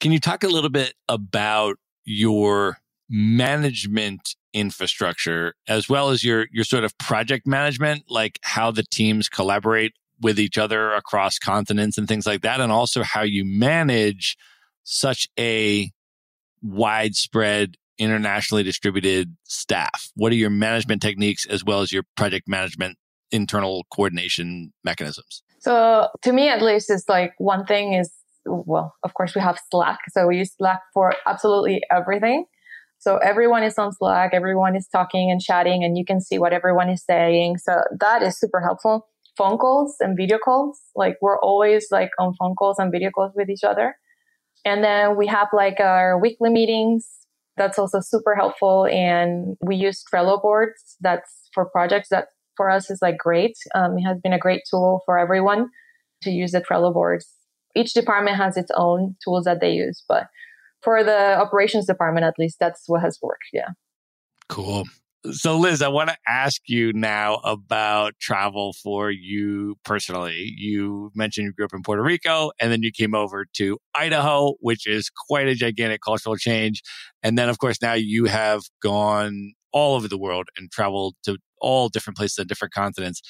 Can 0.00 0.12
you 0.12 0.20
talk 0.20 0.44
a 0.44 0.48
little 0.48 0.70
bit 0.70 0.94
about 1.08 1.76
your 2.04 2.78
management 3.10 4.36
infrastructure 4.54 5.54
as 5.68 5.88
well 5.88 6.10
as 6.10 6.24
your 6.24 6.46
your 6.52 6.64
sort 6.64 6.84
of 6.84 6.96
project 6.98 7.46
management 7.46 8.04
like 8.08 8.38
how 8.42 8.70
the 8.70 8.82
teams 8.90 9.28
collaborate 9.28 9.92
with 10.22 10.38
each 10.38 10.58
other 10.58 10.92
across 10.92 11.38
continents 11.38 11.98
and 11.98 12.08
things 12.08 12.26
like 12.26 12.42
that 12.42 12.60
and 12.60 12.72
also 12.72 13.02
how 13.02 13.22
you 13.22 13.44
manage 13.44 14.36
such 14.84 15.28
a 15.38 15.90
widespread 16.62 17.76
internationally 17.98 18.62
distributed 18.62 19.36
staff 19.44 20.10
what 20.14 20.32
are 20.32 20.36
your 20.36 20.50
management 20.50 21.02
techniques 21.02 21.44
as 21.46 21.64
well 21.64 21.80
as 21.80 21.92
your 21.92 22.04
project 22.16 22.48
management 22.48 22.96
internal 23.30 23.84
coordination 23.94 24.72
mechanisms 24.84 25.42
so 25.60 26.08
to 26.22 26.32
me 26.32 26.48
at 26.48 26.62
least 26.62 26.90
it's 26.90 27.08
like 27.08 27.34
one 27.38 27.66
thing 27.66 27.92
is 27.92 28.10
well 28.46 28.94
of 29.04 29.14
course 29.14 29.34
we 29.34 29.40
have 29.40 29.58
slack 29.70 29.98
so 30.10 30.26
we 30.26 30.38
use 30.38 30.52
slack 30.56 30.80
for 30.94 31.14
absolutely 31.26 31.80
everything 31.90 32.44
so 33.02 33.16
everyone 33.16 33.64
is 33.64 33.76
on 33.78 33.92
Slack, 33.92 34.30
everyone 34.32 34.76
is 34.76 34.86
talking 34.86 35.28
and 35.28 35.40
chatting, 35.40 35.82
and 35.82 35.98
you 35.98 36.04
can 36.04 36.20
see 36.20 36.38
what 36.38 36.52
everyone 36.52 36.88
is 36.88 37.04
saying. 37.04 37.58
So 37.58 37.82
that 37.98 38.22
is 38.22 38.38
super 38.38 38.60
helpful. 38.60 39.08
Phone 39.36 39.56
calls 39.58 39.96
and 40.00 40.16
video 40.16 40.38
calls, 40.38 40.80
like 40.94 41.16
we're 41.22 41.38
always 41.38 41.86
like 41.90 42.10
on 42.18 42.34
phone 42.38 42.54
calls 42.54 42.78
and 42.78 42.92
video 42.92 43.10
calls 43.10 43.32
with 43.34 43.48
each 43.48 43.64
other. 43.64 43.96
And 44.64 44.84
then 44.84 45.16
we 45.16 45.26
have 45.26 45.48
like 45.52 45.80
our 45.80 46.18
weekly 46.20 46.50
meetings. 46.50 47.08
That's 47.56 47.78
also 47.78 48.00
super 48.00 48.34
helpful. 48.34 48.86
And 48.86 49.56
we 49.60 49.76
use 49.76 50.04
Trello 50.12 50.40
boards. 50.40 50.96
That's 51.00 51.48
for 51.54 51.64
projects 51.64 52.08
that 52.10 52.28
for 52.56 52.70
us 52.70 52.90
is 52.90 53.00
like 53.00 53.18
great. 53.18 53.56
Um, 53.74 53.98
it 53.98 54.02
has 54.02 54.18
been 54.22 54.32
a 54.32 54.38
great 54.38 54.62
tool 54.70 55.02
for 55.06 55.18
everyone 55.18 55.70
to 56.22 56.30
use 56.30 56.52
the 56.52 56.60
Trello 56.60 56.92
boards. 56.92 57.32
Each 57.74 57.94
department 57.94 58.36
has 58.36 58.56
its 58.56 58.70
own 58.76 59.16
tools 59.24 59.44
that 59.44 59.60
they 59.60 59.72
use, 59.72 60.04
but 60.08 60.26
for 60.82 61.02
the 61.02 61.36
operations 61.38 61.86
department, 61.86 62.26
at 62.26 62.34
least, 62.38 62.58
that's 62.58 62.82
what 62.86 63.02
has 63.02 63.18
worked. 63.22 63.46
Yeah. 63.52 63.68
Cool. 64.48 64.84
So, 65.30 65.56
Liz, 65.56 65.82
I 65.82 65.88
want 65.88 66.10
to 66.10 66.16
ask 66.26 66.62
you 66.66 66.92
now 66.92 67.36
about 67.44 68.14
travel 68.20 68.72
for 68.82 69.08
you 69.08 69.76
personally. 69.84 70.52
You 70.56 71.12
mentioned 71.14 71.44
you 71.44 71.52
grew 71.52 71.64
up 71.64 71.72
in 71.72 71.82
Puerto 71.82 72.02
Rico 72.02 72.50
and 72.60 72.72
then 72.72 72.82
you 72.82 72.90
came 72.90 73.14
over 73.14 73.46
to 73.54 73.78
Idaho, 73.94 74.54
which 74.58 74.84
is 74.84 75.10
quite 75.28 75.46
a 75.46 75.54
gigantic 75.54 76.00
cultural 76.04 76.34
change. 76.36 76.82
And 77.22 77.38
then, 77.38 77.48
of 77.48 77.58
course, 77.58 77.80
now 77.80 77.92
you 77.92 78.24
have 78.24 78.62
gone 78.82 79.52
all 79.72 79.94
over 79.94 80.08
the 80.08 80.18
world 80.18 80.48
and 80.56 80.72
traveled 80.72 81.14
to 81.24 81.38
all 81.60 81.88
different 81.88 82.16
places 82.16 82.38
and 82.38 82.48
different 82.48 82.74
continents. 82.74 83.22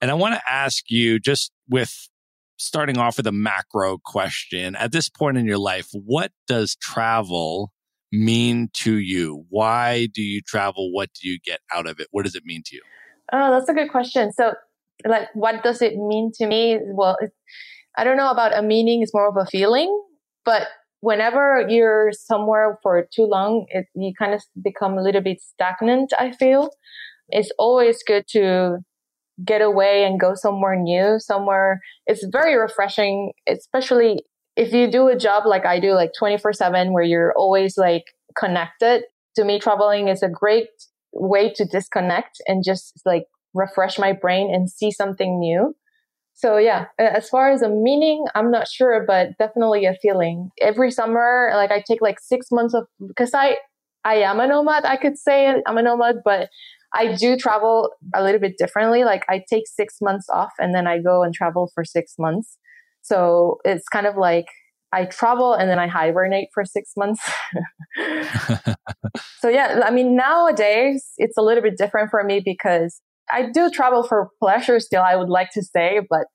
And 0.00 0.10
I 0.10 0.14
want 0.14 0.34
to 0.36 0.42
ask 0.50 0.84
you, 0.88 1.18
just 1.18 1.52
with 1.68 2.08
starting 2.56 2.96
off 2.96 3.18
with 3.18 3.26
a 3.26 3.32
macro 3.32 3.98
question. 3.98 4.76
At 4.76 4.92
this 4.92 5.10
point 5.10 5.36
in 5.36 5.44
your 5.44 5.58
life, 5.58 5.88
what 5.92 6.32
does 6.46 6.76
travel 6.76 7.73
mean 8.18 8.68
to 8.74 8.98
you? 8.98 9.44
Why 9.48 10.08
do 10.12 10.22
you 10.22 10.40
travel? 10.40 10.92
What 10.92 11.10
do 11.20 11.28
you 11.28 11.38
get 11.44 11.60
out 11.72 11.86
of 11.86 12.00
it? 12.00 12.08
What 12.10 12.24
does 12.24 12.34
it 12.34 12.44
mean 12.44 12.62
to 12.66 12.76
you? 12.76 12.82
Oh, 13.32 13.50
that's 13.50 13.68
a 13.68 13.74
good 13.74 13.90
question. 13.90 14.32
So, 14.32 14.54
like, 15.06 15.28
what 15.34 15.62
does 15.62 15.82
it 15.82 15.96
mean 15.96 16.30
to 16.36 16.46
me? 16.46 16.78
Well, 16.82 17.16
I 17.96 18.04
don't 18.04 18.16
know 18.16 18.30
about 18.30 18.56
a 18.56 18.62
meaning. 18.62 19.02
It's 19.02 19.14
more 19.14 19.28
of 19.28 19.36
a 19.36 19.46
feeling. 19.46 20.02
But 20.44 20.68
whenever 21.00 21.66
you're 21.68 22.12
somewhere 22.12 22.78
for 22.82 23.06
too 23.14 23.24
long, 23.24 23.66
it, 23.68 23.86
you 23.94 24.12
kind 24.18 24.34
of 24.34 24.42
become 24.62 24.98
a 24.98 25.02
little 25.02 25.22
bit 25.22 25.40
stagnant. 25.40 26.12
I 26.18 26.32
feel 26.32 26.70
it's 27.28 27.50
always 27.58 28.02
good 28.06 28.26
to 28.28 28.78
get 29.44 29.62
away 29.62 30.04
and 30.04 30.20
go 30.20 30.34
somewhere 30.34 30.76
new, 30.76 31.18
somewhere. 31.18 31.80
It's 32.06 32.26
very 32.30 32.56
refreshing, 32.56 33.32
especially 33.48 34.24
if 34.56 34.72
you 34.72 34.90
do 34.90 35.08
a 35.08 35.16
job 35.16 35.44
like 35.46 35.66
I 35.66 35.80
do, 35.80 35.92
like 35.92 36.12
24 36.18 36.52
seven, 36.52 36.92
where 36.92 37.02
you're 37.02 37.32
always 37.36 37.76
like 37.76 38.04
connected. 38.36 39.04
To 39.36 39.44
me, 39.44 39.58
traveling 39.58 40.08
is 40.08 40.22
a 40.22 40.28
great 40.28 40.68
way 41.12 41.52
to 41.54 41.64
disconnect 41.64 42.40
and 42.46 42.62
just 42.64 43.00
like 43.04 43.24
refresh 43.52 43.98
my 43.98 44.12
brain 44.12 44.52
and 44.52 44.70
see 44.70 44.90
something 44.90 45.38
new. 45.38 45.74
So 46.34 46.56
yeah, 46.56 46.86
as 46.98 47.28
far 47.28 47.52
as 47.52 47.62
a 47.62 47.68
meaning, 47.68 48.24
I'm 48.34 48.50
not 48.50 48.66
sure, 48.66 49.04
but 49.06 49.38
definitely 49.38 49.86
a 49.86 49.94
feeling. 49.94 50.50
Every 50.60 50.90
summer, 50.90 51.52
like 51.54 51.70
I 51.70 51.82
take 51.86 52.02
like 52.02 52.18
six 52.20 52.48
months 52.50 52.74
of, 52.74 52.86
because 53.06 53.32
I, 53.34 53.56
I 54.04 54.16
am 54.16 54.40
a 54.40 54.46
nomad, 54.46 54.84
I 54.84 54.96
could 54.96 55.16
say 55.16 55.54
I'm 55.64 55.78
a 55.78 55.82
nomad, 55.82 56.16
but 56.24 56.48
I 56.92 57.14
do 57.14 57.36
travel 57.36 57.90
a 58.14 58.22
little 58.22 58.40
bit 58.40 58.58
differently. 58.58 59.04
Like 59.04 59.24
I 59.28 59.42
take 59.48 59.64
six 59.66 59.98
months 60.02 60.28
off 60.28 60.52
and 60.58 60.74
then 60.74 60.86
I 60.88 61.00
go 61.00 61.22
and 61.22 61.32
travel 61.32 61.70
for 61.72 61.84
six 61.84 62.14
months. 62.18 62.58
So 63.04 63.58
it's 63.64 63.86
kind 63.88 64.06
of 64.06 64.16
like 64.16 64.46
I 64.92 65.04
travel 65.04 65.52
and 65.52 65.68
then 65.68 65.78
I 65.78 65.86
hibernate 65.88 66.48
for 66.54 66.64
six 66.64 66.92
months. 66.96 67.20
so 69.38 69.48
yeah, 69.48 69.82
I 69.84 69.90
mean, 69.90 70.16
nowadays 70.16 71.12
it's 71.18 71.36
a 71.36 71.42
little 71.42 71.62
bit 71.62 71.76
different 71.76 72.10
for 72.10 72.24
me 72.24 72.40
because 72.44 73.00
I 73.30 73.50
do 73.52 73.70
travel 73.70 74.02
for 74.02 74.30
pleasure 74.40 74.80
still, 74.80 75.02
I 75.02 75.16
would 75.16 75.28
like 75.28 75.50
to 75.52 75.62
say, 75.62 76.00
but 76.08 76.26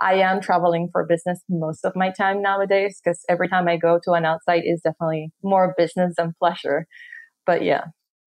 I 0.00 0.14
am 0.14 0.40
traveling 0.40 0.88
for 0.92 1.06
business 1.06 1.42
most 1.48 1.84
of 1.84 1.94
my 1.94 2.10
time 2.10 2.42
nowadays 2.42 3.00
because 3.02 3.22
every 3.28 3.48
time 3.48 3.68
I 3.68 3.76
go 3.76 3.98
to 4.04 4.12
an 4.12 4.24
Outsite 4.24 4.62
is 4.64 4.80
definitely 4.82 5.30
more 5.42 5.74
business 5.76 6.14
than 6.16 6.34
pleasure. 6.38 6.86
But 7.46 7.62
yeah. 7.62 7.84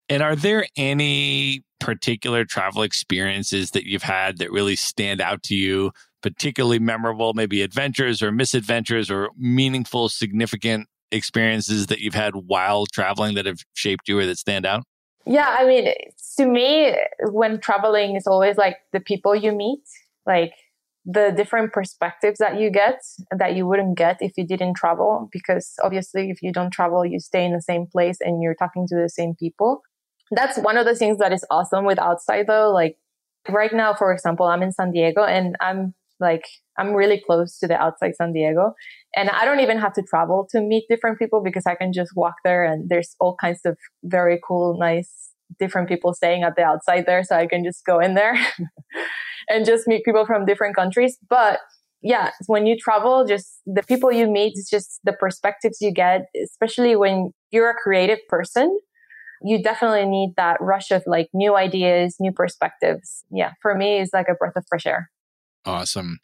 And 0.08 0.22
are 0.22 0.36
there 0.36 0.66
any 0.76 1.64
particular 1.80 2.44
travel 2.44 2.82
experiences 2.82 3.72
that 3.72 3.84
you've 3.84 4.02
had 4.02 4.38
that 4.38 4.50
really 4.50 4.76
stand 4.76 5.20
out 5.20 5.42
to 5.44 5.54
you, 5.54 5.92
particularly 6.24 6.78
memorable, 6.78 7.34
maybe 7.34 7.60
adventures 7.60 8.22
or 8.22 8.32
misadventures 8.32 9.10
or 9.10 9.28
meaningful, 9.36 10.08
significant 10.08 10.88
experiences 11.12 11.88
that 11.88 11.98
you've 12.00 12.14
had 12.14 12.32
while 12.34 12.86
traveling 12.86 13.34
that 13.34 13.44
have 13.44 13.58
shaped 13.74 14.08
you 14.08 14.18
or 14.18 14.24
that 14.24 14.38
stand 14.38 14.64
out? 14.64 14.84
Yeah, 15.26 15.54
I 15.58 15.66
mean, 15.66 15.92
to 16.38 16.46
me, 16.46 16.96
when 17.30 17.60
traveling 17.60 18.16
is 18.16 18.26
always 18.26 18.56
like 18.56 18.78
the 18.94 19.00
people 19.00 19.36
you 19.36 19.52
meet, 19.52 19.82
like 20.24 20.54
the 21.04 21.30
different 21.36 21.74
perspectives 21.74 22.38
that 22.38 22.58
you 22.58 22.70
get 22.70 23.02
that 23.36 23.54
you 23.54 23.66
wouldn't 23.66 23.98
get 23.98 24.16
if 24.20 24.32
you 24.38 24.46
didn't 24.46 24.76
travel. 24.76 25.28
Because 25.30 25.74
obviously, 25.82 26.30
if 26.30 26.40
you 26.40 26.54
don't 26.54 26.70
travel, 26.70 27.04
you 27.04 27.20
stay 27.20 27.44
in 27.44 27.52
the 27.52 27.60
same 27.60 27.86
place 27.86 28.16
and 28.22 28.42
you're 28.42 28.54
talking 28.54 28.86
to 28.88 28.96
the 28.96 29.10
same 29.10 29.34
people. 29.38 29.82
That's 30.30 30.56
one 30.56 30.78
of 30.78 30.86
the 30.86 30.96
things 30.96 31.18
that 31.18 31.34
is 31.34 31.44
awesome 31.50 31.84
with 31.84 31.98
Outsite 31.98 32.46
though. 32.46 32.72
Like 32.72 32.96
right 33.46 33.74
now, 33.74 33.92
for 33.92 34.10
example, 34.10 34.46
I'm 34.46 34.62
in 34.62 34.72
San 34.72 34.90
Diego 34.90 35.22
and 35.22 35.54
I'm 35.60 35.94
like, 36.20 36.44
I'm 36.78 36.92
really 36.92 37.22
close 37.24 37.58
to 37.58 37.66
the 37.66 37.74
Outsite 37.74 38.14
San 38.14 38.32
Diego 38.32 38.72
and 39.16 39.30
I 39.30 39.44
don't 39.44 39.60
even 39.60 39.78
have 39.78 39.92
to 39.94 40.02
travel 40.02 40.46
to 40.50 40.60
meet 40.60 40.84
different 40.88 41.18
people 41.18 41.42
because 41.42 41.64
I 41.66 41.74
can 41.74 41.92
just 41.92 42.12
walk 42.16 42.34
there 42.44 42.64
and 42.64 42.88
there's 42.88 43.14
all 43.20 43.36
kinds 43.40 43.60
of 43.64 43.76
very 44.02 44.40
cool, 44.46 44.76
nice, 44.78 45.30
different 45.58 45.88
people 45.88 46.14
staying 46.14 46.42
at 46.42 46.54
the 46.56 46.62
Outsite 46.62 47.06
there. 47.06 47.22
So 47.24 47.36
I 47.36 47.46
can 47.46 47.64
just 47.64 47.84
go 47.84 48.00
in 48.00 48.14
there 48.14 48.34
and 49.48 49.64
just 49.64 49.86
meet 49.86 50.04
people 50.04 50.26
from 50.26 50.46
different 50.46 50.76
countries. 50.76 51.16
But 51.28 51.60
yeah, 52.02 52.30
when 52.46 52.66
you 52.66 52.76
travel, 52.76 53.24
just 53.26 53.60
the 53.66 53.82
people 53.82 54.12
you 54.12 54.30
meet, 54.30 54.52
it's 54.56 54.68
just 54.68 55.00
the 55.04 55.14
perspectives 55.14 55.78
you 55.80 55.90
get, 55.92 56.26
especially 56.44 56.96
when 56.96 57.30
you're 57.50 57.70
a 57.70 57.74
creative 57.74 58.18
person. 58.28 58.78
You 59.42 59.62
definitely 59.62 60.06
need 60.06 60.34
that 60.36 60.58
rush 60.60 60.90
of 60.90 61.02
like 61.06 61.28
new 61.32 61.56
ideas, 61.56 62.16
new 62.20 62.32
perspectives. 62.32 63.24
Yeah, 63.30 63.52
for 63.62 63.74
me, 63.74 64.00
it's 64.00 64.12
like 64.12 64.28
a 64.28 64.34
breath 64.34 64.52
of 64.56 64.64
fresh 64.68 64.86
air. 64.86 65.10
Awesome. 65.64 66.18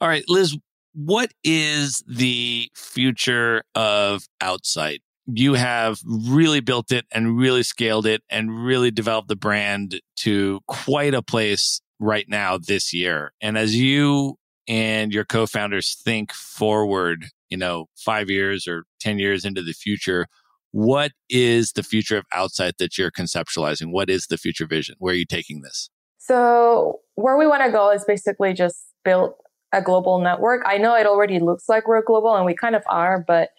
All 0.00 0.08
right, 0.08 0.24
Liz, 0.28 0.56
what 0.94 1.32
is 1.42 2.02
the 2.06 2.68
future 2.74 3.62
of 3.74 4.26
Outsite? 4.42 5.00
You 5.26 5.54
have 5.54 6.00
really 6.06 6.60
built 6.60 6.92
it 6.92 7.06
and 7.12 7.38
really 7.38 7.62
scaled 7.62 8.06
it 8.06 8.22
and 8.28 8.64
really 8.64 8.90
developed 8.90 9.28
the 9.28 9.36
brand 9.36 10.00
to 10.16 10.60
quite 10.66 11.14
a 11.14 11.22
place 11.22 11.80
right 11.98 12.26
now 12.28 12.58
this 12.58 12.92
year. 12.92 13.32
And 13.40 13.56
as 13.56 13.76
you 13.76 14.36
and 14.68 15.12
your 15.12 15.24
co-founders 15.24 15.96
think 16.04 16.32
forward, 16.32 17.26
you 17.48 17.56
know, 17.56 17.86
five 17.96 18.28
years 18.28 18.66
or 18.66 18.84
10 19.00 19.18
years 19.18 19.44
into 19.44 19.62
the 19.62 19.72
future, 19.72 20.26
what 20.72 21.12
is 21.28 21.72
the 21.72 21.82
future 21.82 22.16
of 22.16 22.24
Outsite 22.34 22.78
that 22.78 22.98
you're 22.98 23.10
conceptualizing? 23.10 23.92
What 23.92 24.10
is 24.10 24.26
the 24.26 24.38
future 24.38 24.66
vision? 24.66 24.96
Where 24.98 25.12
are 25.12 25.16
you 25.16 25.26
taking 25.26 25.62
this? 25.62 25.88
So 26.32 27.00
where 27.16 27.36
we 27.36 27.46
want 27.46 27.62
to 27.62 27.70
go 27.70 27.90
is 27.90 28.06
basically 28.06 28.54
just 28.54 28.86
build 29.04 29.34
a 29.70 29.82
global 29.82 30.18
network. 30.18 30.62
I 30.64 30.78
know 30.78 30.94
it 30.94 31.06
already 31.06 31.38
looks 31.38 31.68
like 31.68 31.86
we're 31.86 32.02
global 32.02 32.34
and 32.34 32.46
we 32.46 32.54
kind 32.54 32.74
of 32.74 32.82
are, 32.88 33.22
but 33.26 33.50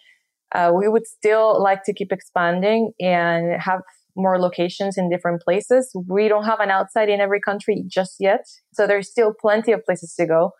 uh, 0.52 0.72
we 0.76 0.88
would 0.88 1.06
still 1.06 1.62
like 1.62 1.84
to 1.84 1.94
keep 1.94 2.10
expanding 2.10 2.90
and 2.98 3.62
have 3.62 3.82
more 4.16 4.40
locations 4.40 4.98
in 4.98 5.08
different 5.08 5.40
places. 5.42 5.88
We 6.08 6.26
don't 6.26 6.46
have 6.46 6.58
an 6.58 6.70
Outsite 6.70 7.08
in 7.08 7.20
every 7.20 7.40
country 7.40 7.84
just 7.86 8.16
yet. 8.18 8.44
So 8.72 8.88
there's 8.88 9.08
still 9.08 9.32
plenty 9.40 9.70
of 9.70 9.84
places 9.84 10.12
to 10.18 10.26
go. 10.26 10.50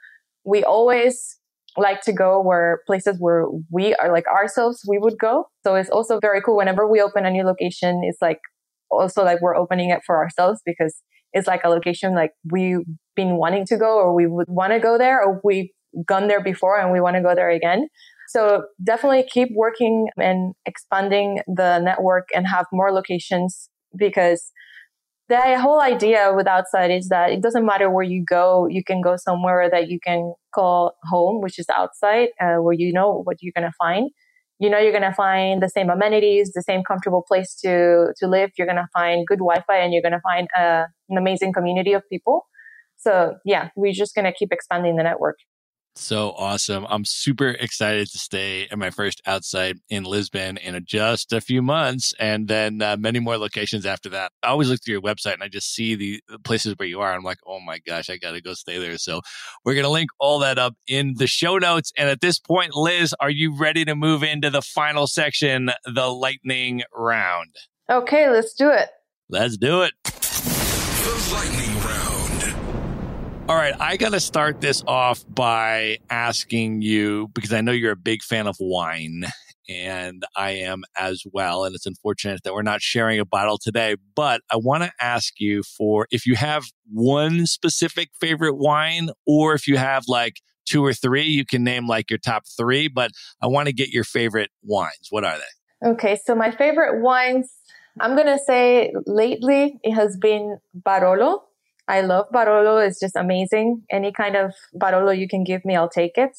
We 0.45 0.63
always 0.63 1.41
like 1.77 2.01
to 2.03 2.13
go 2.13 2.41
where 2.41 2.83
places 2.87 3.17
where 3.19 3.47
we 3.73 3.97
are 3.97 4.13
like 4.13 4.29
ourselves, 4.29 4.85
we 4.89 4.99
would 4.99 5.19
go. 5.19 5.47
So 5.65 5.75
it's 5.75 5.91
also 5.91 6.21
very 6.21 6.41
cool 6.41 6.59
whenever 6.59 6.89
we 6.89 7.01
open 7.01 7.27
a 7.27 7.31
new 7.31 7.43
location. 7.43 8.03
It's 8.05 8.23
like 8.23 8.39
also 8.89 9.25
like 9.25 9.41
we're 9.43 9.57
opening 9.57 9.91
it 9.91 10.03
for 10.07 10.17
ourselves 10.19 10.61
because 10.65 10.95
it's 11.35 11.49
like 11.49 11.63
a 11.65 11.69
location 11.69 12.15
like 12.15 12.31
we've 12.51 12.87
been 13.17 13.37
wanting 13.37 13.67
to 13.67 13.77
go 13.77 13.99
or 13.99 14.15
we 14.15 14.27
would 14.27 14.49
want 14.49 14.73
to 14.73 14.79
go 14.79 14.97
there 14.97 15.21
or 15.21 15.41
we've 15.45 15.69
gone 16.07 16.29
there 16.29 16.43
before 16.43 16.79
and 16.79 16.93
we 16.93 17.01
want 17.01 17.17
to 17.17 17.23
go 17.23 17.35
there 17.35 17.51
again. 17.51 17.89
So 18.29 18.65
definitely 18.83 19.27
keep 19.31 19.49
working 19.55 20.09
and 20.17 20.55
expanding 20.65 21.41
the 21.47 21.81
network 21.81 22.29
and 22.35 22.47
have 22.47 22.67
more 22.73 22.93
locations 22.93 23.69
because 23.97 24.51
the 25.29 25.59
whole 25.59 25.81
idea 25.81 26.33
with 26.35 26.47
Outsite 26.47 26.97
is 26.97 27.09
that 27.09 27.31
it 27.33 27.43
doesn't 27.43 27.67
matter 27.67 27.91
where 27.91 28.05
you 28.05 28.25
go, 28.25 28.67
you 28.69 28.85
can 28.85 29.01
go 29.01 29.17
somewhere 29.17 29.69
that 29.71 29.89
you 29.89 29.99
can 30.05 30.35
call 30.55 30.95
home, 31.05 31.41
which 31.41 31.59
is 31.59 31.67
Outsite, 31.67 32.29
uh, 32.41 32.57
where 32.57 32.75
you 32.75 32.93
know 32.93 33.23
what 33.25 33.39
you're 33.41 33.53
going 33.57 33.69
to 33.69 33.77
find 33.79 34.11
you 34.59 34.71
know 34.71 34.79
you're 34.79 34.93
going 34.93 35.03
to 35.03 35.13
find 35.13 35.63
the 35.63 35.69
same 35.69 35.91
amenities 35.91 36.53
the 36.55 36.63
same 36.63 36.83
comfortable 36.87 37.25
place 37.27 37.55
to 37.65 38.13
to 38.17 38.27
live. 38.27 38.51
You're 38.57 38.67
going 38.67 38.77
to 38.77 38.89
find 38.93 39.27
good 39.27 39.39
wi-fi 39.39 39.79
and 39.79 39.93
you're 39.93 40.03
going 40.03 40.13
to 40.13 40.21
find 40.21 40.49
uh, 40.59 40.85
an 41.09 41.19
amazing 41.19 41.53
community 41.53 41.93
of 41.93 42.03
people. 42.11 42.47
So 42.97 43.35
yeah 43.45 43.69
we're 43.77 43.93
just 43.93 44.15
going 44.15 44.25
to 44.25 44.33
keep 44.33 44.53
expanding 44.53 44.97
the 44.97 45.03
network 45.03 45.37
so 45.97 46.33
awesome. 46.33 46.87
I'm 46.89 47.05
super 47.05 47.49
excited 47.49 48.11
to 48.11 48.19
stay 48.19 48.67
at 48.71 48.79
my 48.79 48.91
first 48.91 49.23
Outsite 49.27 49.79
in 49.89 50.05
Lisbon 50.05 50.57
in 50.57 50.81
just 50.85 51.33
a 51.33 51.41
few 51.41 51.63
months 51.63 52.13
and 52.19 52.49
then 52.49 52.83
uh, 52.83 52.97
many 52.99 53.21
more 53.21 53.39
locations 53.39 53.87
after 53.87 54.09
that. 54.11 54.33
I 54.43 54.49
always 54.49 54.69
look 54.69 54.81
through 54.85 54.93
your 54.93 55.03
website 55.03 55.35
and 55.35 55.43
I 55.43 55.49
just 55.49 55.73
see 55.73 55.95
the 55.95 56.23
places 56.45 56.75
where 56.77 56.89
you 56.89 57.01
are. 57.01 57.13
I'm 57.13 57.23
like, 57.23 57.39
oh 57.47 57.61
my 57.61 57.79
gosh, 57.79 58.11
I 58.11 58.17
got 58.17 58.33
to 58.33 58.41
go 58.41 58.55
stay 58.55 58.79
there. 58.79 58.99
So 58.99 59.21
we're 59.65 59.75
going 59.75 59.85
to 59.85 59.91
link 59.91 60.11
all 60.19 60.41
that 60.41 60.59
up 60.59 60.75
in 60.87 61.15
the 61.17 61.27
show 61.27 61.59
notes. 61.59 61.93
And 61.97 62.09
at 62.09 62.21
this 62.21 62.39
point, 62.39 62.75
Liz, 62.75 63.15
are 63.21 63.31
you 63.31 63.57
ready 63.57 63.85
to 63.85 63.95
move 63.95 64.23
into 64.23 64.51
the 64.51 64.63
final 64.63 65.07
section, 65.07 65.71
the 65.85 66.09
lightning 66.09 66.83
round? 66.93 67.55
Okay, 67.89 68.31
let's 68.31 68.55
do 68.55 68.71
it. 68.71 68.89
Let's 69.29 69.57
do 69.57 69.83
it. 69.83 69.93
The 70.05 71.31
lightning 71.33 71.81
all 73.47 73.57
right, 73.57 73.75
I 73.79 73.99
got 73.99 74.13
to 74.13 74.21
start 74.21 74.63
this 74.63 74.83
off 74.87 75.23
by 75.29 75.99
asking 76.09 76.81
you 76.81 77.29
because 77.35 77.53
I 77.53 77.61
know 77.61 77.73
you're 77.73 77.93
a 77.93 77.97
big 77.97 78.23
fan 78.23 78.47
of 78.47 78.57
wine 78.59 79.25
and 79.69 80.25
I 80.35 80.53
am 80.53 80.83
as 80.97 81.23
well. 81.31 81.65
And 81.65 81.75
it's 81.75 81.85
unfortunate 81.85 82.43
that 82.45 82.55
we're 82.55 82.63
not 82.63 82.81
sharing 82.81 83.21
a 83.21 83.27
bottle 83.27 83.59
today, 83.59 83.97
but 84.17 84.41
I 84.51 84.57
want 84.57 84.85
to 84.85 84.93
ask 84.99 85.35
you 85.41 85.63
for 85.63 86.07
if 86.11 86.25
you 86.25 86.37
have 86.37 86.65
one 86.91 87.45
specific 87.45 88.09
favorite 88.19 88.57
wine 88.57 89.11
or 89.27 89.53
if 89.53 89.69
you 89.69 89.77
have 89.77 90.05
like 90.09 90.41
two 90.67 90.83
or 90.83 90.95
three, 90.95 91.25
you 91.25 91.45
can 91.45 91.63
name 91.63 91.87
like 91.87 92.09
your 92.09 92.19
top 92.19 92.45
three, 92.57 92.89
but 92.89 93.11
I 93.43 93.47
want 93.47 93.67
to 93.67 93.75
get 93.75 93.91
your 93.91 94.05
favorite 94.05 94.51
wines. 94.63 95.09
What 95.11 95.25
are 95.25 95.37
they? 95.37 95.89
Okay, 95.91 96.19
so 96.25 96.35
my 96.35 96.51
favorite 96.51 97.03
wines, 97.03 97.53
I'm 98.01 98.15
going 98.17 98.27
to 98.27 98.39
say 98.39 98.95
lately 99.05 99.79
it 99.83 99.93
has 99.93 100.17
been 100.17 100.61
Barolo 100.75 101.43
I 101.87 102.01
love 102.01 102.27
Barolo. 102.33 102.87
It's 102.87 103.01
just 103.01 103.17
amazing. 103.17 103.83
Any 103.91 104.13
kind 104.13 104.37
of 104.37 104.55
Barolo 104.75 105.17
you 105.17 105.29
can 105.29 105.45
give 105.45 105.65
me, 105.65 105.77
I'll 105.77 105.89
take 105.89 106.17
it. 106.17 106.37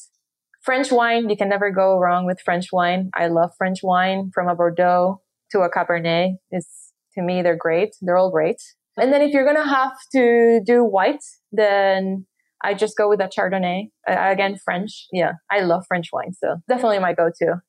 French 0.62 0.90
wine, 0.90 1.28
you 1.30 1.36
can 1.36 1.48
never 1.48 1.70
go 1.70 1.96
wrong 1.98 2.26
with 2.26 2.40
French 2.44 2.66
wine. 2.72 3.10
I 3.14 3.28
love 3.28 3.50
French 3.56 3.78
wine 3.82 4.30
from 4.34 4.48
a 4.48 4.54
Bordeaux. 4.56 5.20
to 5.52 5.60
a 5.60 5.70
Cabernet 5.70 6.34
is 6.50 6.66
to 7.14 7.22
me, 7.22 7.42
they're 7.42 7.56
great. 7.56 7.94
They're 8.02 8.16
all 8.16 8.30
great. 8.30 8.60
And 8.96 9.12
then 9.12 9.22
if 9.22 9.32
you're 9.32 9.44
going 9.44 9.56
to 9.56 9.68
have 9.68 9.96
to 10.12 10.60
do 10.64 10.82
white, 10.82 11.22
then 11.52 12.26
I 12.64 12.74
just 12.74 12.96
go 12.96 13.08
with 13.08 13.20
a 13.20 13.28
Chardonnay. 13.28 13.90
Again, 14.06 14.56
French. 14.64 15.06
Yeah, 15.12 15.32
I 15.50 15.60
love 15.60 15.84
French 15.86 16.08
wine. 16.12 16.32
So 16.32 16.56
definitely 16.68 16.98
my 16.98 17.12
go 17.12 17.30
to. 17.38 17.62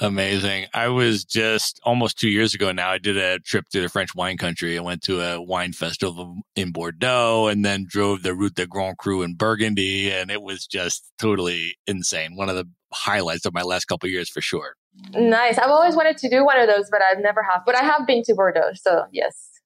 Amazing. 0.00 0.66
I 0.72 0.88
was 0.88 1.24
just 1.24 1.80
almost 1.82 2.18
two 2.18 2.28
years 2.28 2.54
ago 2.54 2.70
now. 2.70 2.90
I 2.90 2.98
did 2.98 3.16
a 3.16 3.40
trip 3.40 3.68
to 3.70 3.80
the 3.80 3.88
French 3.88 4.14
wine 4.14 4.36
country. 4.36 4.78
I 4.78 4.80
went 4.80 5.02
to 5.02 5.20
a 5.20 5.40
wine 5.40 5.72
festival 5.72 6.36
in 6.54 6.70
Bordeaux 6.70 7.48
and 7.48 7.64
then 7.64 7.84
drove 7.88 8.22
the 8.22 8.34
Route 8.34 8.54
des 8.54 8.66
Grands 8.66 8.96
Crus 8.96 9.24
in 9.24 9.34
Burgundy. 9.34 10.10
And 10.10 10.30
it 10.30 10.42
was 10.42 10.66
just 10.66 11.12
totally 11.18 11.76
insane. 11.86 12.36
One 12.36 12.48
of 12.48 12.54
the 12.54 12.68
highlights 12.92 13.44
of 13.44 13.54
my 13.54 13.62
last 13.62 13.86
couple 13.86 14.08
years 14.08 14.28
for 14.28 14.40
sure. 14.40 14.74
Nice. 15.10 15.58
I've 15.58 15.70
always 15.70 15.96
wanted 15.96 16.16
to 16.18 16.28
do 16.28 16.44
one 16.44 16.60
of 16.60 16.68
those, 16.68 16.88
but 16.90 17.00
I've 17.02 17.20
never 17.20 17.42
have. 17.42 17.62
But 17.66 17.74
I 17.74 17.82
have 17.82 18.06
been 18.06 18.22
to 18.24 18.34
Bordeaux. 18.34 18.72
So 18.74 19.04
yes. 19.12 19.57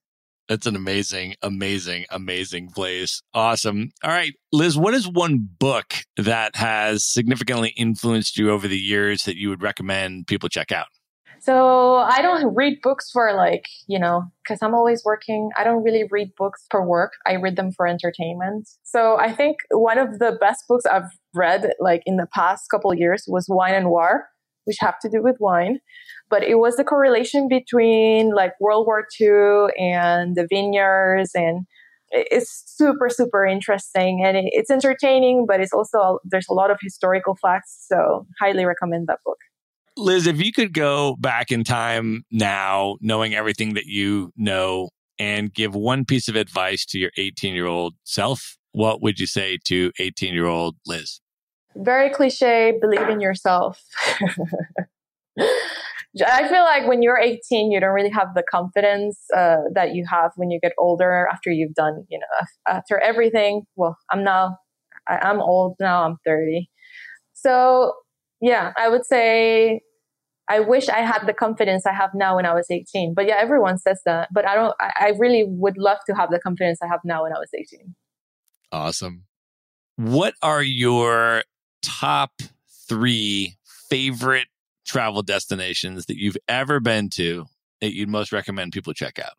That's 0.49 0.67
an 0.67 0.77
amazing, 0.77 1.35
amazing, 1.43 2.07
amazing 2.11 2.71
place. 2.71 3.23
Awesome. 3.33 3.93
All 4.03 4.11
right, 4.11 4.35
Liz, 4.53 4.77
what 4.77 4.95
is 4.95 5.09
one 5.09 5.49
book 5.59 5.95
that 6.17 6.57
has 6.57 7.05
significantly 7.05 7.71
influenced 7.71 8.37
you 8.37 8.51
over 8.51 8.69
the 8.69 8.79
years 8.79 9.25
that 9.25 9.37
you 9.37 9.49
would 9.49 9.63
recommend 9.63 10.27
people 10.27 10.49
check 10.49 10.73
out? 10.73 10.87
So 11.41 11.97
I 11.97 12.23
don't 12.23 12.55
read 12.55 12.81
books 12.83 13.11
for 13.11 13.33
like, 13.35 13.65
you 13.89 13.99
know, 13.99 14.31
because 14.45 14.61
I'm 14.63 14.75
always 14.75 15.03
working. 15.05 15.51
I 15.57 15.65
don't 15.65 15.83
really 15.83 16.05
read 16.09 16.31
books 16.37 16.65
for 16.71 16.87
work. 16.87 17.15
I 17.27 17.35
read 17.35 17.57
them 17.57 17.73
for 17.73 17.89
entertainment. 17.89 18.69
So 18.85 19.19
I 19.19 19.33
think 19.33 19.57
one 19.71 19.99
of 19.99 20.21
the 20.21 20.39
best 20.41 20.65
books 20.69 20.87
I've 20.87 21.11
read 21.35 21.73
like 21.81 22.03
in 22.07 22.17
the 22.17 22.29
past 22.33 22.71
couple 22.71 22.95
years 22.95 23.25
was 23.27 23.47
Wine 23.49 23.75
and 23.75 23.89
War, 23.91 24.29
which 24.67 24.77
have 24.79 25.01
to 25.01 25.09
do 25.09 25.21
with 25.21 25.37
wine 25.41 25.81
but 26.33 26.43
it 26.43 26.55
was 26.55 26.77
the 26.77 26.85
correlation 26.85 27.47
between 27.47 28.35
like 28.35 28.53
World 28.59 28.87
War 28.87 29.07
II 29.21 29.69
and 29.79 30.35
the 30.35 30.47
vineyards 30.49 31.33
and 31.35 31.67
it's 32.11 32.65
super 32.67 33.11
super 33.11 33.45
interesting 33.45 34.25
and 34.25 34.35
it's 34.51 34.71
entertaining 34.71 35.45
but 35.47 35.61
it's 35.61 35.75
also 35.75 36.19
there's 36.25 36.49
a 36.49 36.55
lot 36.55 36.71
of 36.71 36.79
historical 36.81 37.37
facts 37.37 37.85
so 37.87 38.27
highly 38.41 38.65
recommend 38.65 39.09
that 39.09 39.19
book. 39.27 39.37
Liz 39.99 40.27
if 40.27 40.41
you 40.41 40.53
could 40.53 40.73
go 40.73 41.17
back 41.21 41.53
in 41.53 41.65
time 41.65 42.25
now 42.31 42.97
knowing 43.03 43.35
everything 43.35 43.75
that 43.75 43.85
you 43.85 44.33
know 44.35 44.89
and 45.19 45.53
give 45.53 45.75
one 45.75 46.07
piece 46.07 46.29
of 46.29 46.37
advice 46.37 46.87
to 46.87 46.99
your 46.99 47.11
18 47.19 47.55
year 47.55 47.67
old 47.67 47.95
self 48.05 48.57
what 48.73 49.03
would 49.03 49.21
you 49.21 49.27
say 49.27 49.59
to 49.67 49.93
18 49.99 50.33
year 50.33 50.47
old 50.47 50.77
liz? 50.87 51.21
Very 51.77 52.09
cliche 52.09 52.79
believe 52.81 53.07
in 53.11 53.21
yourself 53.21 53.83
I 56.21 56.47
feel 56.49 56.63
like 56.63 56.87
when 56.87 57.03
you're 57.03 57.19
18, 57.19 57.73
you 57.73 57.81
don't 57.81 57.95
really 57.95 58.11
have 58.11 58.29
the 58.35 58.43
confidence 58.43 59.19
uh, 59.35 59.59
that 59.75 59.95
you 59.95 60.05
have 60.11 60.33
when 60.37 60.51
you 60.51 60.61
get 60.61 60.73
older 60.79 61.27
after 61.33 61.51
you've 61.51 61.75
done, 61.75 62.05
you 62.11 62.19
know, 62.19 62.47
after 62.69 62.99
everything. 62.99 63.63
Well, 63.77 63.97
I'm 64.11 64.23
now, 64.23 64.59
I, 65.09 65.31
am 65.31 65.41
old 65.41 65.77
now, 65.81 66.05
I'm 66.05 66.17
30. 66.27 66.69
So, 67.33 67.95
yeah, 68.43 68.73
I 68.77 68.89
would 68.91 69.07
say 69.07 69.81
I 70.49 70.61
wish 70.61 70.91
I 70.91 70.99
had 70.99 71.27
the 71.27 71.33
confidence 71.33 71.87
I 71.87 71.93
have 71.93 72.11
now 72.15 72.37
when 72.37 72.45
I 72.45 72.53
was 72.53 72.67
18. 72.71 73.15
But 73.15 73.27
yeah, 73.27 73.37
everyone 73.39 73.79
says 73.79 74.03
that. 74.05 74.29
But 74.35 74.47
I 74.47 74.55
don't, 74.55 74.75
I, 74.81 74.93
I 75.01 75.13
really 75.19 75.45
would 75.47 75.79
love 75.79 75.99
to 76.07 76.15
have 76.15 76.31
the 76.31 76.39
confidence 76.39 76.81
I 76.83 76.89
have 76.89 77.01
now 77.05 77.23
when 77.23 77.33
I 77.33 77.39
was 77.39 77.49
18. 77.55 77.95
Awesome. 78.71 79.25
What 79.97 80.35
are 80.43 80.63
your 80.63 81.45
top 81.83 82.43
three 82.87 83.57
favorite 83.89 84.49
travel 84.93 85.23
destinations 85.23 86.07
that 86.07 86.19
you've 86.19 86.37
ever 86.49 86.79
been 86.79 87.09
to 87.09 87.47
that 87.81 87.95
you'd 87.95 88.11
most 88.11 88.31
recommend 88.31 88.73
people 88.73 88.93
check 88.93 89.19
out? 89.19 89.33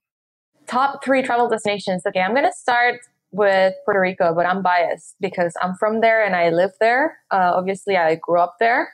Top 0.67 1.03
three 1.03 1.21
travel 1.21 1.47
destinations. 1.47 2.03
Okay, 2.07 2.21
I'm 2.21 2.31
going 2.31 2.45
to 2.45 2.53
start 2.53 3.01
with 3.31 3.73
Puerto 3.85 3.99
Rico, 3.99 4.33
but 4.33 4.45
I'm 4.47 4.63
biased 4.63 5.15
because 5.21 5.53
I'm 5.61 5.75
from 5.75 6.01
there 6.01 6.25
and 6.25 6.35
I 6.35 6.49
live 6.49 6.71
there. 6.79 7.17
Uh, 7.31 7.53
obviously, 7.55 7.95
I 7.95 8.15
grew 8.15 8.39
up 8.39 8.55
there, 8.59 8.89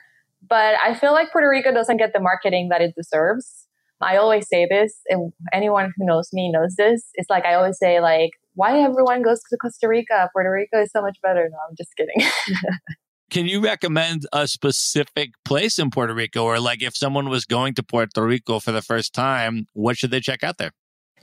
but 0.46 0.74
I 0.84 0.94
feel 0.94 1.12
like 1.12 1.32
Puerto 1.32 1.48
Rico 1.48 1.72
doesn't 1.72 1.96
get 1.96 2.12
the 2.12 2.20
marketing 2.20 2.68
that 2.68 2.82
it 2.82 2.94
deserves. 2.94 3.66
I 4.02 4.16
always 4.16 4.48
say 4.48 4.66
this, 4.68 5.00
and 5.08 5.32
anyone 5.52 5.92
who 5.96 6.06
knows 6.06 6.30
me 6.32 6.50
knows 6.50 6.74
this. 6.76 7.08
It's 7.14 7.28
like 7.28 7.44
I 7.44 7.54
always 7.54 7.78
say, 7.78 8.00
like, 8.00 8.30
why 8.54 8.80
everyone 8.80 9.22
goes 9.22 9.40
to 9.50 9.56
Costa 9.58 9.88
Rica? 9.88 10.30
Puerto 10.32 10.50
Rico 10.50 10.82
is 10.82 10.90
so 10.90 11.02
much 11.02 11.18
better. 11.22 11.48
No, 11.50 11.58
I'm 11.68 11.76
just 11.76 11.94
kidding. 11.96 12.16
Can 13.30 13.46
you 13.46 13.62
recommend 13.62 14.26
a 14.32 14.48
specific 14.48 15.30
place 15.44 15.78
in 15.78 15.90
Puerto 15.90 16.14
Rico, 16.14 16.44
or 16.44 16.58
like 16.58 16.82
if 16.82 16.96
someone 16.96 17.28
was 17.28 17.44
going 17.44 17.74
to 17.74 17.82
Puerto 17.82 18.24
Rico 18.24 18.58
for 18.58 18.72
the 18.72 18.82
first 18.82 19.14
time, 19.14 19.68
what 19.72 19.96
should 19.96 20.10
they 20.10 20.20
check 20.20 20.42
out 20.42 20.58
there? 20.58 20.72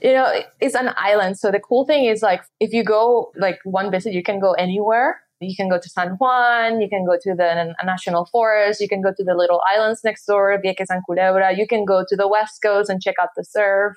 You 0.00 0.14
know, 0.14 0.42
it's 0.60 0.74
an 0.74 0.94
island. 0.96 1.38
So 1.38 1.50
the 1.50 1.60
cool 1.60 1.84
thing 1.84 2.06
is 2.06 2.22
like 2.22 2.42
if 2.60 2.72
you 2.72 2.84
go 2.84 3.32
like 3.36 3.58
one 3.64 3.90
visit, 3.90 4.12
you 4.12 4.22
can 4.22 4.40
go 4.40 4.52
anywhere. 4.52 5.20
You 5.40 5.54
can 5.54 5.68
go 5.68 5.78
to 5.78 5.88
San 5.88 6.16
Juan, 6.18 6.80
you 6.80 6.88
can 6.88 7.04
go 7.06 7.16
to 7.20 7.34
the 7.34 7.74
national 7.84 8.24
forest, 8.26 8.80
you 8.80 8.88
can 8.88 9.02
go 9.02 9.12
to 9.16 9.22
the 9.22 9.34
little 9.34 9.62
islands 9.72 10.00
next 10.02 10.24
door, 10.24 10.60
Vieques 10.64 10.86
and 10.88 11.02
Culebra. 11.08 11.56
You 11.56 11.66
can 11.66 11.84
go 11.84 12.04
to 12.08 12.16
the 12.16 12.26
west 12.26 12.60
coast 12.60 12.90
and 12.90 13.00
check 13.00 13.16
out 13.20 13.28
the 13.36 13.44
surf. 13.44 13.96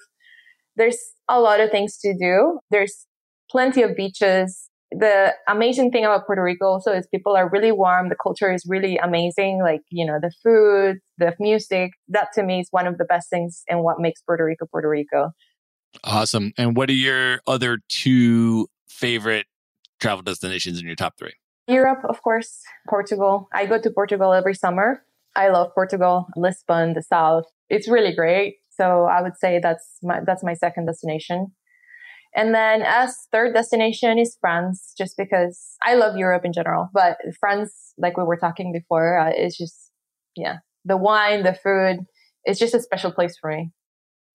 There's 0.76 0.99
a 1.28 1.39
lot 1.39 1.59
of 1.59 1.72
things 1.72 1.97
to 1.99 2.14
do. 2.14 2.59
There's 2.70 3.07
plenty 3.49 3.82
of 3.82 3.95
beaches 3.95 4.70
the 4.92 5.34
amazing 5.48 5.92
thing 5.92 6.04
about 6.04 6.26
Puerto 6.26 6.44
Rico 6.44 6.66
also 6.66 6.92
is 6.92 7.08
people 7.08 7.36
are 7.36 7.50
really 7.50 7.72
warm. 7.72 8.10
The 8.10 8.16
culture 8.22 8.52
is 8.54 8.66
really 8.68 8.98
amazing. 8.98 9.62
Like, 9.64 9.82
you 9.89 10.06
know, 10.06 10.20
the 10.22 10.32
food, 10.44 11.00
the 11.18 11.34
music, 11.39 11.92
that 12.10 12.30
to 12.34 12.44
me 12.44 12.60
is 12.60 12.68
one 12.72 12.88
of 12.88 12.98
the 12.98 13.06
best 13.06 13.30
things 13.30 13.64
and 13.70 13.84
what 13.84 14.00
makes 14.00 14.22
Puerto 14.22 14.44
Rico 14.44 14.66
Puerto 14.66 14.89
Rico. 14.89 15.32
Awesome. 16.04 16.52
And 16.58 16.76
what 16.76 16.89
are 16.89 16.94
your 16.94 17.42
other 17.48 17.80
two 17.89 18.68
favorite 18.88 19.46
travel 20.00 20.24
destinations 20.24 20.80
in 20.80 20.86
your 20.86 20.96
top 20.96 21.18
three? 21.18 21.34
Europe, 21.68 22.04
of 22.10 22.22
course, 22.22 22.62
Portugal. 22.89 23.48
I 23.54 23.66
go 23.66 23.80
to 23.80 23.89
Portugal 23.92 24.34
every 24.34 24.56
summer. 24.56 25.04
I 25.36 25.50
love 25.50 25.74
Portugal, 25.74 26.28
Lisbon, 26.36 26.94
the 26.94 27.02
south. 27.02 27.46
It's 27.70 27.88
really 27.88 28.14
great. 28.14 28.56
So 28.70 29.06
I 29.06 29.22
would 29.22 29.38
say 29.38 29.60
that's 29.62 29.86
my 30.04 30.20
that's 30.26 30.44
my 30.44 30.54
second 30.54 30.88
destination. 30.88 31.54
And 32.36 32.56
then 32.56 32.82
as 32.82 33.16
third 33.32 33.54
destination 33.54 34.18
is 34.18 34.38
France, 34.40 34.94
just 34.98 35.18
because 35.18 35.76
I 35.84 35.96
love 35.96 36.16
Europe 36.16 36.46
in 36.46 36.54
general, 36.54 36.90
but 36.94 37.18
France, 37.40 37.94
like 37.98 38.18
we 38.18 38.24
were 38.24 38.38
talking 38.38 38.72
before, 38.72 39.20
uh, 39.20 39.32
is 39.32 39.58
just, 39.58 39.92
yeah, 40.36 40.58
the 40.86 40.98
wine, 40.98 41.44
the 41.44 41.54
food, 41.54 42.06
it's 42.46 42.60
just 42.60 42.74
a 42.74 42.80
special 42.80 43.12
place 43.12 43.38
for 43.40 43.52
me. 43.52 43.72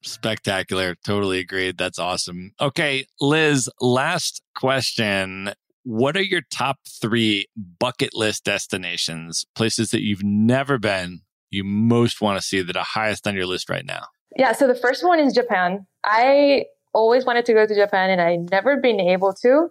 Spectacular. 0.03 0.95
Totally 1.05 1.39
agreed. 1.39 1.79
That's 1.79 1.99
awesome. 1.99 2.53
Okay, 2.61 3.07
Liz, 3.21 3.69
last 3.81 4.43
question. 4.55 5.55
What 5.85 6.17
are 6.17 6.23
your 6.23 6.43
top 6.53 6.79
three 7.01 7.47
bucket 7.79 8.11
list 8.13 8.45
destinations, 8.45 9.47
places 9.55 9.91
that 9.91 10.03
you've 10.03 10.23
never 10.23 10.79
been, 10.79 11.23
you 11.51 11.65
most 11.65 12.21
want 12.21 12.39
to 12.39 12.47
see 12.47 12.61
that 12.61 12.77
are 12.77 12.85
highest 12.85 13.27
on 13.27 13.35
your 13.35 13.47
list 13.47 13.71
right 13.71 13.87
now? 13.87 14.05
Yeah, 14.37 14.53
so 14.53 14.67
the 14.67 14.75
first 14.75 15.05
one 15.05 15.19
is 15.19 15.33
Japan. 15.33 15.87
I 16.05 16.65
always 16.97 17.27
wanted 17.27 17.45
to 17.45 17.53
go 17.53 17.67
to 17.67 17.75
Japan 17.75 18.11
and 18.11 18.21
I 18.21 18.37
never 18.51 18.81
been 18.81 18.99
able 18.99 19.35
to. 19.43 19.69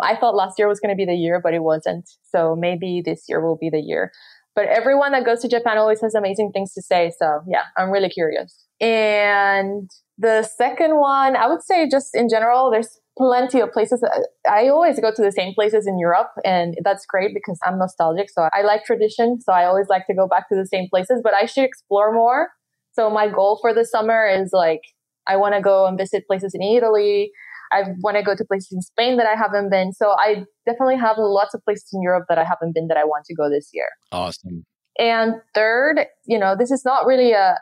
I 0.00 0.16
thought 0.16 0.34
last 0.34 0.58
year 0.58 0.66
was 0.66 0.80
going 0.80 0.92
to 0.92 0.96
be 0.96 1.04
the 1.04 1.14
year, 1.14 1.40
but 1.40 1.54
it 1.54 1.62
wasn't. 1.62 2.10
So 2.24 2.56
maybe 2.58 3.00
this 3.04 3.26
year 3.28 3.40
will 3.40 3.56
be 3.56 3.70
the 3.70 3.80
year. 3.80 4.10
But 4.56 4.66
everyone 4.66 5.12
that 5.12 5.24
goes 5.24 5.40
to 5.42 5.48
Japan 5.48 5.78
always 5.78 6.00
has 6.00 6.14
amazing 6.14 6.50
things 6.52 6.72
to 6.74 6.82
say. 6.82 7.12
So 7.16 7.40
yeah, 7.46 7.62
I'm 7.76 7.90
really 7.90 8.08
curious. 8.08 8.66
And 8.80 9.88
the 10.18 10.42
second 10.42 10.96
one, 10.96 11.36
I 11.36 11.46
would 11.46 11.62
say 11.62 11.88
just 11.88 12.14
in 12.14 12.28
general, 12.28 12.70
there's 12.70 12.98
plenty 13.16 13.60
of 13.60 13.70
places. 13.72 14.04
I 14.50 14.68
always 14.68 14.98
go 14.98 15.12
to 15.14 15.22
the 15.22 15.32
same 15.32 15.54
places 15.54 15.86
in 15.86 15.98
Europe 15.98 16.30
and 16.44 16.76
that's 16.82 17.06
great 17.06 17.32
because 17.34 17.58
I'm 17.64 17.78
nostalgic. 17.78 18.30
So 18.30 18.48
I 18.52 18.62
like 18.62 18.84
tradition. 18.84 19.40
So 19.40 19.52
I 19.52 19.64
always 19.64 19.88
like 19.88 20.06
to 20.08 20.14
go 20.14 20.26
back 20.26 20.48
to 20.48 20.56
the 20.56 20.66
same 20.66 20.88
places, 20.88 21.20
but 21.22 21.34
I 21.34 21.46
should 21.46 21.64
explore 21.64 22.12
more. 22.12 22.48
So 22.94 23.10
my 23.10 23.28
goal 23.28 23.58
for 23.60 23.72
the 23.72 23.84
summer 23.84 24.26
is 24.26 24.50
like 24.52 24.82
I 25.26 25.36
want 25.36 25.54
to 25.54 25.60
go 25.60 25.86
and 25.86 25.98
visit 25.98 26.26
places 26.26 26.54
in 26.54 26.62
Italy. 26.62 27.30
I 27.72 27.82
want 28.00 28.16
to 28.16 28.22
go 28.22 28.36
to 28.36 28.44
places 28.44 28.70
in 28.72 28.82
Spain 28.82 29.16
that 29.16 29.26
I 29.26 29.34
haven't 29.34 29.70
been. 29.70 29.92
So 29.92 30.10
I 30.10 30.44
definitely 30.66 30.96
have 30.96 31.16
lots 31.18 31.54
of 31.54 31.64
places 31.64 31.88
in 31.92 32.02
Europe 32.02 32.26
that 32.28 32.38
I 32.38 32.44
haven't 32.44 32.74
been 32.74 32.88
that 32.88 32.96
I 32.96 33.04
want 33.04 33.24
to 33.26 33.34
go 33.34 33.48
this 33.50 33.70
year. 33.72 33.88
Awesome. 34.12 34.64
And 34.98 35.34
third, 35.54 36.06
you 36.24 36.38
know, 36.38 36.54
this 36.56 36.70
is 36.70 36.84
not 36.84 37.04
really 37.04 37.32
a, 37.32 37.58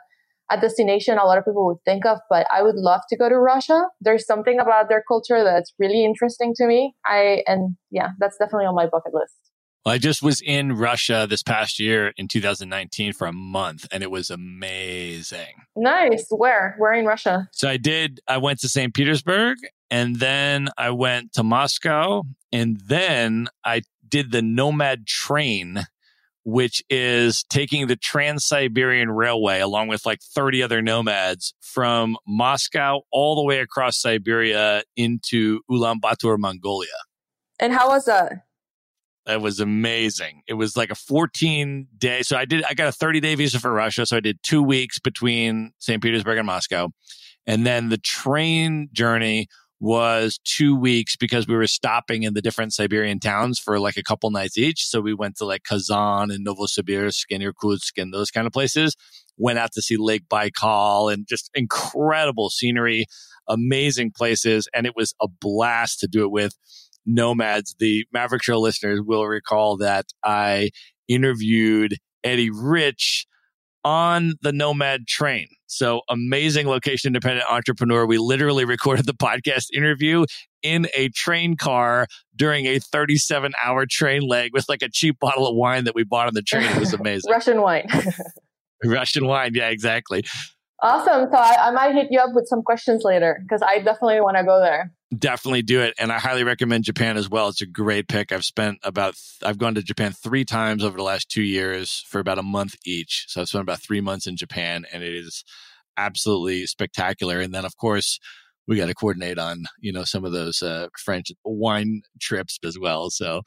a 0.51 0.59
destination 0.59 1.17
a 1.17 1.25
lot 1.25 1.37
of 1.37 1.45
people 1.45 1.65
would 1.65 1.83
think 1.83 2.05
of, 2.05 2.19
but 2.29 2.45
I 2.53 2.61
would 2.61 2.75
love 2.75 3.01
to 3.09 3.17
go 3.17 3.27
to 3.27 3.37
Russia. 3.37 3.87
There's 4.01 4.25
something 4.25 4.59
about 4.59 4.89
their 4.89 5.03
culture 5.07 5.43
that's 5.43 5.73
really 5.79 6.05
interesting 6.05 6.53
to 6.57 6.67
me. 6.67 6.95
I, 7.07 7.43
and 7.47 7.75
yeah, 7.89 8.09
that's 8.19 8.37
definitely 8.37 8.65
on 8.65 8.75
my 8.75 8.85
bucket 8.85 9.13
list. 9.13 9.33
Well, 9.85 9.93
I 9.93 9.97
just 9.97 10.23
was 10.23 10.39
in 10.39 10.73
Russia 10.73 11.27
this 11.29 11.43
past 11.43 11.77
year 11.77 12.13
in 12.15 12.29
2019 12.29 13.11
for 13.11 13.27
a 13.27 13.33
month 13.33 13.85
and 13.91 14.01
it 14.01 14.09
was 14.09 14.29
amazing. 14.29 15.65
Nice. 15.75 16.25
Where? 16.29 16.75
Where 16.77 16.93
in 16.93 17.05
Russia? 17.05 17.49
So 17.51 17.67
I 17.67 17.75
did, 17.75 18.21
I 18.25 18.37
went 18.37 18.59
to 18.61 18.69
St. 18.69 18.93
Petersburg 18.93 19.57
and 19.91 20.15
then 20.15 20.69
I 20.77 20.91
went 20.91 21.33
to 21.33 21.43
Moscow 21.43 22.23
and 22.53 22.79
then 22.79 23.49
I 23.65 23.81
did 24.07 24.31
the 24.31 24.41
Nomad 24.41 25.05
train, 25.05 25.81
which 26.45 26.81
is 26.89 27.43
taking 27.49 27.87
the 27.87 27.97
Trans 27.97 28.45
Siberian 28.45 29.11
Railway 29.11 29.59
along 29.59 29.89
with 29.89 30.05
like 30.05 30.21
30 30.21 30.63
other 30.63 30.81
nomads 30.81 31.53
from 31.59 32.15
Moscow 32.25 33.01
all 33.11 33.35
the 33.35 33.43
way 33.43 33.59
across 33.59 33.99
Siberia 33.99 34.83
into 34.95 35.59
Ulaanbaatar, 35.69 36.37
Mongolia. 36.39 36.87
And 37.59 37.73
how 37.73 37.89
was 37.89 38.05
that? 38.05 38.45
It 39.25 39.41
was 39.41 39.59
amazing. 39.59 40.41
It 40.47 40.55
was 40.55 40.75
like 40.75 40.91
a 40.91 40.95
14 40.95 41.87
day. 41.97 42.23
So 42.23 42.35
I 42.35 42.45
did, 42.45 42.63
I 42.65 42.73
got 42.73 42.89
a 42.89 42.91
30 42.91 43.21
day 43.21 43.35
visa 43.35 43.59
for 43.59 43.71
Russia. 43.71 44.05
So 44.05 44.17
I 44.17 44.19
did 44.19 44.39
two 44.43 44.61
weeks 44.61 44.99
between 44.99 45.71
St. 45.79 46.01
Petersburg 46.01 46.37
and 46.37 46.45
Moscow. 46.47 46.89
And 47.45 47.65
then 47.65 47.89
the 47.89 47.97
train 47.97 48.89
journey 48.91 49.47
was 49.79 50.39
two 50.45 50.77
weeks 50.77 51.17
because 51.17 51.45
we 51.45 51.55
were 51.55 51.67
stopping 51.67 52.23
in 52.23 52.33
the 52.33 52.41
different 52.41 52.73
Siberian 52.73 53.19
towns 53.19 53.59
for 53.59 53.79
like 53.79 53.97
a 53.97 54.03
couple 54.03 54.31
nights 54.31 54.57
each. 54.57 54.87
So 54.87 55.01
we 55.01 55.13
went 55.13 55.35
to 55.37 55.45
like 55.45 55.63
Kazan 55.63 56.31
and 56.31 56.47
Novosibirsk 56.47 57.25
and 57.29 57.43
Irkutsk 57.43 57.97
and 57.97 58.13
those 58.13 58.31
kind 58.31 58.47
of 58.47 58.53
places. 58.53 58.95
Went 59.37 59.59
out 59.59 59.73
to 59.73 59.81
see 59.81 59.97
Lake 59.97 60.29
Baikal 60.29 61.11
and 61.11 61.27
just 61.27 61.49
incredible 61.53 62.49
scenery, 62.49 63.07
amazing 63.49 64.11
places. 64.11 64.69
And 64.73 64.85
it 64.85 64.93
was 64.95 65.13
a 65.21 65.27
blast 65.27 65.99
to 65.99 66.07
do 66.07 66.23
it 66.23 66.31
with 66.31 66.55
nomads. 67.05 67.75
The 67.79 68.05
Maverick 68.13 68.43
Show 68.43 68.59
listeners 68.59 69.01
will 69.01 69.25
recall 69.25 69.77
that 69.77 70.05
I 70.23 70.71
interviewed 71.07 71.97
Eddie 72.23 72.49
Rich 72.49 73.25
on 73.83 74.33
the 74.41 74.53
Nomad 74.53 75.07
train. 75.07 75.47
So 75.67 76.01
amazing 76.09 76.67
location 76.67 77.09
independent 77.09 77.49
entrepreneur. 77.49 78.05
We 78.05 78.17
literally 78.17 78.65
recorded 78.75 79.05
the 79.05 79.13
podcast 79.13 79.67
interview 79.73 80.25
in 80.61 80.87
a 80.95 81.09
train 81.09 81.57
car 81.57 82.07
during 82.35 82.65
a 82.65 82.79
37 82.79 83.53
hour 83.63 83.85
train 83.85 84.21
leg 84.21 84.51
with 84.53 84.69
like 84.69 84.81
a 84.81 84.89
cheap 84.89 85.19
bottle 85.19 85.47
of 85.47 85.55
wine 85.55 85.83
that 85.83 85.95
we 85.95 86.03
bought 86.03 86.27
on 86.27 86.33
the 86.33 86.41
train. 86.41 86.63
It 86.63 86.79
was 86.79 86.93
amazing. 86.99 87.31
Russian 87.31 87.61
wine. 87.61 87.87
Russian 88.85 89.27
wine. 89.27 89.51
Yeah, 89.53 89.69
exactly. 89.69 90.23
Awesome. 90.83 91.29
So 91.31 91.37
I, 91.37 91.69
I 91.69 91.71
might 91.71 91.95
hit 91.95 92.09
you 92.11 92.19
up 92.19 92.31
with 92.33 92.45
some 92.45 92.61
questions 92.61 93.03
later 93.05 93.39
because 93.41 93.61
I 93.61 93.77
definitely 93.77 94.19
want 94.19 94.35
to 94.35 94.43
go 94.43 94.59
there. 94.59 94.91
Definitely 95.17 95.61
do 95.61 95.79
it 95.79 95.93
and 95.97 96.11
i 96.11 96.17
highly 96.17 96.43
recommend 96.43 96.83
japan 96.83 97.15
as 97.15 97.29
well. 97.29 97.47
It's 97.47 97.61
a 97.61 97.65
great 97.65 98.09
pick. 98.09 98.33
I've 98.33 98.43
spent 98.43 98.79
about 98.83 99.15
i've 99.43 99.57
gone 99.57 99.75
to 99.75 99.81
japan 99.81 100.11
three 100.11 100.43
times 100.43 100.83
over 100.83 100.97
the 100.97 101.03
last 101.03 101.29
two 101.29 101.41
years 101.43 102.03
for 102.09 102.19
about 102.19 102.37
a 102.37 102.43
month 102.43 102.75
each. 102.85 103.25
So 103.29 103.39
i've 103.39 103.47
spent 103.47 103.61
about 103.61 103.81
three 103.81 104.01
months 104.01 104.27
in 104.27 104.35
japan 104.35 104.85
and 104.91 105.03
it 105.03 105.13
is 105.13 105.45
absolutely 105.95 106.65
spectacular. 106.65 107.39
And 107.39 107.53
then 107.53 107.63
of 107.63 107.77
course 107.77 108.19
we 108.67 108.75
got 108.75 108.87
to 108.87 108.93
coordinate 108.93 109.39
on 109.39 109.63
you 109.79 109.93
know 109.93 110.03
some 110.03 110.25
of 110.25 110.33
those 110.33 110.61
uh, 110.61 110.87
french 110.97 111.31
wine 111.45 112.01
trips 112.19 112.59
as 112.65 112.77
well. 112.77 113.09
So 113.09 113.43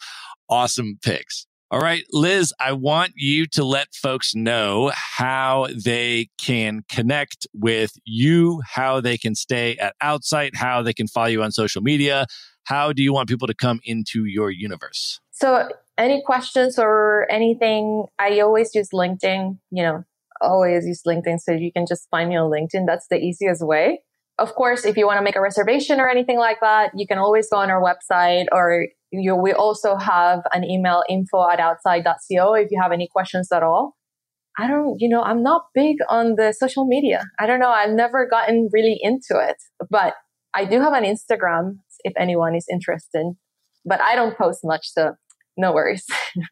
awesome 0.48 0.98
picks 1.04 1.46
all 1.70 1.80
right, 1.80 2.04
Liz, 2.12 2.52
I 2.60 2.72
want 2.72 3.12
you 3.16 3.46
to 3.48 3.64
let 3.64 3.92
folks 3.92 4.34
know 4.34 4.92
how 4.94 5.66
they 5.84 6.28
can 6.38 6.84
connect 6.88 7.46
with 7.52 7.92
you, 8.04 8.62
how 8.64 9.00
they 9.00 9.18
can 9.18 9.34
stay 9.34 9.76
at 9.78 9.94
Outsite, 10.00 10.54
how 10.54 10.82
they 10.82 10.92
can 10.92 11.08
follow 11.08 11.26
you 11.26 11.42
on 11.42 11.50
social 11.50 11.82
media. 11.82 12.26
How 12.64 12.92
do 12.92 13.02
you 13.02 13.12
want 13.12 13.28
people 13.28 13.48
to 13.48 13.54
come 13.54 13.80
into 13.84 14.26
your 14.26 14.50
universe? 14.50 15.20
So, 15.32 15.68
any 15.98 16.22
questions 16.24 16.78
or 16.78 17.26
anything, 17.30 18.06
I 18.18 18.40
always 18.40 18.74
use 18.74 18.90
LinkedIn, 18.92 19.58
you 19.70 19.82
know, 19.82 20.04
always 20.40 20.86
use 20.86 21.02
LinkedIn. 21.06 21.40
So 21.40 21.52
you 21.52 21.72
can 21.72 21.86
just 21.86 22.08
find 22.10 22.28
me 22.28 22.36
on 22.36 22.50
LinkedIn. 22.50 22.86
That's 22.86 23.06
the 23.08 23.16
easiest 23.16 23.66
way. 23.66 24.02
Of 24.38 24.54
course, 24.54 24.84
if 24.84 24.96
you 24.96 25.06
want 25.06 25.18
to 25.18 25.24
make 25.24 25.36
a 25.36 25.40
reservation 25.40 25.98
or 25.98 26.08
anything 26.08 26.38
like 26.38 26.60
that, 26.60 26.90
you 26.94 27.06
can 27.06 27.18
always 27.18 27.48
go 27.48 27.56
on 27.56 27.70
our 27.70 27.80
website 27.80 28.44
or 28.52 28.88
you, 29.10 29.34
we 29.34 29.52
also 29.52 29.96
have 29.96 30.40
an 30.52 30.64
email 30.64 31.02
info 31.08 31.48
at 31.48 31.58
outsite.co 31.58 32.54
if 32.54 32.70
you 32.70 32.80
have 32.80 32.92
any 32.92 33.08
questions 33.10 33.50
at 33.52 33.62
all. 33.62 33.96
I 34.58 34.66
don't, 34.66 34.96
you 34.98 35.08
know, 35.08 35.22
I'm 35.22 35.42
not 35.42 35.66
big 35.74 35.96
on 36.08 36.36
the 36.36 36.52
social 36.52 36.86
media. 36.86 37.24
I 37.38 37.46
don't 37.46 37.60
know. 37.60 37.68
I've 37.68 37.90
never 37.90 38.26
gotten 38.26 38.68
really 38.72 38.98
into 39.02 39.38
it, 39.38 39.56
but 39.90 40.14
I 40.54 40.64
do 40.64 40.80
have 40.80 40.94
an 40.94 41.04
Instagram 41.04 41.78
if 42.04 42.14
anyone 42.18 42.54
is 42.54 42.66
interested, 42.72 43.34
but 43.84 44.00
I 44.00 44.14
don't 44.14 44.36
post 44.36 44.60
much. 44.64 44.88
So 44.92 45.12
no 45.56 45.72
worries. 45.72 46.04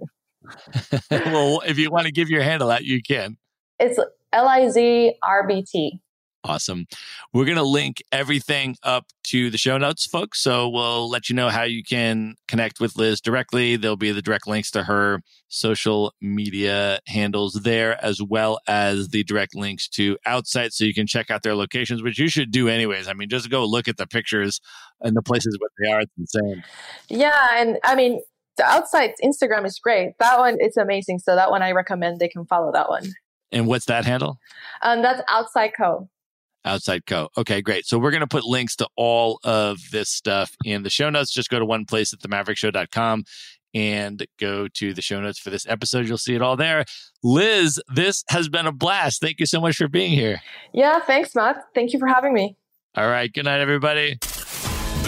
well, 1.11 1.63
if 1.67 1.79
you 1.79 1.91
want 1.91 2.07
to 2.07 2.13
give 2.13 2.29
your 2.29 2.43
handle 2.43 2.71
out, 2.71 2.85
you 2.85 3.01
can. 3.03 3.37
It's 3.79 3.99
L 4.33 4.49
I 4.49 4.69
Z 4.69 5.15
R 5.23 5.47
B 5.47 5.65
T. 5.67 6.01
Awesome. 6.47 6.85
We're 7.33 7.47
going 7.47 7.57
to 7.57 7.63
link 7.63 8.03
everything 8.13 8.77
up 8.83 9.07
to 9.29 9.49
the 9.49 9.57
show 9.57 9.79
notes, 9.79 10.05
folks. 10.05 10.43
So 10.43 10.69
we'll 10.69 11.09
let 11.09 11.31
you 11.31 11.35
know 11.35 11.49
how 11.49 11.63
you 11.63 11.83
can 11.83 12.35
connect 12.49 12.81
with 12.81 12.97
Liz 12.97 13.23
directly. 13.23 13.77
There'll 13.77 13.97
be 13.97 14.13
the 14.13 14.21
direct 14.21 14.47
links 14.47 14.71
to 14.73 14.83
her 14.83 15.23
social 15.49 16.13
media 16.21 17.01
handles 17.07 17.55
there, 17.65 18.03
as 18.05 18.21
well 18.21 18.59
as 18.69 19.09
the 19.09 19.25
direct 19.25 19.55
links 19.55 19.89
to 19.91 20.19
Outsite. 20.27 20.73
So 20.73 20.85
you 20.85 20.93
can 20.93 21.07
check 21.07 21.31
out 21.31 21.43
their 21.43 21.55
locations, 21.55 22.03
which 22.03 22.19
you 22.19 22.29
should 22.29 22.51
do 22.51 22.69
anyways. 22.69 23.09
I 23.09 23.15
mean, 23.15 23.31
just 23.31 23.49
go 23.49 23.65
look 23.65 23.89
at 23.89 23.97
the 23.97 24.07
pictures 24.07 24.61
and 25.01 25.17
the 25.17 25.23
places 25.23 25.57
where 25.59 25.71
they 25.81 25.93
are. 25.95 26.01
It's 26.03 26.13
insane. 26.19 26.63
Yeah. 27.09 27.49
And 27.55 27.79
I 27.85 27.95
mean, 27.95 28.21
the 28.59 28.65
Outsite 28.65 29.15
Instagram 29.25 29.65
is 29.65 29.79
great. 29.79 30.13
That 30.19 30.39
one, 30.39 30.59
it's 30.61 30.77
amazing. 30.77 31.21
So 31.21 31.37
that 31.37 31.51
one 31.51 31.63
I 31.63 31.73
recommend 31.73 32.19
they 32.19 32.29
can 32.29 32.45
follow 32.45 32.71
that 32.73 32.91
one. 32.91 33.15
And 33.51 33.67
what's 33.67 33.87
that 33.87 34.05
handle? 34.05 34.39
Um, 34.83 35.01
that's 35.01 35.23
Outsite 35.31 35.73
Co. 35.75 36.11
Outsite 36.67 37.07
Co. 37.07 37.29
Okay, 37.37 37.61
great. 37.61 37.87
So 37.87 37.99
we're 37.99 38.11
going 38.11 38.21
to 38.21 38.27
put 38.27 38.45
links 38.45 38.77
to 38.77 38.89
all 38.97 39.41
of 39.45 39.79
this 39.91 40.09
stuff 40.11 40.57
in 40.65 40.83
the 40.83 40.91
show 40.91 41.11
notes. 41.11 41.33
Just 41.33 41.51
go 41.51 41.59
to 41.59 41.65
one 41.65 41.85
place 41.85 42.13
at 42.13 42.21
themaverickshow.com 42.21 43.25
and 43.75 44.27
go 44.39 44.69
to 44.69 44.95
the 44.95 45.03
show 45.03 45.21
notes 45.21 45.39
for 45.39 45.51
this 45.51 45.67
episode. 45.69 46.07
You'll 46.07 46.19
see 46.19 46.35
it 46.35 46.43
all 46.43 46.57
there. 46.57 46.85
Liz, 47.23 47.81
this 47.93 48.25
has 48.29 48.49
been 48.49 48.67
a 48.67 48.73
blast. 48.73 49.21
Thank 49.21 49.41
you 49.41 49.47
so 49.47 49.61
much 49.61 49.77
for 49.77 49.89
being 49.89 50.13
here. 50.13 50.41
Yeah, 50.73 51.01
thanks, 51.01 51.35
Matt. 51.35 51.65
Thank 51.75 51.93
you 51.93 51.99
for 51.99 52.07
having 52.07 52.33
me. 52.33 52.57
All 52.97 53.09
right. 53.09 53.33
Good 53.33 53.45
night, 53.45 53.61
everybody. 53.61 54.19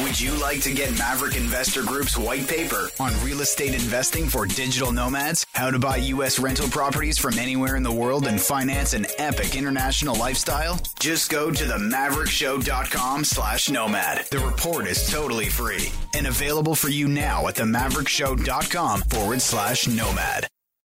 Would 0.00 0.20
you 0.20 0.34
like 0.40 0.60
to 0.62 0.72
get 0.72 0.98
Maverick 0.98 1.36
Investor 1.36 1.84
Group's 1.84 2.18
white 2.18 2.48
paper 2.48 2.90
on 2.98 3.12
real 3.22 3.42
estate 3.42 3.74
investing 3.74 4.28
for 4.28 4.44
digital 4.44 4.90
nomads? 4.90 5.46
How 5.52 5.70
to 5.70 5.78
buy 5.78 5.98
U.S. 5.98 6.40
rental 6.40 6.68
properties 6.68 7.16
from 7.16 7.38
anywhere 7.38 7.76
in 7.76 7.84
the 7.84 7.92
world 7.92 8.26
and 8.26 8.40
finance 8.40 8.92
an 8.92 9.06
epic 9.18 9.54
international 9.54 10.16
lifestyle? 10.16 10.80
Just 10.98 11.30
go 11.30 11.52
to 11.52 11.64
themaverickshow.com 11.64 13.22
slash 13.24 13.70
nomad. 13.70 14.26
The 14.32 14.40
report 14.40 14.88
is 14.88 15.08
totally 15.08 15.48
free 15.48 15.92
and 16.12 16.26
available 16.26 16.74
for 16.74 16.88
you 16.88 17.06
now 17.06 17.46
at 17.46 17.54
themaverickshow.com 17.54 19.02
forward 19.02 19.40
slash 19.40 19.86
nomad. 19.86 20.48